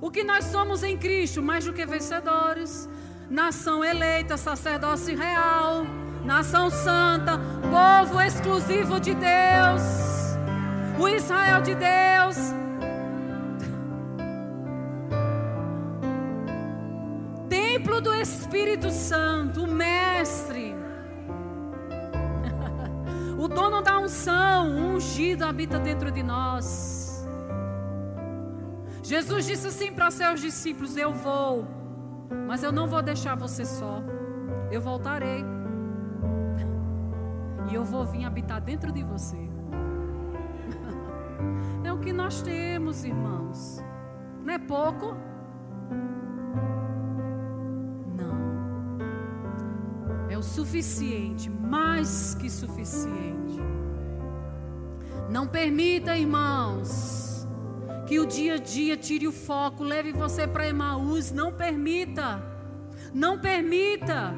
O 0.00 0.10
que 0.10 0.24
nós 0.24 0.46
somos 0.46 0.82
em 0.82 0.98
Cristo, 0.98 1.40
mais 1.40 1.64
do 1.64 1.72
que 1.72 1.86
vencedores. 1.86 2.88
Nação 3.30 3.84
eleita, 3.84 4.36
sacerdócio 4.36 5.16
real, 5.16 5.86
nação 6.24 6.68
santa, 6.68 7.38
povo 7.70 8.20
exclusivo 8.20 8.98
de 8.98 9.14
Deus, 9.14 9.82
o 10.98 11.08
Israel 11.08 11.62
de 11.62 11.76
Deus. 11.76 12.19
Espírito 18.60 18.90
Santo, 18.90 19.64
o 19.64 19.66
Mestre 19.66 20.74
o 23.38 23.48
dono 23.48 23.80
da 23.80 23.98
unção, 23.98 24.68
o 24.68 24.96
ungido, 24.96 25.46
habita 25.46 25.78
dentro 25.78 26.10
de 26.10 26.22
nós. 26.22 27.26
Jesus 29.02 29.46
disse 29.46 29.68
assim 29.68 29.94
para 29.94 30.10
seus 30.10 30.42
discípulos: 30.42 30.94
Eu 30.94 31.14
vou, 31.14 31.66
mas 32.46 32.62
eu 32.62 32.70
não 32.70 32.86
vou 32.86 33.00
deixar 33.00 33.34
você 33.34 33.64
só. 33.64 34.02
Eu 34.70 34.82
voltarei. 34.82 35.42
E 37.70 37.74
eu 37.74 37.82
vou 37.82 38.04
vir 38.04 38.26
habitar 38.26 38.60
dentro 38.60 38.92
de 38.92 39.02
você. 39.02 39.38
É 41.82 41.90
o 41.90 41.98
que 41.98 42.12
nós 42.12 42.42
temos, 42.42 43.04
irmãos. 43.04 43.82
Não 44.44 44.52
é 44.52 44.58
pouco? 44.58 45.16
O 50.40 50.42
suficiente, 50.42 51.50
mais 51.50 52.34
que 52.34 52.48
suficiente. 52.48 53.60
Não 55.28 55.46
permita, 55.46 56.16
irmãos, 56.16 57.46
que 58.06 58.18
o 58.18 58.26
dia 58.26 58.54
a 58.54 58.58
dia 58.58 58.96
tire 58.96 59.28
o 59.28 59.32
foco, 59.32 59.84
leve 59.84 60.12
você 60.12 60.46
para 60.46 60.66
Emaús. 60.66 61.30
Não 61.30 61.52
permita. 61.52 62.42
Não 63.12 63.38
permita. 63.38 64.34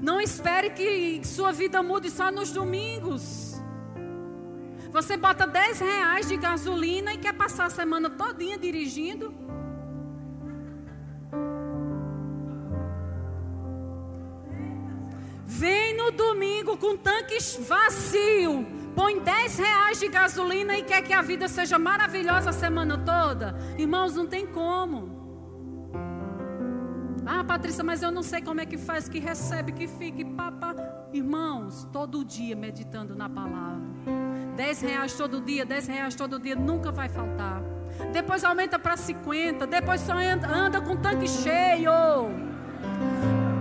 Não 0.00 0.18
espere 0.18 0.70
que 0.70 1.20
sua 1.24 1.52
vida 1.52 1.82
mude 1.82 2.10
só 2.10 2.30
nos 2.32 2.50
domingos. 2.50 3.60
Você 4.90 5.16
bota 5.16 5.46
10 5.46 5.78
reais 5.80 6.26
de 6.26 6.38
gasolina 6.38 7.12
e 7.12 7.18
quer 7.18 7.34
passar 7.34 7.66
a 7.66 7.70
semana 7.70 8.08
todinha 8.08 8.56
dirigindo. 8.56 9.43
Vem 15.56 15.96
no 15.96 16.10
domingo 16.10 16.76
com 16.76 16.96
tanques 16.96 17.56
vazio, 17.68 18.66
põe 18.92 19.20
10 19.20 19.58
reais 19.58 20.00
de 20.00 20.08
gasolina 20.08 20.76
e 20.76 20.82
quer 20.82 21.00
que 21.00 21.12
a 21.12 21.22
vida 21.22 21.46
seja 21.46 21.78
maravilhosa 21.78 22.50
a 22.50 22.52
semana 22.52 22.98
toda. 22.98 23.56
Irmãos, 23.78 24.16
não 24.16 24.26
tem 24.26 24.44
como. 24.48 25.14
Ah, 27.24 27.44
Patrícia, 27.44 27.84
mas 27.84 28.02
eu 28.02 28.10
não 28.10 28.24
sei 28.24 28.42
como 28.42 28.60
é 28.60 28.66
que 28.66 28.76
faz, 28.76 29.08
que 29.08 29.20
recebe, 29.20 29.70
que 29.70 29.86
fica, 29.86 30.24
papa. 30.36 30.74
Irmãos, 31.12 31.88
todo 31.92 32.24
dia 32.24 32.56
meditando 32.56 33.14
na 33.14 33.28
palavra. 33.28 33.80
10 34.56 34.80
reais 34.80 35.14
todo 35.14 35.40
dia, 35.40 35.64
10 35.64 35.86
reais 35.86 36.14
todo 36.16 36.40
dia, 36.40 36.56
nunca 36.56 36.90
vai 36.90 37.08
faltar. 37.08 37.62
Depois 38.12 38.42
aumenta 38.42 38.76
para 38.76 38.96
50, 38.96 39.68
depois 39.68 40.00
só 40.00 40.14
anda, 40.14 40.48
anda 40.48 40.80
com 40.80 40.96
tanque 40.96 41.28
cheio. 41.28 41.92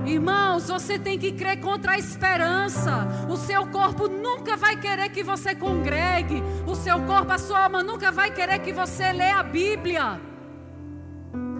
Irmãos, 0.05 0.67
você 0.67 0.99
tem 0.99 1.17
que 1.17 1.31
crer 1.31 1.59
contra 1.59 1.93
a 1.93 1.97
esperança. 1.97 3.07
O 3.29 3.37
seu 3.37 3.65
corpo 3.67 4.07
nunca 4.07 4.57
vai 4.57 4.75
querer 4.75 5.09
que 5.09 5.23
você 5.23 5.55
congregue. 5.55 6.43
O 6.67 6.75
seu 6.75 6.99
corpo, 7.03 7.31
a 7.31 7.37
sua 7.37 7.63
alma 7.63 7.81
nunca 7.81 8.11
vai 8.11 8.29
querer 8.31 8.59
que 8.59 8.73
você 8.73 9.11
lê 9.11 9.29
a 9.29 9.41
Bíblia. 9.41 10.19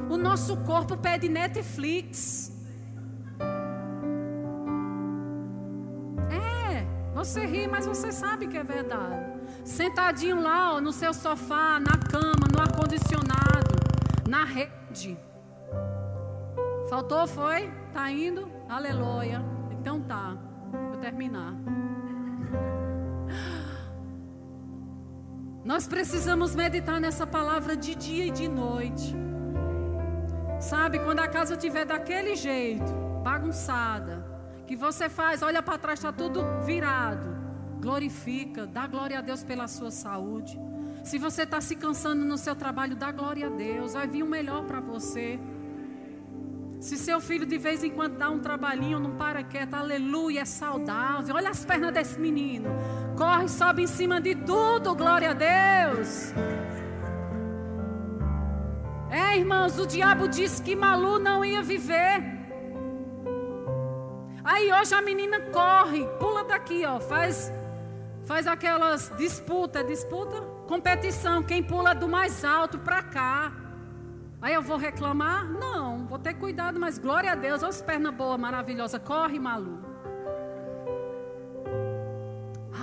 O 0.10 0.18
nosso 0.18 0.58
corpo 0.58 0.98
pede 0.98 1.30
Netflix. 1.30 2.52
É, 6.30 6.86
você 7.16 7.46
ri, 7.46 7.68
mas 7.68 7.86
você 7.86 8.12
sabe 8.12 8.48
que 8.48 8.58
é 8.58 8.64
verdade. 8.64 9.34
Sentadinho 9.64 10.42
lá 10.42 10.74
ó, 10.74 10.82
no 10.82 10.92
seu 10.92 11.14
sofá, 11.14 11.80
na 11.80 11.98
cama, 11.98 12.46
no 12.54 12.60
ar-condicionado. 12.60 13.74
na 14.28 14.44
rede. 14.46 15.18
Faltou, 16.94 17.26
foi? 17.26 17.74
Tá 17.92 18.12
indo? 18.12 18.48
Aleluia. 18.70 19.44
Então 19.72 20.00
tá. 20.00 20.38
Vou 20.92 20.98
terminar. 20.98 21.56
Nós 25.66 25.88
precisamos 25.88 26.56
meditar 26.56 27.02
nessa 27.02 27.26
palavra 27.26 27.76
de 27.76 27.96
dia 27.96 28.28
e 28.28 28.30
de 28.30 28.48
noite. 28.48 29.16
Sabe, 30.60 31.00
quando 31.00 31.22
a 31.22 31.28
casa 31.28 31.56
estiver 31.56 31.84
daquele 31.84 32.36
jeito, 32.36 32.94
bagunçada, 33.24 34.24
que 34.68 34.76
você 34.76 35.10
faz, 35.10 35.42
olha 35.42 35.64
para 35.64 35.80
trás, 35.80 35.98
está 35.98 36.12
tudo 36.12 36.44
virado. 36.64 37.28
Glorifica, 37.82 38.68
dá 38.68 38.86
glória 38.86 39.18
a 39.18 39.22
Deus 39.22 39.44
pela 39.44 39.68
sua 39.68 39.90
saúde. 39.90 40.60
Se 41.04 41.18
você 41.18 41.42
está 41.42 41.60
se 41.60 41.76
cansando 41.76 42.24
no 42.24 42.38
seu 42.38 42.56
trabalho, 42.56 42.96
dá 42.96 43.12
glória 43.12 43.48
a 43.48 43.50
Deus. 43.50 43.94
Vai 43.94 44.08
vir 44.08 44.22
o 44.22 44.28
melhor 44.28 44.64
para 44.66 44.80
você. 44.80 45.40
Se 46.84 46.98
seu 46.98 47.22
filho 47.22 47.46
de 47.46 47.58
vez 47.58 47.82
em 47.82 47.90
quando 47.90 48.18
dá 48.18 48.30
um 48.30 48.40
trabalhinho, 48.40 49.00
não 49.00 49.12
para 49.12 49.42
quieto, 49.42 49.74
aleluia, 49.74 50.42
é 50.42 50.46
saudável. 50.46 51.34
Olha 51.34 51.50
as 51.50 51.64
pernas 51.64 51.94
desse 51.94 52.20
menino. 52.20 52.70
Corre, 53.18 53.48
sobe 53.48 53.84
em 53.84 53.88
cima 53.88 54.20
de 54.20 54.36
tudo, 54.36 54.94
glória 54.94 55.30
a 55.30 55.34
Deus. 55.34 56.34
É, 59.10 59.38
irmãos, 59.38 59.80
o 59.80 59.88
diabo 59.88 60.28
disse 60.28 60.62
que 60.62 60.76
Malu 60.76 61.20
não 61.20 61.46
ia 61.46 61.64
viver. 61.64 62.22
Aí 64.44 64.70
hoje 64.74 64.94
a 64.94 65.02
menina 65.02 65.40
corre, 65.40 66.06
pula 66.20 66.44
daqui, 66.44 66.86
ó, 66.86 67.00
faz 67.00 67.50
faz 68.26 68.46
aquelas 68.46 69.10
disputa, 69.18 69.86
disputa, 69.86 70.42
competição, 70.68 71.44
quem 71.44 71.64
pula 71.64 71.96
do 71.96 72.10
mais 72.10 72.44
alto 72.44 72.78
para 72.78 73.02
cá. 73.02 73.54
Aí 74.44 74.54
eu 74.54 74.62
vou 74.62 74.76
reclamar? 74.76 75.50
Não, 75.50 76.06
vou 76.06 76.20
ter 76.20 76.34
cuidado, 76.34 76.78
mas 76.78 76.98
glória 76.98 77.32
a 77.32 77.36
Deus, 77.36 77.64
olha 77.64 77.70
as 77.70 77.82
pernas 77.82 78.14
boas, 78.14 78.38
maravilhosa. 78.38 79.00
Corre, 79.00 79.40
Malu. 79.40 79.80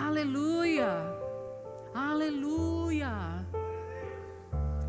Aleluia. 0.06 0.90
Aleluia. 1.94 3.12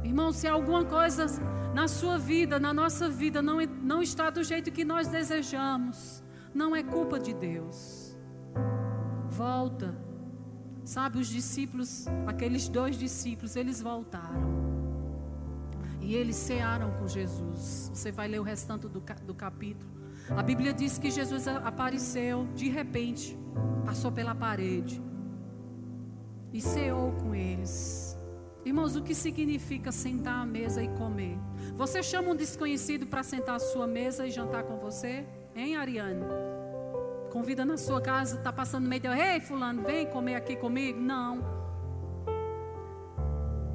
Irmão, 0.01 0.32
se 0.32 0.47
alguma 0.47 0.86
coisa 0.86 1.26
na 1.74 1.89
sua 1.89 2.17
vida, 2.17 2.57
na 2.57 2.74
nossa 2.74 3.09
vida, 3.09 3.41
não, 3.41 3.57
não 3.84 4.01
está 4.01 4.30
do 4.30 4.41
jeito 4.41 4.72
que 4.72 4.86
nós 4.86 5.09
desejamos, 5.09 6.24
não 6.53 6.74
é 6.74 6.82
culpa 6.82 7.19
de 7.19 7.34
Deus. 7.34 8.17
Volta. 9.28 9.93
Sabe, 10.86 11.19
os 11.19 11.28
discípulos, 11.28 12.05
aqueles 12.26 12.69
dois 12.69 12.95
discípulos, 12.95 13.57
eles 13.57 13.82
voltaram. 13.82 14.70
E 16.02 16.16
eles 16.16 16.36
cearam 16.36 16.91
com 16.91 17.08
Jesus. 17.08 17.91
Você 17.93 18.12
vai 18.12 18.28
ler 18.28 18.39
o 18.39 18.43
restante 18.43 18.88
do, 18.88 18.99
do 18.99 19.34
capítulo. 19.36 19.89
A 20.30 20.43
Bíblia 20.43 20.74
diz 20.74 20.97
que 20.97 21.12
Jesus 21.12 21.47
apareceu 21.47 22.47
de 22.56 22.70
repente, 22.70 23.38
passou 23.86 24.12
pela 24.12 24.34
parede 24.34 25.02
e 26.54 26.62
ceou 26.62 27.12
com 27.14 27.36
eles. 27.36 28.18
Irmãos, 28.64 28.95
o 28.95 29.02
que 29.02 29.16
significa 29.16 29.91
sentar 29.91 30.41
à 30.41 30.45
mesa 30.45 30.84
e 30.84 30.88
comer? 30.89 31.38
Você 31.76 32.04
chama 32.04 32.30
um 32.30 32.36
desconhecido 32.36 33.08
para 33.08 33.24
sentar 33.24 33.56
à 33.56 33.60
sua 33.60 33.88
mesa 33.88 34.28
e 34.28 34.32
jantar 34.32 34.64
com 34.64 34.78
você? 34.78 35.26
Hein, 35.56 35.76
Ariane? 35.76 36.24
Convida 37.32 37.66
na 37.66 37.78
sua 37.78 38.02
casa, 38.02 38.38
está 38.38 38.54
passando 38.54 38.88
meio 38.88 39.02
de. 39.02 39.08
Ei, 39.08 39.39
Fulano, 39.39 39.82
vem 39.84 40.06
comer 40.06 40.36
aqui 40.36 40.56
comigo? 40.56 40.99
Não. 40.99 41.61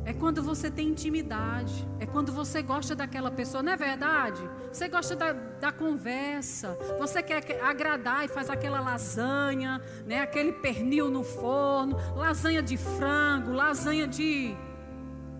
É 0.07 0.13
quando 0.13 0.41
você 0.41 0.71
tem 0.71 0.91
intimidade. 0.91 1.75
É 1.99 2.07
quando 2.07 2.31
você 2.31 2.63
gosta 2.63 2.95
daquela 2.95 3.29
pessoa, 3.29 3.61
não 3.61 3.73
é 3.73 3.77
verdade? 3.77 4.41
Você 4.73 4.87
gosta 4.89 5.17
da, 5.17 5.33
da 5.33 5.73
conversa. 5.73 6.79
Você 6.97 7.21
quer 7.25 7.61
agradar 7.61 8.25
e 8.25 8.29
faz 8.29 8.49
aquela 8.49 8.79
lasanha, 8.81 9.83
né? 10.07 10.21
aquele 10.21 10.53
pernil 10.53 11.11
no 11.11 11.25
forno, 11.25 11.97
lasanha 12.15 12.63
de 12.63 12.77
frango, 12.77 13.51
lasanha 13.51 14.07
de. 14.07 14.55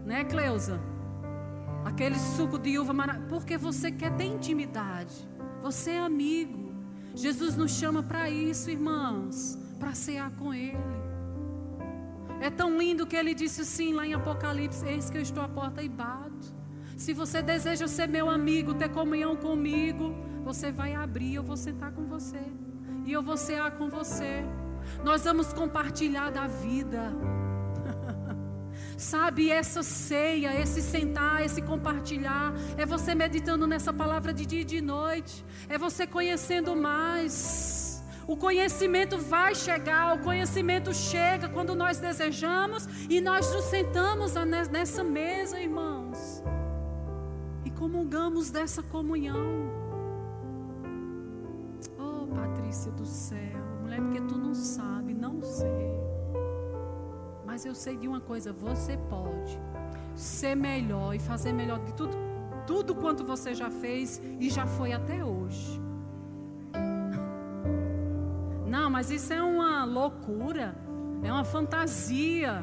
Né, 0.05 0.25
Cleusa? 0.25 0.81
Aquele 1.85 2.19
suco 2.19 2.59
de 2.59 2.77
uva 2.77 2.93
maravilhoso. 2.93 3.29
Porque 3.29 3.57
você 3.57 3.93
quer 3.93 4.17
ter 4.17 4.25
intimidade. 4.25 5.15
Você 5.63 5.93
é 5.93 6.01
amigo. 6.01 6.75
Jesus 7.15 7.57
nos 7.57 7.71
chama 7.71 8.03
para 8.03 8.29
isso, 8.29 8.69
irmãos. 8.69 9.57
Para 9.79 9.95
cear 9.95 10.33
com 10.33 10.53
Ele. 10.53 10.96
É 12.41 12.51
tão 12.51 12.77
lindo 12.79 13.07
que 13.07 13.17
ele 13.17 13.35
disse 13.35 13.63
assim 13.63 13.93
lá 13.93 14.07
em 14.07 14.15
Apocalipse: 14.15 14.87
Eis 14.87 15.11
que 15.11 15.19
eu 15.19 15.23
estou 15.23 15.43
à 15.43 15.49
porta 15.49 15.83
e 15.83 15.89
bato. 15.89 16.55
Se 16.97 17.13
você 17.13 17.43
deseja 17.43 17.87
ser 17.87 18.09
meu 18.09 18.29
amigo, 18.29 18.75
ter 18.75 18.89
comunhão 18.89 19.37
comigo, 19.37 20.15
você 20.43 20.71
vai 20.71 20.95
abrir, 20.95 21.35
eu 21.35 21.43
vou 21.43 21.57
sentar 21.57 21.93
com 21.93 22.07
você. 22.07 22.41
E 23.05 23.13
eu 23.13 23.23
vou 23.23 23.37
cear 23.37 23.73
com 23.73 23.89
você. 23.89 24.45
Nós 25.05 25.25
vamos 25.25 25.53
compartilhar 25.53 26.31
da 26.31 26.47
vida. 26.47 27.13
Sabe, 28.97 29.51
essa 29.51 29.83
ceia, 29.83 30.59
esse 30.59 30.81
sentar, 30.81 31.45
esse 31.45 31.61
compartilhar, 31.61 32.55
é 32.77 32.87
você 32.87 33.15
meditando 33.15 33.67
nessa 33.67 33.93
palavra 33.93 34.33
de 34.33 34.47
dia 34.47 34.63
e 34.63 34.65
de 34.65 34.81
noite, 34.81 35.45
é 35.69 35.77
você 35.77 36.07
conhecendo 36.07 36.75
mais. 36.75 37.96
O 38.27 38.37
conhecimento 38.37 39.19
vai 39.19 39.55
chegar, 39.55 40.17
o 40.17 40.19
conhecimento 40.19 40.93
chega 40.93 41.49
quando 41.49 41.77
nós 41.77 41.99
desejamos 41.99 42.89
e 43.09 43.21
nós 43.21 43.55
nos 43.55 43.67
sentamos 43.67 44.35
nessa 44.35 45.05
mesa, 45.05 45.61
irmãos, 45.61 46.43
e 47.65 47.71
comungamos 47.71 48.51
dessa 48.51 48.83
comunhão. 48.83 49.71
Oh, 51.97 52.27
Patrícia 52.35 52.91
do 52.91 53.07
céu, 53.07 53.63
mulher, 53.81 54.01
porque 54.01 54.21
tu 54.23 54.37
não 54.37 54.55
sabe, 54.55 55.15
não 55.15 55.41
sei. 55.41 55.95
Mas 57.45 57.65
eu 57.65 57.77
sei 57.77 57.97
de 57.97 58.09
uma 58.09 58.21
coisa: 58.21 58.53
você 58.53 58.97
pode 59.09 59.57
ser 60.17 60.57
melhor 60.57 61.15
e 61.15 61.21
fazer 61.21 61.53
melhor 61.53 61.79
de 61.79 61.95
tudo, 61.95 62.17
tudo 62.67 62.93
quanto 62.93 63.25
você 63.25 63.55
já 63.55 63.71
fez 63.71 64.21
e 64.41 64.51
já 64.51 64.67
foi 64.67 64.93
até 64.93 65.25
hoje. 65.25 65.86
Não, 68.67 68.91
mas 68.91 69.11
isso 69.11 69.33
é 69.33 69.43
uma 69.43 69.85
loucura, 69.85 70.75
é 71.23 71.33
uma 71.33 71.45
fantasia. 71.45 72.63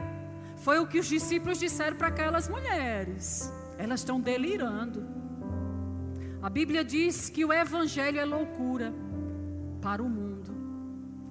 Foi 0.58 0.80
o 0.80 0.88
que 0.88 1.00
os 1.00 1.08
discípulos 1.08 1.60
disseram 1.60 1.96
para 1.96 2.10
aquelas 2.10 2.48
mulheres. 2.50 3.52
Elas 3.78 4.02
estão 4.02 4.20
delirando. 4.20 5.06
A 6.42 6.50
Bíblia 6.50 6.84
diz 6.84 7.30
que 7.30 7.46
o 7.46 7.54
Evangelho 7.54 8.20
é 8.20 8.26
loucura 8.26 8.94
para 9.82 10.04
o 10.04 10.10
mundo, 10.10 10.52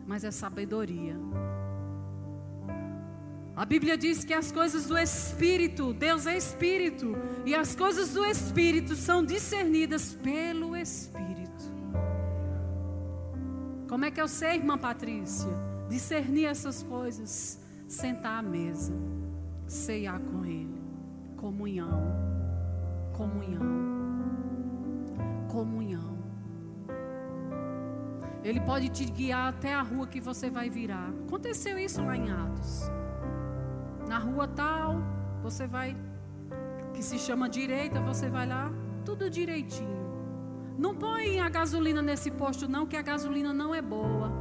mas 0.07 0.25
é 0.25 0.31
sabedoria. 0.31 1.17
A 3.55 3.67
Bíblia 3.67 3.99
diz 3.99 4.25
que 4.25 4.33
as 4.33 4.51
coisas 4.51 4.87
do 4.87 4.97
Espírito, 4.97 5.93
Deus 5.93 6.27
é 6.27 6.37
Espírito, 6.37 7.15
e 7.45 7.55
as 7.55 7.75
coisas 7.75 8.15
do 8.15 8.25
Espírito 8.25 8.97
são 8.97 9.23
discernidas 9.23 10.15
pelo 10.15 10.75
Espírito. 10.75 11.12
Como 13.93 14.07
é 14.07 14.11
que 14.11 14.19
eu 14.19 14.27
sei, 14.27 14.55
irmã 14.55 14.79
Patrícia? 14.79 15.51
Discernir 15.87 16.47
essas 16.47 16.83
coisas, 16.83 17.61
sentar 17.87 18.39
à 18.39 18.43
mesa, 18.43 18.95
ceiar 19.67 20.19
com 20.19 20.47
Ele, 20.47 20.81
comunhão, 21.37 22.03
comunhão, 23.13 23.61
comunhão. 25.47 26.17
Ele 28.43 28.63
pode 28.63 28.89
te 28.89 29.05
guiar 29.05 29.51
até 29.51 29.75
a 29.75 29.83
rua 29.83 30.07
que 30.07 30.23
você 30.23 30.49
vai 30.49 30.71
virar. 30.71 31.11
Aconteceu 31.27 31.79
isso 31.79 32.03
lá 32.03 32.17
em 32.17 32.31
Atos. 32.31 32.91
Na 34.09 34.17
rua 34.17 34.49
tal, 34.49 35.03
você 35.43 35.67
vai, 35.67 35.95
que 36.95 37.03
se 37.03 37.19
chama 37.19 37.47
direita, 37.47 38.01
você 38.01 38.31
vai 38.31 38.47
lá, 38.47 38.73
tudo 39.05 39.29
direitinho. 39.29 40.02
Não 40.83 40.97
põe 40.97 41.39
a 41.39 41.49
gasolina 41.49 42.03
nesse 42.03 42.29
posto, 42.29 42.67
não, 42.69 42.89
que 42.89 42.97
a 42.97 43.03
gasolina 43.03 43.53
não 43.53 43.73
é 43.73 43.81
boa. 43.81 44.33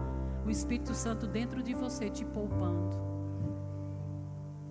O 0.43 0.49
Espírito 0.49 0.95
Santo 0.95 1.27
dentro 1.27 1.61
de 1.61 1.75
você 1.75 2.09
te 2.09 2.25
poupando. 2.25 2.99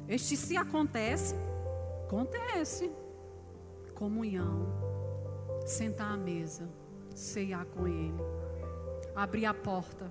Este 0.08 0.36
se 0.36 0.56
acontece, 0.56 1.36
acontece. 2.06 2.90
Comunhão, 3.94 4.66
sentar 5.64 6.12
à 6.12 6.16
mesa, 6.16 6.68
ceiar 7.14 7.64
com 7.66 7.86
Ele, 7.86 8.20
abrir 9.14 9.46
a 9.46 9.54
porta, 9.54 10.10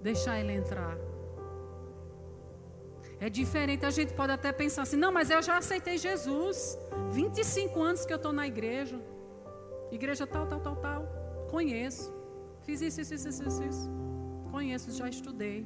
deixar 0.00 0.40
Ele 0.40 0.54
entrar. 0.54 0.96
É 3.20 3.28
diferente, 3.28 3.84
a 3.84 3.90
gente 3.90 4.14
pode 4.14 4.32
até 4.32 4.50
pensar 4.52 4.82
assim: 4.82 4.96
não, 4.96 5.12
mas 5.12 5.28
eu 5.28 5.42
já 5.42 5.58
aceitei 5.58 5.98
Jesus. 5.98 6.78
25 7.10 7.78
anos 7.82 8.06
que 8.06 8.12
eu 8.14 8.16
estou 8.16 8.32
na 8.32 8.46
igreja. 8.46 9.11
Igreja 9.92 10.26
tal, 10.26 10.46
tal, 10.48 10.60
tal, 10.60 10.76
tal. 10.76 11.06
Conheço. 11.48 12.12
Fiz 12.62 12.80
isso, 12.80 13.00
isso, 13.02 13.14
isso, 13.14 13.28
isso, 13.28 13.62
isso. 13.62 13.90
Conheço, 14.50 14.90
já 14.90 15.08
estudei. 15.08 15.60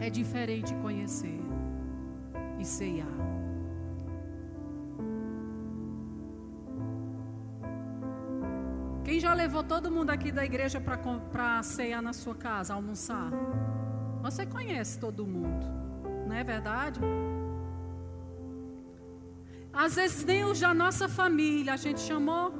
É 0.00 0.10
diferente 0.10 0.74
conhecer 0.82 1.40
e 2.60 2.64
ceiar. 2.64 3.24
já 9.24 9.32
levou 9.32 9.64
todo 9.64 9.90
mundo 9.90 10.10
aqui 10.10 10.30
da 10.30 10.44
igreja 10.44 10.78
para 10.78 11.62
cear 11.62 12.02
na 12.02 12.12
sua 12.12 12.34
casa, 12.34 12.74
almoçar? 12.74 13.30
Você 14.20 14.44
conhece 14.44 14.98
todo 14.98 15.26
mundo, 15.26 15.66
não 16.26 16.34
é 16.34 16.44
verdade? 16.44 17.00
Às 19.72 19.94
vezes 19.94 20.22
nem 20.26 20.44
os 20.44 20.60
da 20.60 20.74
nossa 20.74 21.08
família 21.08 21.72
a 21.72 21.76
gente 21.78 22.00
chamou, 22.00 22.52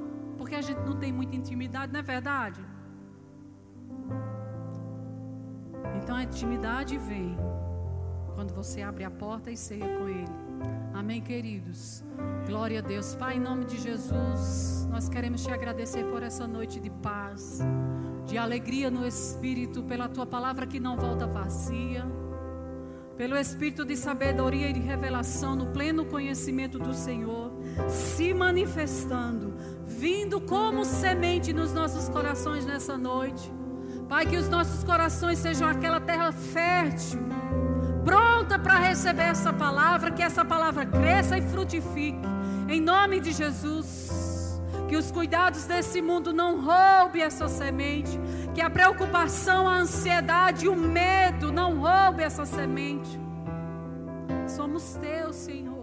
porque 0.45 0.57
a 0.57 0.61
gente 0.61 0.81
não 0.81 0.95
tem 0.95 1.11
muita 1.11 1.35
intimidade, 1.35 1.91
não 1.91 2.01
é 2.01 2.03
verdade? 2.03 2.63
Então 5.97 6.15
a 6.15 6.23
intimidade 6.23 6.99
vem 6.99 7.35
quando 8.35 8.53
você 8.53 8.83
abre 8.83 9.05
a 9.05 9.11
porta 9.11 9.51
e 9.51 9.57
ceia 9.57 9.87
com 9.97 10.07
Ele. 10.07 10.29
Amém, 10.93 11.23
queridos? 11.23 12.05
Glória 12.47 12.81
a 12.81 12.83
Deus. 12.83 13.15
Pai, 13.15 13.39
em 13.39 13.41
nome 13.41 13.65
de 13.65 13.81
Jesus, 13.81 14.87
nós 14.91 15.09
queremos 15.09 15.43
te 15.43 15.51
agradecer 15.51 16.05
por 16.11 16.23
essa 16.23 16.47
noite 16.47 16.79
de 16.79 16.91
paz, 16.91 17.61
de 18.27 18.37
alegria 18.37 18.91
no 18.91 19.07
Espírito, 19.07 19.83
pela 19.83 20.11
tua 20.11 20.27
palavra 20.27 20.67
que 20.67 20.79
não 20.79 20.95
volta 20.95 21.27
vazia, 21.27 22.05
pelo 23.17 23.35
Espírito 23.35 23.83
de 23.83 23.97
sabedoria 23.97 24.69
e 24.69 24.73
de 24.75 24.81
revelação 24.81 25.57
no 25.57 25.69
pleno 25.69 26.05
conhecimento 26.05 26.79
do 26.79 26.93
Senhor, 26.93 27.51
se 27.89 28.35
manifestando, 28.35 29.55
vindo 30.05 30.39
como 30.39 30.85
semente 30.85 31.51
nos 31.51 31.73
nossos 31.73 32.11
corações 32.11 32.67
nessa 32.67 32.95
noite. 32.99 33.51
Pai, 34.07 34.27
que 34.27 34.37
os 34.37 34.51
nossos 34.51 34.85
corações 34.85 35.39
sejam 35.39 35.67
aquela 35.67 35.99
terra 35.99 36.31
fértil 36.31 37.21
pronta 38.05 38.59
para 38.59 38.77
receber 38.81 39.23
essa 39.23 39.51
palavra, 39.51 40.11
que 40.11 40.23
essa 40.23 40.45
palavra 40.45 40.85
cresça 40.85 41.39
e 41.39 41.41
frutifique. 41.41 42.29
Em 42.69 42.83
nome 42.83 43.19
de 43.19 43.33
Jesus. 43.33 44.61
Que 44.89 44.95
os 44.95 45.11
cuidados 45.11 45.65
desse 45.65 46.03
mundo 46.03 46.35
não 46.35 46.51
roubem 46.61 47.23
essa 47.23 47.49
semente. 47.49 48.21
Que 48.55 48.61
a 48.61 48.69
preocupação, 48.69 49.67
a 49.67 49.77
ansiedade, 49.79 50.69
o 50.69 50.77
medo 50.77 51.51
não 51.51 51.79
roubem 51.79 52.27
essa 52.27 52.45
semente. 52.45 53.19
Somos 54.47 54.97
teus, 54.97 55.37
Senhor. 55.37 55.74